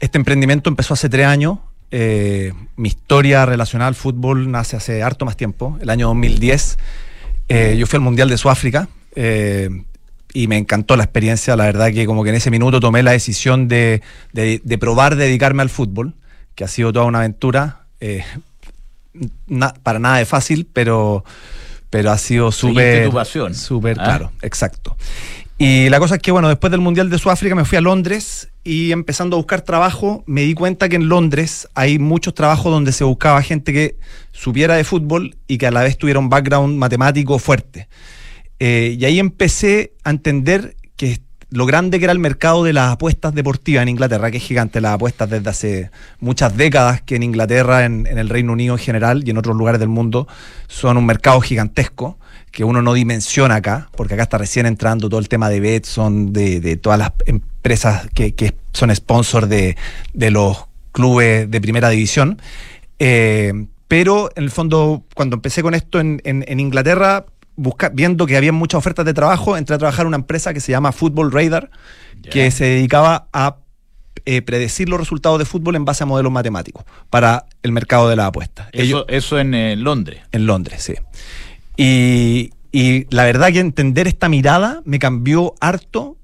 este 0.00 0.18
emprendimiento 0.18 0.70
empezó 0.70 0.94
hace 0.94 1.08
tres 1.08 1.26
años. 1.26 1.58
eh, 1.90 2.52
mi 2.76 2.88
historia 2.88 3.46
relacionada 3.46 3.88
al 3.88 3.94
fútbol 3.94 4.50
nace 4.50 4.76
hace 4.76 5.02
harto 5.02 5.24
más 5.24 5.36
tiempo, 5.36 5.78
el 5.80 5.88
año 5.90 6.08
2010. 6.08 6.78
eh, 7.48 7.76
yo 7.78 7.86
fui 7.86 7.96
al 7.96 8.02
Mundial 8.02 8.28
de 8.28 8.36
Sudáfrica 8.36 8.88
eh, 9.14 9.70
y 10.34 10.48
me 10.48 10.58
encantó 10.58 10.96
la 10.96 11.04
experiencia. 11.04 11.56
La 11.56 11.64
verdad 11.64 11.92
que 11.92 12.04
como 12.06 12.22
que 12.24 12.30
en 12.30 12.36
ese 12.36 12.50
minuto 12.50 12.80
tomé 12.80 13.02
la 13.02 13.12
decisión 13.12 13.68
de, 13.68 14.02
de- 14.32 14.60
de 14.62 14.78
probar 14.78 15.16
dedicarme 15.16 15.62
al 15.62 15.70
fútbol, 15.70 16.14
que 16.54 16.64
ha 16.64 16.68
sido 16.68 16.92
toda 16.92 17.06
una 17.06 17.18
aventura. 17.20 17.86
eh, 18.00 18.24
para 19.82 19.98
nada 19.98 20.18
de 20.18 20.26
fácil, 20.26 20.66
pero, 20.72 21.24
pero 21.96 22.10
ha 22.10 22.18
sido 22.18 22.52
súper... 22.52 23.04
Súper, 23.54 23.96
Ah. 23.98 24.04
claro, 24.04 24.32
exacto. 24.42 24.96
Y 25.56 25.88
la 25.88 25.98
cosa 25.98 26.16
es 26.16 26.20
que, 26.20 26.30
bueno, 26.30 26.48
después 26.50 26.70
del 26.70 26.82
Mundial 26.82 27.08
de 27.08 27.16
Sudáfrica 27.18 27.54
me 27.54 27.64
fui 27.64 27.78
a 27.78 27.80
Londres 27.80 28.50
y 28.62 28.92
empezando 28.92 29.36
a 29.36 29.38
buscar 29.38 29.62
trabajo, 29.62 30.22
me 30.26 30.42
di 30.42 30.52
cuenta 30.52 30.90
que 30.90 30.96
en 30.96 31.08
Londres 31.08 31.68
hay 31.74 31.98
muchos 31.98 32.34
trabajos 32.34 32.70
donde 32.70 32.92
se 32.92 33.04
buscaba 33.04 33.40
gente 33.40 33.72
que 33.72 33.96
supiera 34.32 34.74
de 34.74 34.84
fútbol 34.84 35.36
y 35.48 35.56
que 35.56 35.66
a 35.66 35.70
la 35.70 35.82
vez 35.82 35.96
tuviera 35.96 36.20
un 36.20 36.28
background 36.28 36.76
matemático 36.76 37.38
fuerte. 37.38 37.88
Eh, 38.58 38.98
y 39.00 39.04
ahí 39.06 39.18
empecé 39.18 39.94
a 40.04 40.10
entender 40.10 40.76
que 40.96 41.18
lo 41.50 41.64
grande 41.64 41.98
que 41.98 42.04
era 42.04 42.12
el 42.12 42.18
mercado 42.18 42.64
de 42.64 42.72
las 42.72 42.92
apuestas 42.92 43.34
deportivas 43.34 43.82
en 43.82 43.88
Inglaterra, 43.88 44.30
que 44.30 44.38
es 44.38 44.42
gigante 44.42 44.80
las 44.80 44.94
apuestas 44.94 45.30
desde 45.30 45.48
hace 45.48 45.90
muchas 46.18 46.56
décadas, 46.56 47.02
que 47.02 47.16
en 47.16 47.22
Inglaterra, 47.22 47.84
en, 47.84 48.06
el 48.06 48.28
Reino 48.28 48.52
Unido 48.52 48.74
en 48.74 48.80
general 48.80 49.22
y 49.24 49.30
en 49.30 49.38
otros 49.38 49.56
lugares 49.56 49.78
del 49.78 49.88
mundo 49.88 50.26
son 50.66 50.96
un 50.96 51.06
mercado 51.06 51.40
gigantesco 51.40 52.18
que 52.50 52.64
uno 52.64 52.82
no 52.82 52.94
dimensiona 52.94 53.56
acá, 53.56 53.90
porque 53.96 54.14
acá 54.14 54.24
está 54.24 54.38
recién 54.38 54.66
entrando 54.66 55.08
todo 55.08 55.20
el 55.20 55.28
tema 55.28 55.48
de 55.48 55.60
Betson, 55.60 56.32
de, 56.32 56.60
de 56.60 56.76
todas 56.76 56.98
las 56.98 57.12
empresas 57.26 58.08
que, 58.14 58.54
son 58.72 58.94
sponsors 58.94 59.48
de, 59.48 59.76
los 60.14 60.64
clubes 60.92 61.50
de 61.50 61.60
primera 61.60 61.90
división. 61.90 62.40
Eh, 62.98 63.66
pero 63.88 64.30
en 64.34 64.44
el 64.44 64.50
fondo, 64.50 65.04
cuando 65.14 65.36
empecé 65.36 65.62
con 65.62 65.74
esto 65.74 66.00
en 66.00 66.60
Inglaterra, 66.60 67.26
busca- 67.56 67.90
viendo 67.92 68.26
que 68.26 68.36
había 68.36 68.52
muchas 68.52 68.78
ofertas 68.78 69.04
de 69.04 69.14
trabajo, 69.14 69.56
entré 69.56 69.74
a 69.74 69.78
trabajar 69.78 70.02
en 70.02 70.08
una 70.08 70.16
empresa 70.18 70.52
que 70.54 70.60
se 70.60 70.72
llama 70.72 70.92
Football 70.92 71.32
Radar, 71.32 71.70
que 72.30 72.50
se 72.50 72.64
dedicaba 72.64 73.28
a 73.32 73.56
eh, 74.24 74.42
predecir 74.42 74.88
los 74.88 74.98
resultados 74.98 75.38
de 75.38 75.44
fútbol 75.44 75.76
en 75.76 75.84
base 75.84 76.02
a 76.02 76.06
modelos 76.06 76.32
matemáticos 76.32 76.84
para 77.10 77.46
el 77.62 77.70
mercado 77.72 78.08
de 78.08 78.16
las 78.16 78.26
apuestas. 78.26 78.68
Ellos- 78.72 79.04
Eso, 79.06 79.08
eso 79.08 79.38
en 79.38 79.54
eh, 79.54 79.76
Londres. 79.76 80.20
en 80.32 80.46
Londres, 80.46 80.82
sí. 80.82 80.94
Y, 81.76 82.50
y 82.72 83.06
la 83.14 83.24
verdad 83.24 83.52
que 83.52 83.60
entender 83.60 84.06
esta 84.08 84.28
mirada 84.28 84.82
me 84.84 84.98
cambió 84.98 85.54
harto. 85.60 86.16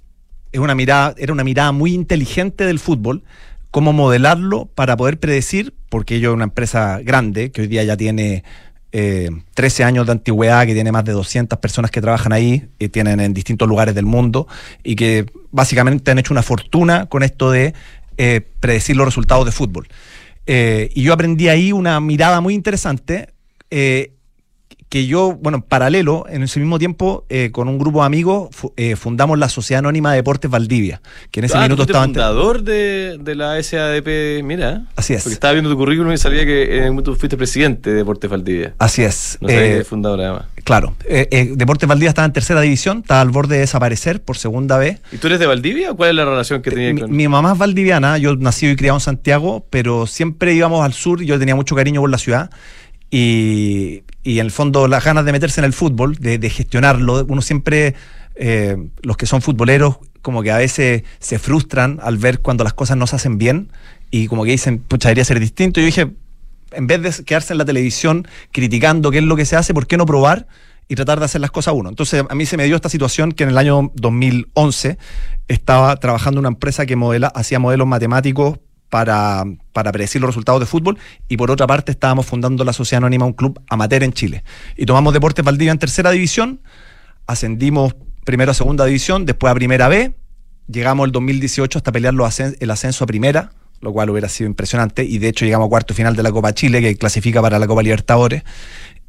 Es 0.50 0.60
una 0.60 0.74
mirada, 0.74 1.14
era 1.18 1.32
una 1.32 1.44
mirada 1.44 1.72
muy 1.72 1.94
inteligente 1.94 2.64
del 2.66 2.78
fútbol, 2.78 3.22
cómo 3.70 3.92
modelarlo 3.92 4.66
para 4.66 4.96
poder 4.96 5.18
predecir, 5.18 5.74
porque 5.88 6.16
ello 6.16 6.30
es 6.30 6.34
una 6.34 6.44
empresa 6.44 7.00
grande, 7.02 7.52
que 7.52 7.62
hoy 7.62 7.66
día 7.68 7.84
ya 7.84 7.96
tiene 7.96 8.44
eh, 8.92 9.30
13 9.54 9.84
años 9.84 10.06
de 10.06 10.12
antigüedad, 10.12 10.66
que 10.66 10.74
tiene 10.74 10.92
más 10.92 11.04
de 11.04 11.12
200 11.12 11.58
personas 11.58 11.90
que 11.90 12.00
trabajan 12.00 12.32
ahí, 12.32 12.68
y 12.78 12.88
tienen 12.88 13.20
en 13.20 13.34
distintos 13.34 13.68
lugares 13.68 13.94
del 13.94 14.06
mundo, 14.06 14.46
y 14.84 14.96
que 14.96 15.26
básicamente 15.50 16.10
han 16.10 16.18
hecho 16.18 16.34
una 16.34 16.42
fortuna 16.42 17.06
con 17.06 17.22
esto 17.22 17.50
de 17.50 17.74
eh, 18.18 18.40
predecir 18.60 18.96
los 18.96 19.06
resultados 19.06 19.46
de 19.46 19.52
fútbol. 19.52 19.88
Eh, 20.46 20.90
y 20.94 21.02
yo 21.02 21.12
aprendí 21.12 21.48
ahí 21.48 21.72
una 21.72 22.00
mirada 22.00 22.40
muy 22.40 22.54
interesante. 22.54 23.28
Eh, 24.92 25.02
que 25.02 25.06
yo, 25.06 25.32
bueno, 25.40 25.56
en 25.56 25.62
paralelo, 25.62 26.26
en 26.28 26.42
ese 26.42 26.60
mismo 26.60 26.78
tiempo, 26.78 27.24
eh, 27.30 27.48
con 27.50 27.66
un 27.68 27.78
grupo 27.78 28.00
de 28.00 28.06
amigos, 28.06 28.48
fu- 28.54 28.72
eh, 28.76 28.94
fundamos 28.96 29.38
la 29.38 29.48
Sociedad 29.48 29.78
Anónima 29.78 30.10
de 30.10 30.16
Deportes 30.16 30.50
Valdivia, 30.50 31.00
que 31.30 31.40
en 31.40 31.44
ese 31.44 31.56
Ah, 31.56 31.62
minuto 31.62 31.82
estaba... 31.84 32.04
fundador 32.04 32.62
de, 32.62 33.16
de 33.18 33.34
la 33.34 33.62
SADP, 33.62 34.42
mira. 34.44 34.84
Así 34.96 35.14
es. 35.14 35.22
Porque 35.22 35.34
estaba 35.34 35.52
viendo 35.54 35.70
tu 35.70 35.76
currículum 35.78 36.12
y 36.12 36.18
sabía 36.18 36.44
que 36.44 36.86
eh, 36.86 36.90
tú 37.02 37.14
fuiste 37.16 37.36
presidente 37.38 37.90
de 37.90 37.96
Deportes 37.96 38.30
Valdivia. 38.30 38.74
Así 38.78 39.02
es. 39.02 39.38
No 39.40 39.48
sabía 39.48 39.62
eh, 39.64 39.68
que 39.68 39.74
eres 39.76 39.88
fundador 39.88 40.20
además. 40.20 40.44
claro. 40.64 40.94
Eh, 41.06 41.26
eh, 41.30 41.52
Deportes 41.56 41.88
Valdivia 41.88 42.10
estaba 42.10 42.26
en 42.26 42.32
tercera 42.34 42.60
división, 42.60 42.98
estaba 42.98 43.20
al 43.22 43.30
borde 43.30 43.54
de 43.54 43.60
desaparecer 43.62 44.20
por 44.22 44.36
segunda 44.36 44.76
vez. 44.78 45.00
¿Y 45.10 45.16
tú 45.16 45.26
eres 45.28 45.38
de 45.40 45.46
Valdivia 45.46 45.92
o 45.92 45.96
cuál 45.96 46.10
es 46.10 46.16
la 46.16 46.24
relación 46.26 46.60
que 46.62 46.70
tenías 46.70 47.00
con 47.00 47.10
mi 47.10 47.26
mamá 47.28 47.52
es 47.52 47.58
valdiviana, 47.58 48.18
yo 48.18 48.36
nací 48.36 48.68
y 48.68 48.76
criado 48.76 48.98
en 48.98 49.00
Santiago, 49.00 49.64
pero 49.70 50.06
siempre 50.06 50.52
íbamos 50.54 50.84
al 50.84 50.92
sur 50.92 51.22
y 51.22 51.26
yo 51.26 51.38
tenía 51.38 51.54
mucho 51.54 51.74
cariño 51.74 52.00
por 52.02 52.10
la 52.10 52.18
ciudad. 52.18 52.50
Y, 53.10 54.02
y 54.22 54.38
en 54.38 54.46
el 54.46 54.52
fondo 54.52 54.88
las 54.88 55.04
ganas 55.04 55.24
de 55.24 55.32
meterse 55.32 55.60
en 55.60 55.64
el 55.64 55.72
fútbol, 55.72 56.16
de, 56.16 56.50
gestionarlo, 56.50 57.24
uno 57.28 57.42
siempre, 57.42 57.94
eh, 58.34 58.76
los 59.02 59.16
que 59.16 59.26
son 59.26 59.42
futboleros, 59.42 59.98
como 60.22 60.42
que 60.42 60.52
a 60.52 60.58
veces 60.58 61.02
se 61.18 61.38
frustran 61.38 61.98
al 62.02 62.16
ver 62.16 62.40
cuando 62.40 62.64
las 62.64 62.72
cosas 62.72 62.96
no 62.96 63.06
se 63.06 63.16
hacen 63.16 63.38
bien 63.38 63.70
y 64.10 64.28
como 64.28 64.44
que 64.44 64.52
dicen, 64.52 64.78
pucha, 64.78 65.08
debería 65.08 65.24
ser 65.24 65.40
distinto. 65.40 65.80
Yo 65.80 65.86
dije, 65.86 66.12
en 66.70 66.86
vez 66.86 67.02
de 67.02 67.24
quedarse 67.24 67.52
en 67.52 67.58
la 67.58 67.64
televisión 67.64 68.26
criticando 68.52 69.10
qué 69.10 69.18
es 69.18 69.24
lo 69.24 69.36
que 69.36 69.44
se 69.44 69.56
hace, 69.56 69.74
¿por 69.74 69.86
qué 69.86 69.96
no 69.96 70.06
probar 70.06 70.46
y 70.88 70.94
tratar 70.94 71.18
de 71.18 71.24
hacer 71.24 71.40
las 71.40 71.50
cosas 71.50 71.74
uno? 71.74 71.88
Entonces 71.88 72.24
a 72.28 72.34
mí 72.34 72.46
se 72.46 72.56
me 72.56 72.64
dio 72.64 72.76
esta 72.76 72.88
situación 72.88 73.32
que 73.32 73.42
en 73.42 73.50
el 73.50 73.58
año 73.58 73.90
2011 73.94 74.98
estaba 75.48 75.96
trabajando 75.96 76.38
en 76.38 76.46
una 76.46 76.54
empresa 76.54 76.86
que 76.86 76.94
modela, 76.94 77.28
hacía 77.28 77.58
modelos 77.58 77.88
matemáticos 77.88 78.58
para, 78.92 79.44
para 79.72 79.90
predecir 79.90 80.20
los 80.20 80.28
resultados 80.28 80.60
de 80.60 80.66
fútbol 80.66 80.98
y 81.26 81.38
por 81.38 81.50
otra 81.50 81.66
parte 81.66 81.92
estábamos 81.92 82.26
fundando 82.26 82.62
la 82.62 82.74
Sociedad 82.74 82.98
Anónima, 82.98 83.24
un 83.24 83.32
club 83.32 83.58
amateur 83.70 84.02
en 84.02 84.12
Chile. 84.12 84.44
Y 84.76 84.84
tomamos 84.84 85.14
Deportes 85.14 85.42
Valdivia 85.42 85.72
en 85.72 85.78
tercera 85.78 86.10
división, 86.10 86.60
ascendimos 87.26 87.96
primero 88.26 88.50
a 88.50 88.54
segunda 88.54 88.84
división, 88.84 89.24
después 89.24 89.50
a 89.50 89.54
primera 89.54 89.88
B, 89.88 90.14
llegamos 90.68 91.06
el 91.06 91.12
2018 91.12 91.78
hasta 91.78 91.90
pelear 91.90 92.12
el 92.60 92.70
ascenso 92.70 93.04
a 93.04 93.06
primera, 93.06 93.52
lo 93.80 93.94
cual 93.94 94.10
hubiera 94.10 94.28
sido 94.28 94.50
impresionante, 94.50 95.04
y 95.04 95.16
de 95.16 95.28
hecho 95.28 95.46
llegamos 95.46 95.68
a 95.68 95.70
cuarto 95.70 95.94
final 95.94 96.14
de 96.14 96.22
la 96.22 96.30
Copa 96.30 96.52
Chile, 96.52 96.82
que 96.82 96.94
clasifica 96.96 97.40
para 97.40 97.58
la 97.58 97.66
Copa 97.66 97.82
Libertadores. 97.82 98.42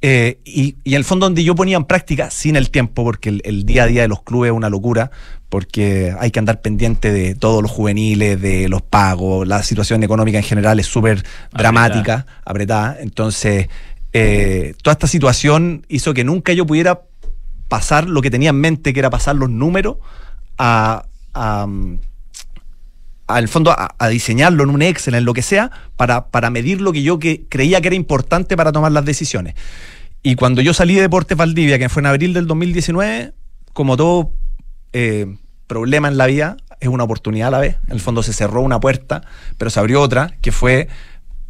Eh, 0.05 0.39
y, 0.43 0.75
y 0.83 0.95
en 0.95 0.97
el 0.97 1.05
fondo 1.05 1.25
donde 1.25 1.45
yo 1.45 1.55
ponía 1.55 1.77
en 1.77 1.85
práctica, 1.85 2.29
sin 2.29 2.57
el 2.57 2.69
tiempo, 2.69 3.05
porque 3.05 3.29
el, 3.29 3.41
el 3.45 3.65
día 3.65 3.83
a 3.83 3.87
día 3.87 4.01
de 4.01 4.09
los 4.09 4.21
clubes 4.21 4.51
es 4.51 4.55
una 4.55 4.69
locura, 4.69 5.11
porque 5.47 6.13
hay 6.19 6.29
que 6.29 6.39
andar 6.39 6.61
pendiente 6.61 7.13
de 7.13 7.35
todos 7.35 7.61
los 7.61 7.71
juveniles, 7.71 8.41
de 8.41 8.67
los 8.67 8.81
pagos, 8.81 9.47
la 9.47 9.63
situación 9.63 10.03
económica 10.03 10.37
en 10.39 10.43
general 10.43 10.77
es 10.81 10.87
súper 10.87 11.23
dramática, 11.53 12.25
apretada. 12.43 12.97
Entonces, 12.99 13.69
eh, 14.11 14.73
toda 14.81 14.91
esta 14.91 15.07
situación 15.07 15.85
hizo 15.87 16.13
que 16.13 16.25
nunca 16.25 16.51
yo 16.51 16.65
pudiera 16.65 17.03
pasar 17.69 18.09
lo 18.09 18.21
que 18.21 18.29
tenía 18.29 18.49
en 18.49 18.59
mente, 18.59 18.91
que 18.91 18.99
era 18.99 19.09
pasar 19.09 19.37
los 19.37 19.49
números 19.49 19.97
a, 20.57 21.05
a, 21.33 21.65
al 23.27 23.47
fondo 23.47 23.71
a, 23.71 23.95
a 23.97 24.07
diseñarlo 24.09 24.63
en 24.63 24.69
un 24.69 24.81
Excel, 24.81 25.15
en 25.15 25.25
lo 25.25 25.33
que 25.33 25.41
sea, 25.41 25.71
para, 25.95 26.27
para 26.27 26.49
medir 26.49 26.81
lo 26.81 26.91
que 26.91 27.03
yo 27.03 27.19
que 27.19 27.45
creía 27.49 27.81
que 27.81 27.87
era 27.87 27.95
importante 27.95 28.57
para 28.57 28.71
tomar 28.71 28.91
las 28.91 29.05
decisiones. 29.05 29.55
Y 30.23 30.35
cuando 30.35 30.61
yo 30.61 30.73
salí 30.73 30.95
de 30.95 31.01
Deportes 31.01 31.37
Valdivia, 31.37 31.77
que 31.77 31.89
fue 31.89 32.01
en 32.01 32.07
abril 32.07 32.33
del 32.33 32.47
2019, 32.47 33.33
como 33.73 33.97
todo 33.97 34.33
eh, 34.93 35.35
problema 35.67 36.07
en 36.07 36.17
la 36.17 36.27
vida, 36.27 36.57
es 36.79 36.87
una 36.87 37.03
oportunidad 37.03 37.49
a 37.49 37.51
la 37.51 37.59
vez. 37.59 37.77
En 37.87 37.93
el 37.93 37.99
fondo 37.99 38.23
se 38.23 38.31
cerró 38.31 38.61
una 38.61 38.79
puerta, 38.79 39.21
pero 39.57 39.69
se 39.69 39.79
abrió 39.79 40.01
otra, 40.01 40.37
que 40.41 40.51
fue, 40.51 40.87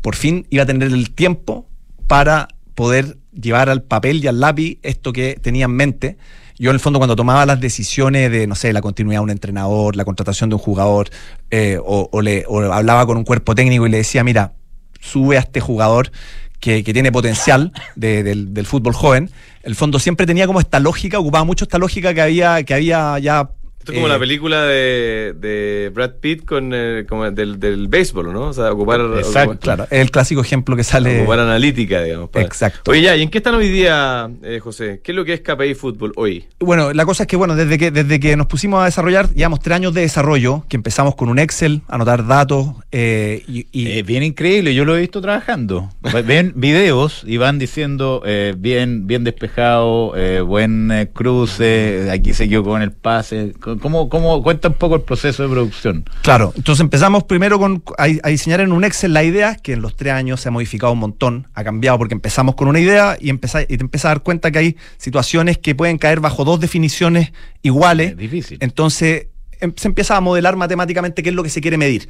por 0.02 0.16
fin 0.16 0.48
iba 0.50 0.64
a 0.64 0.66
tener 0.66 0.92
el 0.92 1.12
tiempo 1.12 1.68
para 2.08 2.48
poder 2.74 3.18
llevar 3.32 3.70
al 3.70 3.84
papel 3.84 4.24
y 4.24 4.28
al 4.28 4.40
lápiz 4.40 4.80
esto 4.82 5.14
que 5.14 5.40
tenía 5.42 5.66
en 5.66 5.72
mente. 5.72 6.18
Yo 6.60 6.70
en 6.70 6.76
el 6.76 6.80
fondo 6.80 7.00
cuando 7.00 7.16
tomaba 7.16 7.46
las 7.46 7.60
decisiones 7.60 8.32
de, 8.32 8.48
no 8.48 8.56
sé, 8.56 8.74
la 8.74 8.82
continuidad 8.82 9.20
de 9.20 9.24
un 9.24 9.30
entrenador, 9.32 9.96
la 9.96 10.06
contratación 10.06 10.50
de 10.50 10.56
un 10.56 10.62
jugador, 10.62 11.10
eh, 11.52 11.78
o, 11.84 12.10
o 12.12 12.22
le, 12.22 12.46
o 12.48 12.60
hablaba 12.72 13.06
con 13.06 13.18
un 13.18 13.24
cuerpo 13.24 13.56
técnico 13.56 13.86
y 13.88 13.90
le 13.90 13.98
decía, 13.98 14.24
mira, 14.24 14.54
sube 15.00 15.38
a 15.38 15.40
este 15.42 15.60
jugador 15.60 16.12
que, 16.60 16.84
que 16.84 16.94
tiene 16.94 17.12
potencial 17.12 17.74
de- 17.96 18.24
del, 18.24 18.54
del 18.54 18.66
fútbol 18.66 18.94
joven, 18.94 19.30
el 19.64 19.76
fondo 19.76 20.00
siempre 20.00 20.26
tenía 20.26 20.46
como 20.48 20.60
esta 20.60 20.80
lógica, 20.80 21.20
ocupaba 21.20 21.44
mucho 21.44 21.66
esta 21.66 21.78
lógica 21.78 22.14
que 22.14 22.22
había, 22.22 22.64
que 22.64 22.74
había 22.74 23.18
ya 23.20 23.50
Esto 23.84 23.92
es 23.92 23.98
como 23.98 24.08
Eh, 24.08 24.12
la 24.12 24.20
película 24.20 24.64
de, 24.64 25.34
de 25.38 25.92
Brad 25.94 26.12
Pitt 26.22 26.46
con 26.46 26.72
eh, 26.74 27.06
como 27.08 27.30
del, 27.30 27.60
del 27.60 27.90
béisbol, 27.90 28.32
¿no? 28.32 28.48
O 28.48 28.54
sea, 28.54 28.72
ocupar, 28.72 29.02
Exacto. 29.18 29.52
ocupar, 29.52 29.60
Claro, 29.60 29.84
es 29.92 30.00
el 30.00 30.10
clásico 30.10 30.40
ejemplo 30.40 30.78
que 30.78 30.86
sale. 30.86 31.20
ocupar 31.20 31.40
analítica, 31.40 32.02
digamos. 32.02 32.30
para- 32.30 32.46
Exacto. 32.46 32.92
Oye, 32.92 33.02
ya, 33.02 33.16
¿y 33.18 33.22
en 33.24 33.30
qué 33.30 33.40
están 33.40 33.56
hoy 33.56 33.68
día, 33.68 34.30
eh, 34.42 34.60
José? 34.60 35.02
¿Qué 35.04 35.12
es 35.12 35.16
lo 35.18 35.26
que 35.26 35.34
es 35.34 35.42
KPI 35.42 35.74
Fútbol 35.76 36.14
hoy? 36.16 36.46
Bueno, 36.60 36.94
la 36.94 37.06
cosa 37.06 37.24
es 37.24 37.28
que, 37.28 37.36
bueno, 37.36 37.56
desde 37.58 37.78
que, 37.78 37.92
desde 37.92 38.22
que 38.22 38.38
nos 38.38 38.48
pusimos 38.48 38.82
a 38.82 38.86
desarrollar, 38.86 39.30
llevamos 39.34 39.60
tres 39.60 39.76
años 39.76 39.94
de 39.94 40.00
desarrollo, 40.02 40.64
que 40.70 40.78
empezamos 40.78 41.16
con 41.16 41.28
un 41.28 41.38
Excel, 41.40 41.82
anotar 41.90 42.26
datos, 42.26 42.68
eh, 42.94 43.44
y, 43.50 43.68
y- 43.74 43.92
Eh, 44.00 44.04
bien 44.04 44.24
increíble, 44.24 44.74
yo 44.74 44.86
lo 44.86 44.96
he 44.96 45.02
visto 45.02 45.20
trabajando. 45.22 45.90
Ven 46.26 46.54
videos 46.56 47.24
y 47.28 47.36
van 47.36 47.60
diciendo 47.60 48.22
eh, 48.26 48.56
bien, 48.58 49.08
bien 49.08 49.26
despejado, 49.26 50.16
eh, 50.16 50.40
buen 50.40 50.90
eh, 50.92 51.10
cruce, 51.12 52.10
aquí 52.12 52.34
se 52.34 52.48
quedó 52.48 52.64
con 52.64 52.82
el 52.82 52.92
pase. 52.94 53.54
¿Cómo, 53.80 54.10
cómo 54.10 54.42
cuenta 54.44 54.68
un 54.70 54.74
poco 54.76 54.96
el 54.96 55.02
proceso 55.02 55.44
de 55.44 55.50
producción? 55.50 56.06
Claro, 56.22 56.54
entonces 56.56 56.82
empezamos 56.82 57.24
primero 57.24 57.60
con, 57.60 57.84
a, 57.98 58.04
a 58.24 58.30
diseñar 58.30 58.62
en 58.62 58.72
un 58.72 58.84
Excel 58.84 59.14
la 59.14 59.24
idea, 59.24 59.56
que 59.56 59.74
en 59.74 59.82
los 59.82 59.96
tres 59.96 60.14
años 60.14 60.42
se 60.42 60.50
ha 60.50 60.52
modificado 60.52 60.94
un 60.94 61.00
montón, 61.00 61.48
ha 61.54 61.64
cambiado 61.64 61.98
porque 61.98 62.14
empezamos 62.14 62.56
con 62.56 62.68
una 62.68 62.80
idea 62.80 63.18
y, 63.20 63.30
empezá- 63.30 63.64
y 63.64 63.78
te 63.78 63.84
empiezas 63.84 64.06
a 64.06 64.10
dar 64.10 64.24
cuenta 64.24 64.52
que 64.52 64.60
hay 64.60 64.78
situaciones 64.98 65.58
que 65.58 65.76
pueden 65.76 65.98
caer 65.98 66.20
bajo 66.20 66.44
dos 66.46 66.60
definiciones 66.60 67.32
iguales. 67.62 68.12
Es 68.12 68.18
difícil. 68.18 68.58
Entonces 68.62 69.28
em- 69.62 69.74
se 69.76 69.88
empieza 69.88 70.18
a 70.18 70.22
modelar 70.22 70.56
matemáticamente 70.56 71.24
qué 71.24 71.30
es 71.30 71.36
lo 71.36 71.44
que 71.44 71.50
se 71.50 71.62
quiere 71.62 71.78
medir. 71.78 72.08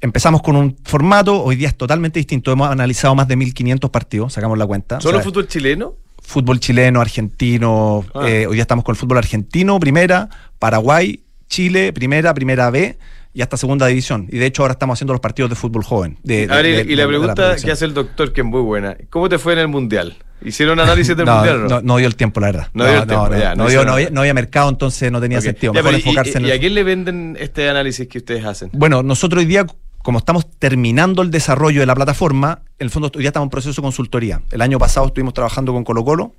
Empezamos 0.00 0.42
con 0.42 0.54
un 0.54 0.76
formato, 0.84 1.42
hoy 1.42 1.56
día 1.56 1.66
es 1.68 1.76
totalmente 1.76 2.20
distinto, 2.20 2.52
hemos 2.52 2.70
analizado 2.70 3.16
más 3.16 3.26
de 3.26 3.34
1500 3.34 3.90
partidos, 3.90 4.32
sacamos 4.32 4.56
la 4.56 4.64
cuenta. 4.66 5.00
¿Solo 5.00 5.18
O 5.18 5.20
sea, 5.20 5.24
fútbol 5.28 5.48
chileno? 5.48 5.94
Fútbol 6.28 6.60
chileno, 6.60 7.00
argentino. 7.00 8.04
Ah. 8.14 8.28
eh, 8.28 8.46
hoy 8.46 8.54
día 8.54 8.62
estamos 8.62 8.84
con 8.84 8.94
el 8.94 8.98
fútbol 8.98 9.16
argentino, 9.18 9.80
primera, 9.80 10.28
Paraguay, 10.58 11.20
Chile, 11.48 11.92
primera, 11.94 12.34
primera 12.34 12.70
B 12.70 12.98
y 13.32 13.40
hasta 13.42 13.56
segunda 13.56 13.86
división. 13.86 14.26
Y 14.30 14.36
de 14.38 14.46
hecho 14.46 14.62
ahora 14.62 14.72
estamos 14.72 14.98
haciendo 14.98 15.14
los 15.14 15.20
partidos 15.20 15.48
de 15.50 15.56
fútbol 15.56 15.84
joven. 15.84 16.18
de- 16.22 16.46
de- 16.46 16.52
A 16.52 16.56
ver, 16.56 16.66
y- 16.66 16.72
de- 16.86 16.92
y 16.92 16.96
la 16.96 17.06
pregunta 17.06 17.56
que 17.56 17.70
hace 17.70 17.84
el 17.86 17.94
doctor, 17.94 18.32
que 18.32 18.42
es 18.42 18.46
muy 18.46 18.60
buena. 18.60 18.96
¿Cómo 19.10 19.28
te 19.28 19.38
fue 19.38 19.54
en 19.54 19.60
el 19.60 19.68
Mundial? 19.68 20.16
¿Hicieron 20.44 20.78
análisis 20.78 21.16
del 21.16 21.24
no, 21.26 21.34
Mundial 21.36 21.66
no? 21.66 21.80
no, 21.80 21.96
dio 21.96 22.06
el 22.06 22.14
tiempo, 22.14 22.40
la 22.40 22.48
verdad. 22.48 22.68
No 22.74 22.84
dio 22.84 22.98
el 23.02 23.06
tiempo, 23.06 23.30
ya, 23.36 23.54
no 23.54 23.66
dio- 23.68 23.80
había, 23.90 24.10
no 24.10 24.20
había 24.20 24.34
mercado, 24.34 24.68
entonces 24.68 25.10
no 25.10 25.20
tenía 25.20 25.38
Ok. 25.38 25.44
sentido. 25.44 25.72
Ya, 25.72 25.80
Mejor 25.80 25.90
pero 25.92 25.98
¿y- 25.98 26.00
enfocarse 26.08 26.32
y, 26.32 26.36
en 26.36 26.42
y 26.42 26.50
el- 26.50 26.56
a 26.56 26.60
quién 26.60 26.74
le 26.74 26.82
venden 26.84 27.36
este 27.40 27.68
análisis 27.70 28.06
que 28.06 28.18
ustedes 28.18 28.44
hacen? 28.44 28.68
Bueno, 28.74 29.02
nosotros 29.02 29.40
hoy 29.40 29.46
día, 29.46 29.64
como 30.08 30.20
estamos 30.20 30.48
terminando 30.58 31.20
el 31.20 31.30
desarrollo 31.30 31.80
de 31.80 31.86
la 31.86 31.94
plataforma, 31.94 32.62
en 32.78 32.86
el 32.86 32.90
fondo 32.90 33.10
día 33.10 33.28
estamos 33.28 33.44
en 33.44 33.50
proceso 33.50 33.82
de 33.82 33.84
consultoría. 33.84 34.40
El 34.50 34.62
año 34.62 34.78
pasado 34.78 35.08
estuvimos 35.08 35.34
trabajando 35.34 35.74
con 35.74 35.84
Colo 35.84 36.02
Colo 36.02 36.32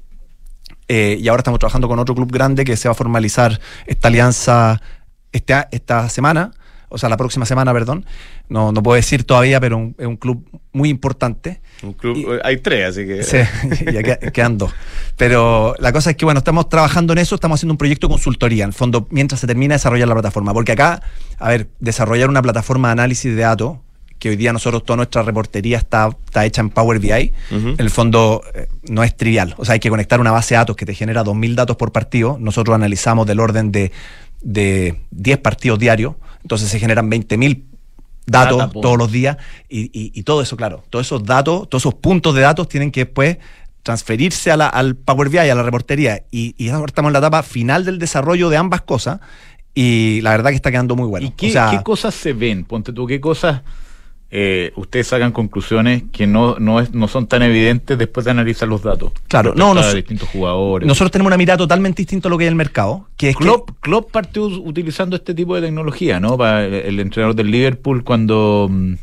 eh, 0.87 1.19
y 1.21 1.27
ahora 1.27 1.41
estamos 1.41 1.59
trabajando 1.59 1.87
con 1.87 1.99
otro 1.99 2.15
club 2.15 2.31
grande 2.31 2.65
que 2.65 2.75
se 2.75 2.87
va 2.87 2.93
a 2.93 2.95
formalizar 2.95 3.59
esta 3.85 4.07
alianza 4.07 4.81
este 5.31 5.53
a- 5.53 5.67
esta 5.71 6.09
semana, 6.09 6.49
o 6.89 6.97
sea, 6.97 7.07
la 7.09 7.17
próxima 7.17 7.45
semana, 7.45 7.71
perdón. 7.73 8.05
No, 8.49 8.71
no 8.71 8.83
puedo 8.83 8.95
decir 8.95 9.23
todavía, 9.23 9.59
pero 9.59 9.77
un- 9.77 9.95
es 9.97 10.05
un 10.07 10.17
club 10.17 10.43
muy 10.73 10.89
importante. 10.89 11.61
Un 11.83 11.93
club, 11.93 12.17
y- 12.17 12.25
hay 12.43 12.57
tres, 12.57 12.89
así 12.89 13.05
que... 13.05 13.23
Sí, 13.23 13.37
ya 13.93 14.03
que- 14.03 14.31
quedan 14.31 14.57
dos. 14.57 14.71
Pero 15.17 15.75
la 15.79 15.91
cosa 15.91 16.09
es 16.11 16.15
que, 16.15 16.25
bueno, 16.25 16.39
estamos 16.39 16.67
trabajando 16.69 17.13
en 17.13 17.19
eso, 17.19 17.35
estamos 17.35 17.59
haciendo 17.59 17.73
un 17.73 17.77
proyecto 17.77 18.07
de 18.07 18.11
consultoría, 18.13 18.63
en 18.63 18.69
el 18.69 18.73
fondo, 18.73 19.07
mientras 19.11 19.39
se 19.41 19.47
termina 19.47 19.73
de 19.73 19.75
desarrollar 19.77 20.07
la 20.07 20.15
plataforma. 20.15 20.53
Porque 20.53 20.71
acá, 20.73 21.01
a 21.37 21.49
ver, 21.49 21.67
desarrollar 21.79 22.29
una 22.29 22.41
plataforma 22.41 22.89
de 22.89 22.91
análisis 22.93 23.35
de 23.35 23.41
datos, 23.41 23.77
que 24.17 24.27
hoy 24.29 24.35
día 24.35 24.51
nosotros, 24.51 24.83
toda 24.83 24.97
nuestra 24.97 25.21
reportería 25.21 25.77
está, 25.77 26.09
está 26.25 26.45
hecha 26.45 26.59
en 26.59 26.69
Power 26.71 26.99
BI, 26.99 27.31
en 27.51 27.75
el 27.77 27.89
fondo 27.89 28.43
eh, 28.53 28.67
no 28.89 29.01
es 29.03 29.15
trivial. 29.15 29.55
O 29.57 29.63
sea, 29.63 29.73
hay 29.75 29.79
que 29.79 29.89
conectar 29.89 30.19
una 30.19 30.31
base 30.31 30.55
de 30.55 30.57
datos 30.57 30.75
que 30.75 30.85
te 30.85 30.93
genera 30.93 31.23
2.000 31.23 31.55
datos 31.55 31.77
por 31.77 31.93
partido. 31.93 32.35
Nosotros 32.37 32.75
analizamos 32.75 33.25
del 33.27 33.39
orden 33.39 33.71
de, 33.71 33.93
de 34.41 34.99
10 35.11 35.37
partidos 35.37 35.79
diarios, 35.79 36.15
entonces 36.49 36.67
se 36.69 36.79
generan 36.79 37.11
20.000 37.11 37.63
datos 38.25 38.57
Data 38.57 38.71
todos 38.81 38.97
los 38.97 39.11
días 39.11 39.37
y, 39.69 39.81
y- 39.93 40.11
y 40.15 40.23
todo 40.23 40.41
eso, 40.41 40.57
claro, 40.57 40.83
todos 40.89 41.05
esos 41.05 41.23
datos, 41.23 41.69
todos 41.69 41.83
esos 41.83 41.93
puntos 41.93 42.33
de 42.33 42.41
datos 42.41 42.67
tienen 42.67 42.89
que 42.91 43.05
después 43.05 43.37
transferirse 43.83 44.49
a 44.49 44.57
la- 44.57 44.67
al 44.67 44.95
Power 44.95 45.29
BI, 45.29 45.37
a 45.37 45.53
la 45.55 45.61
reportería 45.61 46.23
y, 46.31 46.55
y 46.57 46.69
ahora 46.69 46.87
estamos 46.87 47.09
en 47.09 47.13
la 47.13 47.19
etapa 47.19 47.43
final 47.43 47.85
del 47.85 47.99
desarrollo 47.99 48.49
de 48.49 48.57
ambas 48.57 48.81
cosas 48.81 49.19
y 49.75 50.21
la 50.21 50.31
verdad 50.31 50.49
que 50.49 50.55
está 50.55 50.71
quedando 50.71 50.95
muy 50.95 51.05
bueno. 51.07 51.27
¿Y 51.27 51.31
qué, 51.31 51.49
O 51.49 51.51
sea, 51.51 51.69
qué 51.69 51.83
cosas 51.83 52.15
se 52.15 52.33
ven? 52.33 52.65
Ponte 52.65 52.91
tú, 52.93 53.05
¿qué 53.05 53.21
cosas 53.21 53.61
eh, 54.31 54.71
ustedes 54.75 55.07
sacan 55.07 55.31
conclusiones 55.31 56.03
que 56.11 56.27
no, 56.27 56.57
no, 56.59 56.79
es, 56.79 56.93
no 56.93 57.07
son 57.07 57.25
tan 57.27 57.41
evidentes 57.41 57.97
después 57.97 58.25
de 58.25 58.31
analizar 58.31 58.67
los 58.67 58.83
datos? 58.83 59.11
Claro, 59.27 59.53
no, 59.55 59.73
nos- 59.73 59.93
distintos 59.95 60.29
jugadores. 60.29 60.87
nosotros 60.87 61.09
tenemos 61.11 61.29
una 61.29 61.37
mirada 61.37 61.57
totalmente 61.57 62.01
distinta 62.03 62.27
a 62.27 62.29
lo 62.29 62.37
que 62.37 62.43
hay 62.43 62.47
en 62.47 62.51
el 62.53 62.55
mercado, 62.57 63.07
que 63.17 63.29
es 63.29 63.35
que- 63.35 63.43
Klopp, 63.43 63.71
Klopp 63.81 64.11
partió 64.11 64.45
utilizando 64.45 65.15
este 65.15 65.33
tipo 65.33 65.55
de 65.55 65.61
tecnología, 65.61 66.19
¿no? 66.19 66.37
Para 66.37 66.65
el, 66.65 66.73
el 66.75 66.99
entrenador 66.99 67.35
del 67.35 67.49
Liverpool 67.49 68.03
cuando 68.03 68.67
mm, 68.69 68.93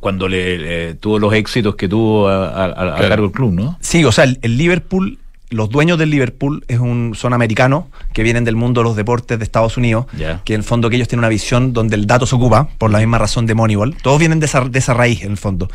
cuando 0.00 0.28
le, 0.28 0.94
tuvo 0.94 1.18
los 1.18 1.32
éxitos 1.34 1.76
que 1.76 1.86
tuvo 1.88 2.28
a, 2.28 2.48
a- 2.48 2.64
a- 2.64 2.64
a 2.64 2.72
Claro. 2.96 3.08
cargo 3.08 3.22
del 3.26 3.32
club, 3.32 3.52
¿no? 3.52 3.76
Sí, 3.80 4.02
o 4.04 4.12
sea, 4.12 4.24
el, 4.24 4.38
el 4.42 4.56
Liverpool, 4.56 5.18
los 5.50 5.68
dueños 5.68 5.98
del 5.98 6.10
Liverpool 6.10 6.64
es 6.68 6.78
un, 6.78 7.12
son 7.14 7.32
americanos 7.32 7.84
que 8.12 8.22
vienen 8.22 8.44
del 8.44 8.56
mundo 8.56 8.80
de 8.80 8.84
los 8.84 8.96
deportes 8.96 9.38
de 9.38 9.44
Estados 9.44 9.76
Unidos, 9.76 10.06
que 10.44 10.54
en 10.54 10.60
el 10.60 10.64
fondo 10.64 10.88
que 10.88 10.96
ellos 10.96 11.08
tienen 11.08 11.20
una 11.20 11.28
visión 11.28 11.72
donde 11.72 11.96
el 11.96 12.06
dato 12.06 12.24
se 12.26 12.34
ocupa, 12.36 12.68
por 12.78 12.90
la 12.90 12.98
misma 12.98 13.18
razón 13.18 13.46
de 13.46 13.54
Moneyball. 13.54 13.96
Todos 14.02 14.18
vienen 14.18 14.40
de 14.40 14.46
esa, 14.46 14.60
de 14.64 14.78
esa 14.78 14.94
raíz, 14.94 15.22
en 15.22 15.32
el 15.32 15.36
fondo. 15.36 15.68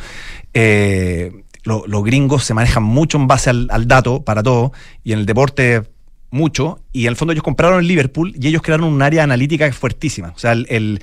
Eh, 0.54 1.32
lo- 1.64 1.86
los 1.88 2.04
gringos 2.04 2.44
se 2.44 2.54
manejan 2.54 2.84
mucho 2.84 3.18
en 3.18 3.28
base 3.28 3.50
al, 3.50 3.68
al 3.72 3.88
dato 3.88 4.22
para 4.24 4.44
todo, 4.44 4.72
y 5.04 5.14
en 5.14 5.20
el 5.20 5.26
deporte 5.26 5.84
mucho, 6.32 6.80
y 6.92 7.04
en 7.04 7.10
el 7.10 7.16
fondo 7.16 7.32
ellos 7.34 7.44
compraron 7.44 7.80
el 7.80 7.88
Liverpool 7.88 8.34
y 8.40 8.48
ellos 8.48 8.62
crearon 8.62 8.88
un 8.88 9.02
área 9.02 9.24
analítica 9.24 9.72
fuertísima. 9.74 10.32
O 10.36 10.40
sea, 10.40 10.52
el, 10.54 10.66
el, 10.70 11.02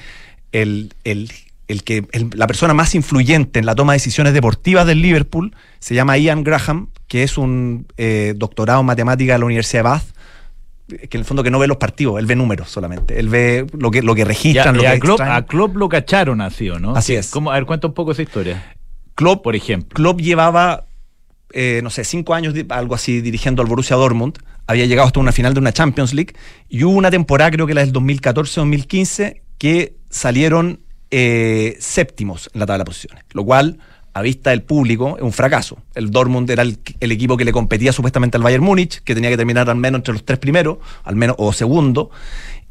el- 0.53 0.93
el- 1.05 1.31
el 1.69 1.85
que 1.85 2.05
el- 2.13 2.29
la 2.35 2.47
persona 2.47 2.75
más 2.75 2.95
influyente 2.95 3.59
en 3.59 3.65
la 3.67 3.75
toma 3.75 3.93
de 3.93 3.97
decisiones 3.97 4.35
deportivas 4.35 4.87
del 4.87 5.01
Liverpool 5.01 5.55
se 5.79 5.95
llama 5.95 6.19
Ian 6.19 6.45
Graham, 6.45 6.89
que 7.13 7.23
es 7.23 7.37
un 7.37 7.87
eh, 7.99 8.33
doctorado 8.39 8.81
en 8.81 8.87
matemática 8.87 9.35
de 9.35 9.39
la 9.41 9.45
Universidad 9.45 9.81
de 9.81 9.89
Bath, 9.91 10.05
que 10.89 11.19
en 11.19 11.21
el 11.21 11.25
fondo 11.27 11.43
que 11.43 11.51
no 11.51 11.59
ve 11.59 11.67
los 11.67 11.77
partidos, 11.77 12.19
él 12.19 12.25
ve 12.25 12.35
números 12.37 12.71
solamente, 12.71 13.19
él 13.21 13.29
ve 13.29 13.67
lo 13.79 13.91
que, 13.91 14.01
lo 14.01 14.15
que 14.15 14.25
registran, 14.25 14.75
lo 14.79 14.81
y 14.83 14.87
que 14.87 14.93
a, 14.93 14.99
Klopp, 14.99 15.21
a 15.21 15.43
Klopp 15.45 15.77
lo 15.77 15.91
cacharon 15.91 16.41
así, 16.41 16.71
¿o 16.71 16.79
no? 16.79 16.97
Así 16.97 17.13
¿Qué- 17.13 17.19
es. 17.19 17.29
cómo- 17.29 17.51
a 17.51 17.57
ver, 17.57 17.67
cuenta 17.67 17.87
un 17.87 17.93
poco 17.93 18.13
esa 18.13 18.23
historia. 18.23 18.75
Klopp, 19.15 19.43
Por 19.45 19.55
ejemplo. 19.55 19.95
Klopp 19.95 20.21
llevaba, 20.23 20.87
eh, 21.53 21.81
no 21.83 21.91
sé, 21.91 22.03
cinco 22.05 22.33
años, 22.33 22.55
algo 22.71 22.95
así, 22.95 23.21
dirigiendo 23.21 23.61
al 23.61 23.69
Borussia 23.69 23.95
Dortmund. 23.97 24.39
Había 24.67 24.87
llegado 24.87 25.07
hasta 25.07 25.21
una 25.21 25.33
final 25.33 25.53
de 25.53 25.61
una 25.61 25.73
Champions 25.73 26.15
League. 26.15 26.33
Y 26.71 26.83
hubo 26.85 26.95
una 26.97 27.11
temporada, 27.11 27.51
creo 27.51 27.67
que 27.67 27.75
la 27.75 27.83
del 27.83 27.93
2014-2015, 27.93 29.43
que 29.59 29.97
salieron 30.09 30.81
eh, 31.11 31.77
séptimos 31.79 32.49
en 32.55 32.61
la 32.61 32.65
tabla 32.65 32.85
de 32.85 32.87
posiciones. 32.87 33.23
Lo 33.35 33.45
cual, 33.45 33.79
a 34.15 34.23
vista 34.23 34.51
del 34.51 34.63
público, 34.63 35.17
es 35.17 35.23
un 35.23 35.33
fracaso. 35.33 35.79
El 35.95 36.11
Dortmund 36.11 36.51
era 36.51 36.63
el, 36.63 36.79
el 37.01 37.13
equipo 37.13 37.37
que 37.37 37.45
le 37.45 37.53
competía 37.53 37.93
supuestamente 37.93 38.37
al 38.37 38.43
Bayern 38.43 38.63
Múnich, 38.65 39.01
que 39.03 39.15
tenía 39.15 39.31
que 39.31 39.37
terminar 39.37 39.71
al 39.71 39.77
menos 39.77 40.01
entre 40.01 40.13
los 40.13 40.25
tres 40.25 40.39
primeros, 40.39 40.79
al 41.05 41.17
menos, 41.17 41.37
o 41.39 41.53
segundo. 41.53 42.11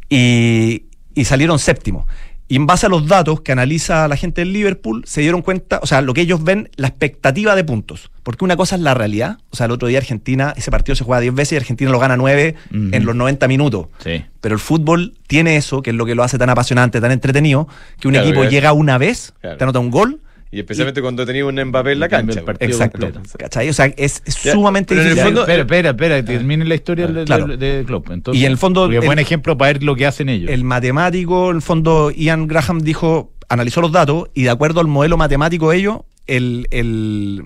Y, 0.09 0.83
y 1.15 1.25
salieron 1.25 1.59
séptimos. 1.59 2.05
Y 2.47 2.57
en 2.57 2.65
base 2.67 2.85
a 2.85 2.89
los 2.89 3.07
datos 3.07 3.39
que 3.41 3.53
analiza 3.53 4.09
la 4.09 4.17
gente 4.17 4.41
del 4.41 4.51
Liverpool, 4.51 5.03
se 5.07 5.21
dieron 5.21 5.41
cuenta, 5.41 5.79
o 5.81 5.85
sea, 5.85 6.01
lo 6.01 6.13
que 6.13 6.19
ellos 6.19 6.43
ven, 6.43 6.69
la 6.75 6.89
expectativa 6.89 7.55
de 7.55 7.63
puntos. 7.63 8.11
Porque 8.23 8.43
una 8.43 8.57
cosa 8.57 8.75
es 8.75 8.81
la 8.81 8.93
realidad. 8.93 9.37
O 9.51 9.55
sea, 9.55 9.67
el 9.67 9.71
otro 9.71 9.87
día 9.87 9.99
Argentina, 9.99 10.53
ese 10.57 10.69
partido 10.69 10.97
se 10.97 11.05
juega 11.05 11.21
10 11.21 11.33
veces 11.33 11.53
y 11.53 11.55
Argentina 11.55 11.89
lo 11.91 11.99
gana 11.99 12.17
9 12.17 12.55
Ujú. 12.69 12.77
en 12.91 13.05
los 13.05 13.15
90 13.15 13.47
minutos. 13.47 13.87
Sí. 14.03 14.25
Pero 14.41 14.53
el 14.53 14.59
fútbol 14.59 15.13
tiene 15.27 15.55
eso, 15.55 15.81
que 15.81 15.91
es 15.91 15.95
lo 15.95 16.05
que 16.05 16.13
lo 16.13 16.23
hace 16.23 16.37
tan 16.37 16.49
apasionante, 16.49 16.99
tan 16.99 17.13
entretenido, 17.13 17.69
que 18.01 18.09
un 18.09 18.15
Claro, 18.15 18.27
equipo 18.27 18.41
que- 18.43 18.49
llega 18.49 18.73
una 18.73 18.97
vez, 18.97 19.33
Claro. 19.39 19.55
te 19.57 19.63
anota 19.63 19.79
un 19.79 19.89
gol. 19.89 20.19
Y 20.53 20.59
especialmente 20.59 21.01
cuando 21.01 21.25
tenía 21.25 21.45
un 21.45 21.55
Mbappé 21.55 21.93
en 21.93 21.99
la 22.01 22.09
cancha. 22.09 22.39
el 22.39 22.45
partido 22.45 22.71
Exacto. 22.71 23.09
¿Cachai? 23.39 23.69
O 23.69 23.73
sea, 23.73 23.85
es, 23.85 24.21
es 24.25 24.43
Ya, 24.43 24.51
sumamente 24.51 24.93
pero 24.93 25.01
en 25.01 25.07
el 25.07 25.13
difícil. 25.15 25.33
fondo- 25.35 25.41
espera, 25.43 25.61
espera, 25.61 25.89
espera, 25.91 26.15
que 26.17 26.23
termine 26.23 26.65
la 26.65 26.75
historia 26.75 27.07
de, 27.07 27.23
Claro. 27.23 27.47
de, 27.47 27.57
de 27.57 27.85
Klopp. 27.85 28.11
Entonces, 28.11 28.41
Y 28.41 28.45
en 28.45 28.51
el 28.51 28.57
fondo, 28.57 28.85
el- 28.85 28.99
buen 28.99 29.17
ejemplo 29.19 29.57
para 29.57 29.71
ver 29.73 29.83
lo 29.83 29.95
que 29.95 30.05
hacen 30.05 30.27
ellos. 30.27 30.51
El 30.51 30.65
matemático, 30.65 31.49
en 31.51 31.55
el 31.55 31.61
fondo, 31.61 32.11
Ian 32.11 32.47
Graham 32.47 32.81
dijo, 32.81 33.31
analizó 33.47 33.79
los 33.79 33.93
datos 33.93 34.29
y 34.33 34.43
de 34.43 34.49
acuerdo 34.49 34.81
al 34.81 34.87
modelo 34.87 35.15
matemático 35.15 35.71
de 35.71 35.77
ellos, 35.77 35.99
el, 36.27 36.67
el, 36.71 37.43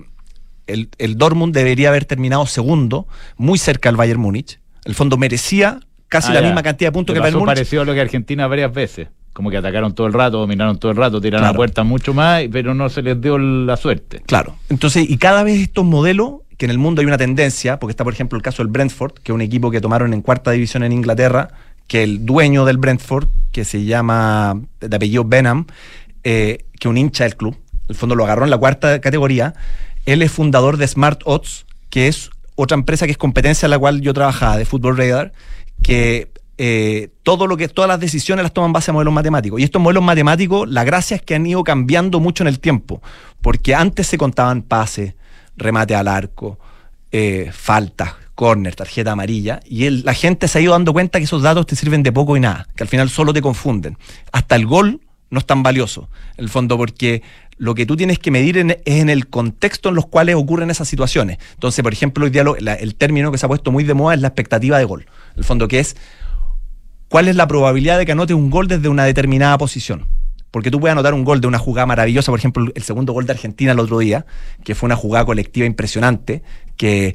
el, 0.66 0.88
el 0.98 1.16
Dortmund 1.16 1.54
debería 1.54 1.90
haber 1.90 2.06
terminado 2.06 2.44
segundo, 2.46 3.06
muy 3.36 3.58
cerca 3.58 3.88
al 3.88 3.94
Bayern 3.96 4.20
Múnich. 4.20 4.58
El 4.84 4.94
fondo 4.96 5.16
merecía 5.16 5.78
casi 6.08 6.30
Ah, 6.32 6.34
la 6.34 6.40
ya. 6.40 6.46
misma 6.48 6.62
cantidad 6.64 6.88
de 6.88 6.92
puntos 6.92 7.14
Le 7.14 7.20
que 7.20 7.26
el 7.28 7.32
Bayern 7.34 7.38
Múnich. 7.38 7.54
parecido 7.56 7.82
a 7.82 7.84
lo 7.84 7.94
que 7.94 8.00
Argentina 8.00 8.46
varias 8.48 8.72
veces. 8.72 9.08
Como 9.36 9.50
que 9.50 9.58
atacaron 9.58 9.94
todo 9.94 10.06
el 10.06 10.14
rato, 10.14 10.38
dominaron 10.38 10.78
todo 10.78 10.90
el 10.92 10.96
rato, 10.96 11.20
tiraron 11.20 11.42
Claro. 11.42 11.52
la 11.52 11.56
puerta 11.58 11.84
mucho 11.84 12.14
más, 12.14 12.44
pero 12.50 12.72
no 12.72 12.88
se 12.88 13.02
les 13.02 13.20
dio 13.20 13.36
la 13.36 13.76
suerte. 13.76 14.22
Claro. 14.24 14.56
Entonces, 14.70 15.04
y 15.10 15.18
cada 15.18 15.42
vez 15.42 15.60
estos 15.60 15.84
modelos, 15.84 16.36
que 16.56 16.64
en 16.64 16.70
el 16.70 16.78
mundo 16.78 17.02
hay 17.02 17.06
una 17.06 17.18
tendencia, 17.18 17.78
porque 17.78 17.90
está, 17.90 18.02
por 18.02 18.14
ejemplo, 18.14 18.38
el 18.38 18.42
caso 18.42 18.62
del 18.62 18.72
Brentford, 18.72 19.12
que 19.22 19.32
es 19.32 19.34
un 19.34 19.42
equipo 19.42 19.70
que 19.70 19.82
tomaron 19.82 20.14
en 20.14 20.22
cuarta 20.22 20.52
división 20.52 20.84
en 20.84 20.92
Inglaterra, 20.92 21.48
que 21.86 22.02
el 22.02 22.24
dueño 22.24 22.64
del 22.64 22.78
Brentford, 22.78 23.28
que 23.52 23.66
se 23.66 23.84
llama 23.84 24.58
de 24.80 24.96
apellido 24.96 25.22
Benham, 25.26 25.66
eh, 26.24 26.64
que 26.80 26.88
un 26.88 26.96
hincha 26.96 27.24
del 27.24 27.36
club, 27.36 27.56
en 27.74 27.80
el 27.90 27.94
fondo 27.94 28.14
lo 28.14 28.24
agarró 28.24 28.44
en 28.44 28.50
la 28.50 28.56
cuarta 28.56 29.02
categoría, 29.02 29.52
él 30.06 30.22
es 30.22 30.32
fundador 30.32 30.78
de 30.78 30.88
Smart 30.88 31.20
Odds, 31.26 31.66
que 31.90 32.08
es 32.08 32.30
otra 32.54 32.74
empresa 32.74 33.04
que 33.04 33.12
es 33.12 33.18
competencia 33.18 33.66
en 33.66 33.70
la 33.72 33.78
cual 33.78 34.00
yo 34.00 34.14
trabajaba, 34.14 34.56
de 34.56 34.64
Football 34.64 34.96
Radar, 34.96 35.34
que 35.82 36.30
eh, 36.58 37.10
todo 37.22 37.46
lo 37.46 37.56
que, 37.56 37.68
todas 37.68 37.88
las 37.88 38.00
decisiones 38.00 38.42
las 38.42 38.52
toman 38.52 38.72
base 38.72 38.90
a 38.90 38.94
modelos 38.94 39.12
matemáticos. 39.12 39.60
Y 39.60 39.64
estos 39.64 39.80
modelos 39.82 40.02
matemáticos, 40.02 40.68
la 40.68 40.84
gracia 40.84 41.16
es 41.16 41.22
que 41.22 41.34
han 41.34 41.46
ido 41.46 41.62
cambiando 41.64 42.20
mucho 42.20 42.44
en 42.44 42.48
el 42.48 42.60
tiempo, 42.60 43.02
porque 43.40 43.74
antes 43.74 44.06
se 44.06 44.18
contaban 44.18 44.62
pases, 44.62 45.14
remate 45.56 45.94
al 45.94 46.08
arco, 46.08 46.58
eh, 47.12 47.50
faltas, 47.52 48.14
córner, 48.34 48.74
tarjeta 48.74 49.12
amarilla, 49.12 49.60
y 49.66 49.84
el- 49.84 50.04
la 50.04 50.12
gente 50.14 50.48
se 50.48 50.58
ha 50.58 50.60
ido 50.60 50.72
dando 50.72 50.92
cuenta 50.92 51.18
que 51.18 51.24
esos 51.24 51.42
datos 51.42 51.66
te 51.66 51.76
sirven 51.76 52.02
de 52.02 52.12
poco 52.12 52.36
y 52.36 52.40
nada, 52.40 52.68
que 52.76 52.82
al 52.84 52.88
final 52.88 53.08
solo 53.08 53.32
te 53.32 53.40
confunden. 53.40 53.96
Hasta 54.32 54.56
el 54.56 54.66
gol 54.66 55.00
no 55.30 55.38
es 55.38 55.46
tan 55.46 55.62
valioso, 55.62 56.08
en 56.36 56.44
el 56.44 56.50
fondo, 56.50 56.76
porque 56.76 57.22
lo 57.58 57.74
que 57.74 57.86
tú 57.86 57.96
tienes 57.96 58.18
que 58.18 58.30
medir 58.30 58.58
es 58.58 58.66
en 58.84 59.08
el 59.08 59.28
contexto 59.28 59.88
en 59.88 59.94
los 59.94 60.06
cuales 60.06 60.34
ocurren 60.34 60.70
esas 60.70 60.88
situaciones. 60.88 61.38
Entonces, 61.54 61.82
por 61.82 61.92
ejemplo, 61.94 62.28
día 62.28 62.44
lo- 62.44 62.56
la- 62.60 62.74
el 62.74 62.94
término 62.94 63.32
que 63.32 63.38
se 63.38 63.46
ha 63.46 63.48
puesto 63.48 63.72
muy 63.72 63.84
de 63.84 63.94
moda 63.94 64.14
es 64.14 64.20
la 64.20 64.28
expectativa 64.28 64.78
de 64.78 64.84
gol. 64.84 65.06
En 65.32 65.38
el 65.38 65.44
fondo, 65.44 65.66
que 65.66 65.80
es 65.80 65.96
cuál 67.08 67.28
es 67.28 67.36
la 67.36 67.46
probabilidad 67.48 67.98
de 67.98 68.06
que 68.06 68.12
anote 68.12 68.34
un 68.34 68.50
gol 68.50 68.68
desde 68.68 68.88
una 68.88 69.04
determinada 69.04 69.56
posición. 69.58 70.06
Porque 70.50 70.70
tú 70.70 70.80
puedes 70.80 70.92
anotar 70.92 71.12
un 71.12 71.24
gol 71.24 71.40
de 71.40 71.48
una 71.48 71.58
jugada 71.58 71.86
maravillosa, 71.86 72.32
por 72.32 72.38
ejemplo, 72.38 72.66
el 72.74 72.82
segundo 72.82 73.12
gol 73.12 73.26
de 73.26 73.32
Argentina 73.32 73.72
el 73.72 73.78
otro 73.80 73.98
día, 73.98 74.24
que 74.64 74.74
fue 74.74 74.86
una 74.86 74.96
jugada 74.96 75.24
colectiva 75.26 75.66
impresionante, 75.66 76.42
que 76.76 77.14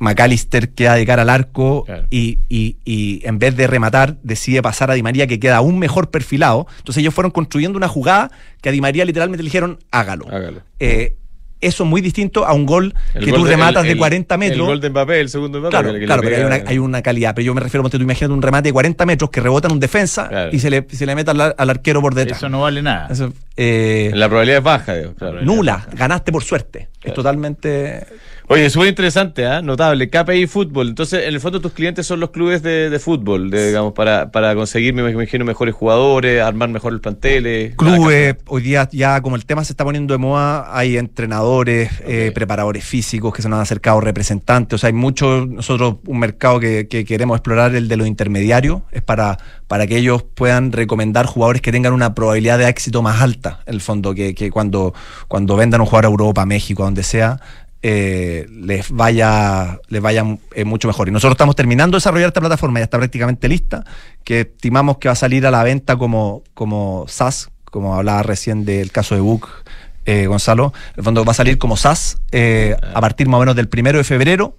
McAllister 0.00 0.70
queda 0.70 0.94
de 0.94 1.04
cara 1.04 1.22
al 1.22 1.28
arco 1.30 1.84
Claro. 1.84 2.06
y, 2.10 2.38
y- 2.48 2.76
y 2.84 3.20
en 3.26 3.38
vez 3.40 3.56
de 3.56 3.66
rematar 3.66 4.16
decide 4.22 4.62
pasar 4.62 4.90
a 4.90 4.94
Di 4.94 5.02
María 5.02 5.26
que 5.26 5.40
queda 5.40 5.56
aún 5.56 5.78
mejor 5.78 6.10
perfilado. 6.10 6.66
Entonces 6.78 7.00
ellos 7.00 7.12
fueron 7.14 7.32
construyendo 7.32 7.76
una 7.76 7.88
jugada 7.88 8.30
que 8.62 8.68
a 8.68 8.72
Di 8.72 8.80
María 8.80 9.04
literalmente 9.04 9.42
le 9.42 9.48
dijeron 9.48 9.78
hágalo. 9.90 10.26
Hágalo. 10.30 10.62
Eh, 10.78 11.16
eso 11.60 11.82
es 11.84 11.88
muy 11.90 12.00
distinto 12.00 12.46
a 12.46 12.52
un 12.52 12.66
gol 12.66 12.94
El 13.14 13.24
que 13.24 13.30
gol 13.30 13.40
tú 13.40 13.44
de- 13.46 13.50
rematas 13.52 13.82
el- 13.82 13.88
de 13.88 13.92
el- 13.92 13.98
40 13.98 14.36
metros. 14.36 14.58
El 14.60 14.66
gol 14.66 14.80
de 14.80 14.90
Mbappé, 14.90 15.20
el 15.20 15.28
segundo 15.28 15.58
de 15.60 15.68
Mbappé. 15.68 15.88
Claro, 15.88 15.98
claro, 16.06 16.22
pero 16.22 16.36
hay 16.36 16.42
una, 16.44 16.54
hay 16.70 16.78
una 16.78 17.02
calidad. 17.02 17.34
Pero 17.34 17.46
yo 17.46 17.54
me 17.54 17.60
refiero, 17.60 17.88
tú 17.88 17.96
imagínate 17.96 18.32
un 18.32 18.42
remate 18.42 18.68
de 18.68 18.72
40 18.72 19.06
metros 19.06 19.30
que 19.30 19.40
rebota 19.40 19.68
en 19.68 19.72
un 19.74 19.80
defensa 19.80 20.28
Claro. 20.28 20.50
y 20.52 20.58
se 20.58 20.70
le, 20.70 20.86
se 20.90 21.04
le 21.06 21.14
mete 21.14 21.30
al, 21.32 21.54
al 21.56 21.70
arquero 21.70 22.00
por 22.00 22.14
detrás. 22.14 22.38
Eso 22.38 22.48
no 22.48 22.60
vale 22.62 22.82
nada. 22.82 23.08
Eso, 23.10 23.32
eh, 23.56 24.10
La 24.14 24.28
probabilidad 24.28 24.58
es 24.58 24.64
baja, 24.64 24.94
digo, 24.94 25.14
claro. 25.14 25.42
nula, 25.42 25.86
ganaste 25.94 26.30
por 26.32 26.44
suerte. 26.44 26.88
Es 27.02 27.14
totalmente. 27.14 28.04
Oye, 28.50 28.70
súper 28.70 28.88
interesante, 28.88 29.46
¿ah? 29.46 29.60
notable. 29.60 30.08
KPI 30.08 30.46
Fútbol. 30.46 30.88
Entonces, 30.88 31.26
en 31.26 31.34
el 31.34 31.40
fondo, 31.40 31.60
tus 31.60 31.72
clientes 31.72 32.06
son 32.06 32.18
los 32.18 32.30
clubes 32.30 32.62
de, 32.62 32.88
de 32.88 32.98
fútbol, 32.98 33.50
de, 33.50 33.68
digamos, 33.68 33.92
para, 33.92 34.30
para 34.30 34.54
conseguir, 34.54 34.94
me 34.94 35.10
imagino, 35.10 35.44
mejores 35.44 35.74
jugadores, 35.74 36.40
armar 36.40 36.70
mejor 36.70 36.94
el 36.94 37.00
plantel. 37.00 37.74
Clubes, 37.76 38.36
hoy 38.46 38.62
día 38.62 38.88
ya 38.90 39.20
como 39.20 39.36
el 39.36 39.44
tema 39.44 39.64
se 39.64 39.74
está 39.74 39.84
poniendo 39.84 40.14
de 40.14 40.18
moda, 40.18 40.74
hay 40.74 40.96
entrenadores, 40.96 41.90
eh, 42.06 42.32
preparadores 42.34 42.84
físicos 42.84 43.34
que 43.34 43.42
se 43.42 43.50
nos 43.50 43.58
han 43.58 43.62
acercado, 43.62 44.00
representantes, 44.00 44.76
o 44.76 44.78
sea, 44.78 44.88
hay 44.88 44.94
mucho, 44.94 45.44
nosotros 45.46 45.96
un 46.06 46.18
mercado 46.18 46.58
que, 46.58 46.88
que 46.88 47.04
queremos 47.04 47.36
explorar, 47.36 47.74
el 47.74 47.86
de 47.86 47.96
los 47.98 48.06
intermediarios, 48.06 48.80
es 48.92 49.02
para, 49.02 49.36
para 49.66 49.86
que 49.86 49.98
ellos 49.98 50.22
puedan 50.22 50.72
recomendar 50.72 51.26
jugadores 51.26 51.60
que 51.60 51.70
tengan 51.70 51.92
una 51.92 52.14
probabilidad 52.14 52.58
de 52.58 52.68
éxito 52.68 53.02
más 53.02 53.20
alta, 53.20 53.60
en 53.66 53.74
el 53.74 53.80
fondo, 53.82 54.14
que, 54.14 54.34
que 54.34 54.50
cuando, 54.50 54.94
cuando 55.28 55.54
vendan 55.54 55.82
un 55.82 55.86
jugador 55.86 56.06
a 56.06 56.08
Europa, 56.08 56.46
México, 56.46 56.82
a 56.82 56.86
donde 56.86 57.02
sea, 57.02 57.40
eh, 57.82 58.46
les 58.50 58.90
vaya, 58.90 59.80
les 59.88 60.02
vaya 60.02 60.24
eh, 60.54 60.64
mucho 60.64 60.88
mejor. 60.88 61.08
Y 61.08 61.12
nosotros 61.12 61.34
estamos 61.34 61.56
terminando 61.56 61.96
de 61.96 61.98
desarrollar 61.98 62.28
esta 62.28 62.40
plataforma, 62.40 62.80
ya 62.80 62.84
está 62.84 62.98
prácticamente 62.98 63.48
lista, 63.48 63.84
que 64.24 64.40
estimamos 64.40 64.98
que 64.98 65.08
va 65.08 65.12
a 65.12 65.16
salir 65.16 65.46
a 65.46 65.50
la 65.50 65.62
venta 65.62 65.96
como, 65.96 66.42
como 66.54 67.04
SaaS, 67.08 67.50
como 67.64 67.94
hablaba 67.94 68.22
recién 68.22 68.64
del 68.64 68.90
caso 68.90 69.14
de 69.14 69.20
Book, 69.20 69.48
eh, 70.06 70.26
Gonzalo. 70.26 70.72
El 70.96 71.04
fondo 71.04 71.24
va 71.24 71.32
a 71.32 71.34
salir 71.34 71.58
como 71.58 71.76
SaaS 71.76 72.18
eh, 72.32 72.76
a 72.94 73.00
partir 73.00 73.28
más 73.28 73.38
o 73.38 73.40
menos 73.40 73.56
del 73.56 73.68
primero 73.68 73.98
de 73.98 74.04
febrero. 74.04 74.56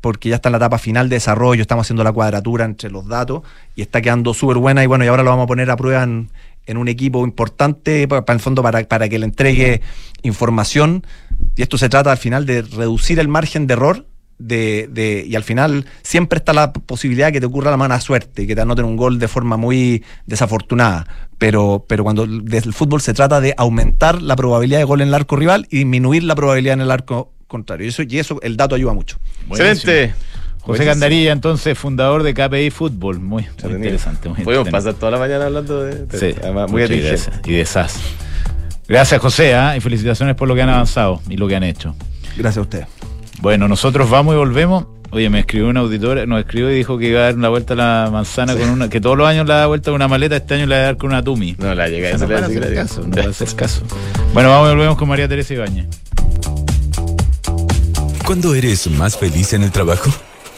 porque 0.00 0.30
ya 0.30 0.34
está 0.34 0.48
en 0.48 0.54
la 0.54 0.58
etapa 0.58 0.78
final 0.78 1.08
de 1.08 1.16
desarrollo, 1.16 1.62
estamos 1.62 1.86
haciendo 1.86 2.02
la 2.02 2.10
cuadratura 2.10 2.64
entre 2.64 2.90
los 2.90 3.06
datos 3.06 3.42
y 3.76 3.82
está 3.82 4.02
quedando 4.02 4.34
súper 4.34 4.56
buena 4.56 4.82
y 4.82 4.86
bueno, 4.86 5.04
y 5.04 5.08
ahora 5.08 5.22
lo 5.22 5.30
vamos 5.30 5.44
a 5.44 5.46
poner 5.46 5.70
a 5.70 5.76
prueba 5.76 6.02
en, 6.02 6.28
en 6.66 6.76
un 6.76 6.88
equipo 6.88 7.24
importante 7.24 8.06
para, 8.08 8.24
el 8.32 8.40
fondo 8.40 8.62
para, 8.62 8.82
para 8.84 9.08
que 9.08 9.18
le 9.18 9.26
entregue 9.26 9.80
información 10.22 11.04
y 11.56 11.62
esto 11.62 11.78
se 11.78 11.88
trata 11.88 12.10
al 12.12 12.18
final 12.18 12.46
de 12.46 12.62
reducir 12.62 13.18
el 13.18 13.28
margen 13.28 13.66
de 13.66 13.74
error 13.74 14.06
de, 14.38 14.88
de- 14.90 15.24
y 15.28 15.36
al 15.36 15.44
final 15.44 15.86
siempre 16.02 16.38
está 16.38 16.52
la 16.52 16.72
posibilidad 16.72 17.26
de 17.26 17.32
que 17.32 17.40
te 17.40 17.46
ocurra 17.46 17.70
la 17.70 17.76
mala 17.76 18.00
suerte, 18.00 18.46
que 18.46 18.54
te 18.54 18.60
anoten 18.60 18.84
un 18.84 18.96
gol 18.96 19.18
de 19.18 19.28
forma 19.28 19.56
muy 19.56 20.02
desafortunada. 20.26 21.06
Pero, 21.38 21.84
pero 21.88 22.02
cuando 22.04 22.26
desde 22.26 22.68
el 22.68 22.74
fútbol 22.74 23.00
se 23.00 23.14
trata 23.14 23.40
de 23.40 23.54
aumentar 23.56 24.20
la 24.22 24.34
probabilidad 24.36 24.78
de 24.78 24.84
gol 24.84 25.00
en 25.00 25.08
el 25.08 25.14
arco 25.14 25.36
rival 25.36 25.66
y 25.70 25.78
disminuir 25.78 26.24
la 26.24 26.34
probabilidad 26.34 26.74
en 26.74 26.80
el 26.82 26.90
arco 26.90 27.32
contrario. 27.46 27.86
Y 27.86 27.88
eso, 27.90 28.02
y 28.02 28.18
eso 28.18 28.40
el 28.42 28.56
dato 28.56 28.74
ayuda 28.74 28.92
mucho. 28.94 29.18
Buenísimo. 29.46 29.72
Excelente. 29.72 30.14
José 30.60 30.84
Candarilla, 30.86 31.32
entonces, 31.32 31.76
fundador 31.76 32.22
de 32.22 32.34
KPI 32.34 32.70
Fútbol. 32.70 33.18
Muy, 33.18 33.46
muy 33.64 33.72
interesante. 33.74 34.28
Muy 34.28 34.44
Podemos 34.44 34.68
pasar 34.70 34.94
toda 34.94 35.10
la 35.10 35.18
mañana 35.18 35.46
hablando 35.46 35.82
de. 35.82 36.06
de- 36.06 36.18
Sí, 36.18 36.38
además, 36.40 36.70
muy 36.70 36.82
gracias. 36.86 37.30
Y 37.44 37.52
de 37.54 37.66
SAS. 37.66 37.98
Gracias, 38.92 39.22
José, 39.22 39.54
¿ah? 39.54 39.74
y 39.74 39.80
felicitaciones 39.80 40.36
por 40.36 40.46
lo 40.46 40.54
que 40.54 40.60
han 40.60 40.68
avanzado 40.68 41.22
y 41.26 41.38
lo 41.38 41.48
que 41.48 41.56
han 41.56 41.62
hecho. 41.62 41.94
Gracias 42.36 42.58
a 42.58 42.60
ustedes. 42.60 42.86
Bueno, 43.40 43.66
nosotros 43.66 44.10
vamos 44.10 44.34
y 44.34 44.36
volvemos. 44.36 44.84
Oye, 45.12 45.30
me 45.30 45.40
escribió 45.40 45.68
un 45.68 45.78
auditor, 45.78 46.28
nos 46.28 46.40
escribió 46.40 46.70
y 46.70 46.74
dijo 46.74 46.98
que 46.98 47.08
iba 47.08 47.20
a 47.20 47.22
dar 47.22 47.34
una 47.34 47.48
vuelta 47.48 47.72
a 47.72 47.76
la 47.78 48.10
manzana 48.12 48.54
con 48.54 48.68
una, 48.68 48.90
que 48.90 49.00
todos 49.00 49.16
los 49.16 49.26
años 49.26 49.46
le 49.46 49.54
da 49.54 49.64
vuelta 49.64 49.92
a 49.92 49.94
una 49.94 50.08
maleta, 50.08 50.36
este 50.36 50.56
año 50.56 50.66
le 50.66 50.74
va 50.74 50.80
a 50.82 50.84
dar 50.84 50.96
con 50.98 51.08
una 51.08 51.24
Tumi. 51.24 51.56
No 51.58 51.74
la 51.74 51.88
llega 51.88 52.10
O 52.10 52.16
a 52.16 52.18
sea, 52.18 52.28
no 52.28 52.36
hacer 52.36 52.74
caso, 52.74 53.00
no 53.00 53.16
van 53.16 53.26
a 53.28 53.30
hacer 53.30 53.54
caso. 53.54 53.82
Bueno, 54.34 54.50
vamos 54.50 54.68
y 54.68 54.74
volvemos 54.74 54.98
con 54.98 55.08
María 55.08 55.26
Teresa 55.26 55.54
Ibañez. 55.54 55.86
¿Cuándo 58.26 58.54
eres 58.54 58.90
más 58.90 59.16
feliz 59.16 59.54
en 59.54 59.62
el 59.62 59.70
trabajo? 59.70 60.10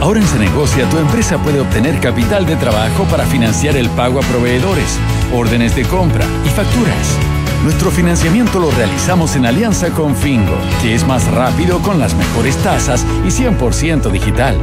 Ahora 0.00 0.20
en 0.20 0.26
Cenegocia 0.26 0.88
tu 0.90 0.98
empresa 0.98 1.38
puede 1.38 1.60
obtener 1.60 1.98
capital 2.00 2.46
de 2.46 2.56
trabajo 2.56 3.04
para 3.04 3.24
financiar 3.24 3.76
el 3.76 3.88
pago 3.90 4.20
a 4.20 4.22
proveedores, 4.22 4.98
órdenes 5.32 5.74
de 5.74 5.84
compra 5.84 6.24
y 6.44 6.48
facturas. 6.48 7.18
Nuestro 7.62 7.90
financiamiento 7.90 8.60
lo 8.60 8.70
realizamos 8.70 9.36
en 9.36 9.46
alianza 9.46 9.88
con 9.90 10.14
Fingo, 10.14 10.56
que 10.82 10.94
es 10.94 11.06
más 11.06 11.26
rápido 11.28 11.80
con 11.80 11.98
las 11.98 12.14
mejores 12.14 12.56
tasas 12.58 13.06
y 13.24 13.28
100% 13.28 14.10
digital. 14.10 14.58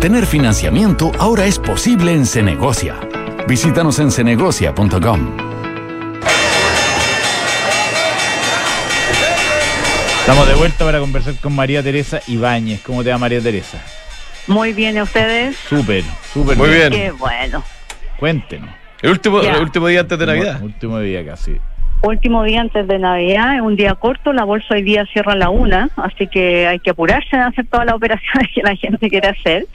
Tener 0.00 0.24
financiamiento 0.24 1.12
ahora 1.18 1.44
es 1.44 1.58
posible 1.58 2.14
en 2.14 2.24
Cenegocia. 2.24 2.96
Visítanos 3.46 3.98
en 3.98 4.10
cenegocia.com. 4.10 5.36
Estamos 10.20 10.48
de 10.48 10.54
vuelta 10.54 10.84
para 10.84 10.98
conversar 10.98 11.34
con 11.36 11.54
María 11.54 11.82
Teresa 11.82 12.20
Ibáñez. 12.26 12.80
¿Cómo 12.80 13.04
te 13.04 13.10
va 13.10 13.18
María 13.18 13.40
Teresa? 13.40 13.78
Muy 14.46 14.72
bien, 14.72 14.96
¿y 14.96 15.02
ustedes? 15.02 15.56
Súper, 15.68 16.04
súper 16.32 16.56
Muy 16.56 16.70
bien. 16.70 16.90
Qué 16.90 17.10
bueno. 17.10 17.64
Cuéntenos. 18.18 18.70
El 19.02 19.10
último, 19.10 19.40
el 19.40 19.60
último 19.60 19.88
día 19.88 20.00
antes 20.00 20.18
de 20.18 20.26
Navidad. 20.26 20.62
Último 20.62 20.98
día 21.00 21.24
casi. 21.24 21.60
Último 22.06 22.44
día 22.44 22.60
antes 22.60 22.86
de 22.86 23.00
Navidad, 23.00 23.56
es 23.56 23.62
un 23.62 23.74
día 23.74 23.96
corto, 23.96 24.32
la 24.32 24.44
bolsa 24.44 24.74
hoy 24.74 24.82
día 24.82 25.04
cierra 25.06 25.32
a 25.32 25.36
la 25.36 25.50
una, 25.50 25.90
así 25.96 26.28
que 26.28 26.64
hay 26.68 26.78
que 26.78 26.90
apurarse 26.90 27.34
en 27.34 27.42
hacer 27.42 27.66
todas 27.66 27.84
las 27.84 27.96
operaciones 27.96 28.48
que 28.54 28.62
la 28.62 28.76
gente 28.76 29.10
quiere 29.10 29.26
hacer. 29.26 29.66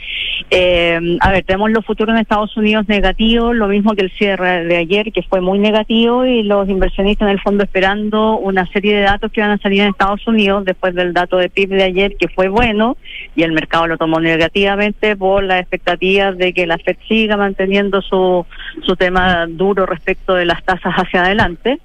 Eh, 0.49 1.17
a 1.19 1.31
ver, 1.31 1.43
tenemos 1.43 1.71
los 1.71 1.85
futuros 1.85 2.15
en 2.15 2.21
Estados 2.21 2.55
Unidos 2.55 2.87
negativos, 2.87 3.53
lo 3.53 3.67
mismo 3.67 3.95
que 3.95 4.03
el 4.03 4.11
cierre 4.11 4.63
de 4.63 4.77
ayer, 4.77 5.11
que 5.11 5.23
fue 5.23 5.41
muy 5.41 5.59
negativo, 5.59 6.25
y 6.25 6.43
los 6.43 6.69
inversionistas 6.69 7.27
en 7.27 7.33
el 7.33 7.41
fondo 7.41 7.65
esperando 7.65 8.37
una 8.37 8.65
serie 8.67 8.95
de 8.95 9.01
datos 9.01 9.29
que 9.29 9.41
van 9.41 9.51
a 9.51 9.57
salir 9.57 9.81
en 9.81 9.89
Estados 9.89 10.25
Unidos 10.25 10.63
después 10.63 10.95
del 10.95 11.13
dato 11.13 11.35
de 11.35 11.49
PIB 11.49 11.69
de 11.71 11.83
ayer, 11.83 12.15
que 12.17 12.29
fue 12.29 12.47
bueno, 12.47 12.95
y 13.35 13.43
el 13.43 13.51
mercado 13.51 13.87
lo 13.87 13.97
tomó 13.97 14.21
negativamente 14.21 15.17
por 15.17 15.43
las 15.43 15.59
expectativas 15.59 16.37
de 16.37 16.53
que 16.53 16.65
la 16.65 16.77
FED 16.77 16.95
siga 17.09 17.35
manteniendo 17.35 18.01
su, 18.01 18.45
su 18.85 18.95
tema 18.95 19.47
duro 19.47 19.85
respecto 19.85 20.33
de 20.33 20.45
las 20.45 20.63
tasas 20.63 20.93
hacia 20.95 21.23
adelante. 21.23 21.79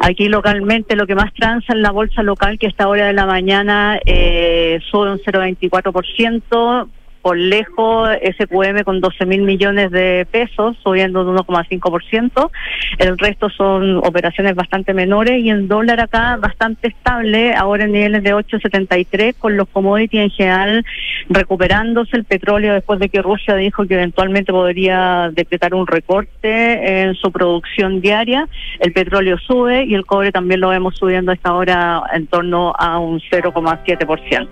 Aquí 0.00 0.28
localmente 0.28 0.96
lo 0.96 1.06
que 1.06 1.14
más 1.14 1.32
transa 1.34 1.72
en 1.72 1.82
la 1.82 1.90
bolsa 1.90 2.22
local, 2.22 2.58
que 2.58 2.66
a 2.66 2.70
esta 2.70 2.88
hora 2.88 3.06
de 3.06 3.12
la 3.12 3.26
mañana 3.26 3.98
eh, 4.04 4.78
sube 4.90 5.12
un 5.12 5.18
0,24%, 5.18 6.88
por 7.22 7.36
lejos 7.38 8.10
SQM 8.38 8.82
con 8.84 9.00
12 9.00 9.26
mil 9.26 9.42
millones 9.42 9.90
de 9.90 10.26
pesos, 10.30 10.76
subiendo 10.82 11.24
de 11.24 11.40
1,5%. 11.40 12.50
El 12.98 13.16
resto 13.16 13.48
son 13.48 13.98
operaciones 13.98 14.54
bastante 14.54 14.92
menores 14.92 15.42
y 15.42 15.50
el 15.50 15.68
dólar 15.68 16.00
acá 16.00 16.36
bastante 16.36 16.88
estable, 16.88 17.54
ahora 17.54 17.84
en 17.84 17.92
niveles 17.92 18.22
de 18.22 18.34
8,73, 18.34 19.36
con 19.38 19.56
los 19.56 19.68
commodities 19.68 20.24
en 20.24 20.30
general 20.30 20.84
recuperándose. 21.28 22.16
El 22.16 22.24
petróleo, 22.24 22.74
después 22.74 22.98
de 22.98 23.08
que 23.08 23.22
Rusia 23.22 23.54
dijo 23.54 23.86
que 23.86 23.94
eventualmente 23.94 24.52
podría 24.52 25.30
decretar 25.32 25.74
un 25.74 25.86
recorte 25.86 27.02
en 27.02 27.14
su 27.14 27.30
producción 27.30 28.00
diaria, 28.00 28.48
el 28.80 28.92
petróleo 28.92 29.38
sube 29.38 29.84
y 29.84 29.94
el 29.94 30.04
cobre 30.04 30.32
también 30.32 30.60
lo 30.60 30.70
vemos 30.70 30.96
subiendo 30.96 31.30
a 31.30 31.34
esta 31.34 31.54
hora 31.54 32.02
en 32.12 32.26
torno 32.26 32.74
a 32.76 32.98
un 32.98 33.20
0,7%. 33.20 34.48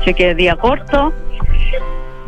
Así 0.00 0.14
que 0.14 0.34
día 0.34 0.56
corto. 0.56 1.12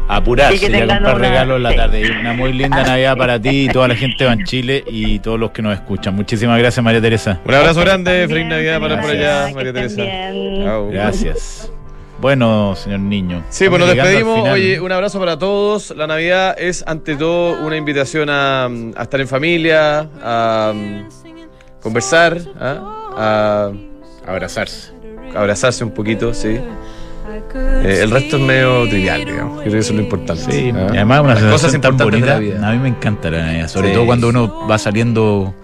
Apurarse 0.09 0.57
Y 0.57 0.59
que 0.59 0.66
y 0.66 0.68
a 0.74 0.78
tengan 0.80 0.96
comprar 0.98 1.16
una- 1.16 1.28
regalos 1.28 1.57
en 1.59 1.62
la 1.62 1.70
sí. 1.70 1.76
tarde. 1.76 2.01
Y 2.01 2.11
Una 2.11 2.32
muy 2.32 2.53
linda 2.53 2.82
Navidad 2.86 3.16
para 3.16 3.40
ti 3.40 3.66
y 3.66 3.68
toda 3.68 3.86
la 3.88 3.94
gente 3.94 4.24
en 4.26 4.44
Chile 4.44 4.82
y 4.86 5.18
todos 5.20 5.38
los 5.38 5.51
que 5.53 5.62
nos 5.62 5.74
escuchan. 5.74 6.14
Muchísimas 6.16 6.59
gracias, 6.59 6.82
María 6.84 7.01
Teresa. 7.01 7.40
Un 7.44 7.55
abrazo 7.55 7.80
grande, 7.80 8.11
También, 8.11 8.28
feliz 8.28 8.46
Navidad 8.46 8.80
para 8.80 9.01
por 9.01 9.11
allá, 9.11 9.48
María 9.55 9.72
Teresa. 9.72 10.03
Gracias. 10.90 11.70
Bueno, 12.20 12.74
señor 12.76 13.01
niño. 13.01 13.42
Sí, 13.48 13.66
pues 13.68 13.80
nos 13.80 13.94
despedimos. 13.94 14.46
Oye, 14.51 14.78
un 14.80 14.92
abrazo 14.92 15.18
para 15.18 15.38
todos. 15.38 15.90
La 15.96 16.07
Navidad 16.07 16.55
es 16.59 16.84
ante 16.86 17.16
todo 17.16 17.64
una 17.64 17.76
invitación 17.76 18.28
a, 18.28 18.66
a 18.66 19.03
estar 19.03 19.20
en 19.22 19.28
familia, 19.28 20.07
a 20.22 20.72
um, 20.74 21.09
conversar, 21.80 22.36
¿ah? 22.61 23.70
a 24.26 24.30
Abrazarse. 24.30 24.92
abrazarse 25.34 25.82
un 25.82 25.92
poquito, 25.92 26.34
sí. 26.34 26.61
Eh, 27.54 28.00
el 28.02 28.10
resto 28.10 28.36
es 28.36 28.42
medio 28.42 28.88
trivial, 28.88 29.24
digamos. 29.24 29.60
Creo 29.60 29.72
que 29.72 29.78
eso 29.78 29.90
es 29.92 29.96
lo 29.96 30.02
importante. 30.02 30.52
Sí, 30.52 30.72
¿ah? 30.74 30.88
y 30.92 30.96
además 30.96 31.20
una 31.20 31.34
Las 31.34 31.44
cosas 31.52 31.80
tan 31.80 31.96
bonita. 31.96 32.36
A 32.36 32.40
mí 32.40 32.78
me 32.78 32.88
encanta 32.88 33.30
la 33.30 33.42
Navidad, 33.46 33.68
sobre 33.68 33.88
Sí. 33.88 33.94
todo 33.94 34.06
cuando 34.06 34.28
uno 34.28 34.66
va 34.68 34.78
saliendo 34.78 35.54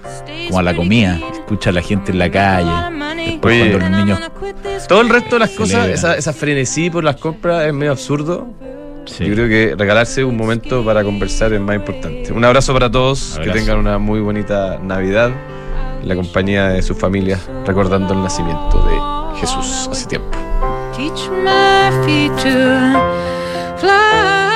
como 0.46 0.58
a 0.58 0.62
la 0.62 0.74
comida, 0.74 1.18
escucha 1.32 1.70
a 1.70 1.72
la 1.72 1.82
gente 1.82 2.12
en 2.12 2.18
la 2.18 2.30
calle, 2.30 2.70
después 3.30 3.60
Oye. 3.62 3.70
cuando 3.70 3.88
los 3.88 3.98
niños 4.04 4.20
Todo 4.88 5.00
el 5.00 5.08
resto 5.08 5.36
de 5.36 5.40
las 5.40 5.50
cosas, 5.50 5.88
esa, 5.88 6.16
esa 6.16 6.32
frenesí 6.32 6.90
por 6.90 7.02
las 7.04 7.16
compras 7.16 7.64
es 7.66 7.72
medio 7.74 7.92
absurdo. 7.92 8.46
Sí. 9.06 9.24
Yo 9.24 9.34
creo 9.34 9.48
que 9.48 9.74
regalarse 9.76 10.24
un 10.24 10.36
momento 10.36 10.84
para 10.84 11.02
conversar 11.04 11.52
es 11.52 11.60
más 11.60 11.76
importante. 11.76 12.32
Un 12.32 12.44
abrazo 12.44 12.72
para 12.72 12.90
todos, 12.90 13.36
Abrazo. 13.36 13.52
que 13.52 13.58
tengan 13.58 13.78
una 13.78 13.98
muy 13.98 14.20
bonita 14.20 14.78
Navidad 14.82 15.30
en 16.02 16.08
la 16.08 16.14
compañía 16.16 16.68
de 16.68 16.82
sus 16.82 16.96
familias, 16.98 17.40
recordando 17.64 18.14
el 18.14 18.22
nacimiento 18.22 18.84
de 18.84 19.40
Jesús 19.40 19.88
hace 19.90 20.06
tiempo. 20.06 20.28
Teach 20.96 21.28
my 21.28 21.90
feet 22.06 22.32
to 22.42 23.78
fly. 23.78 24.55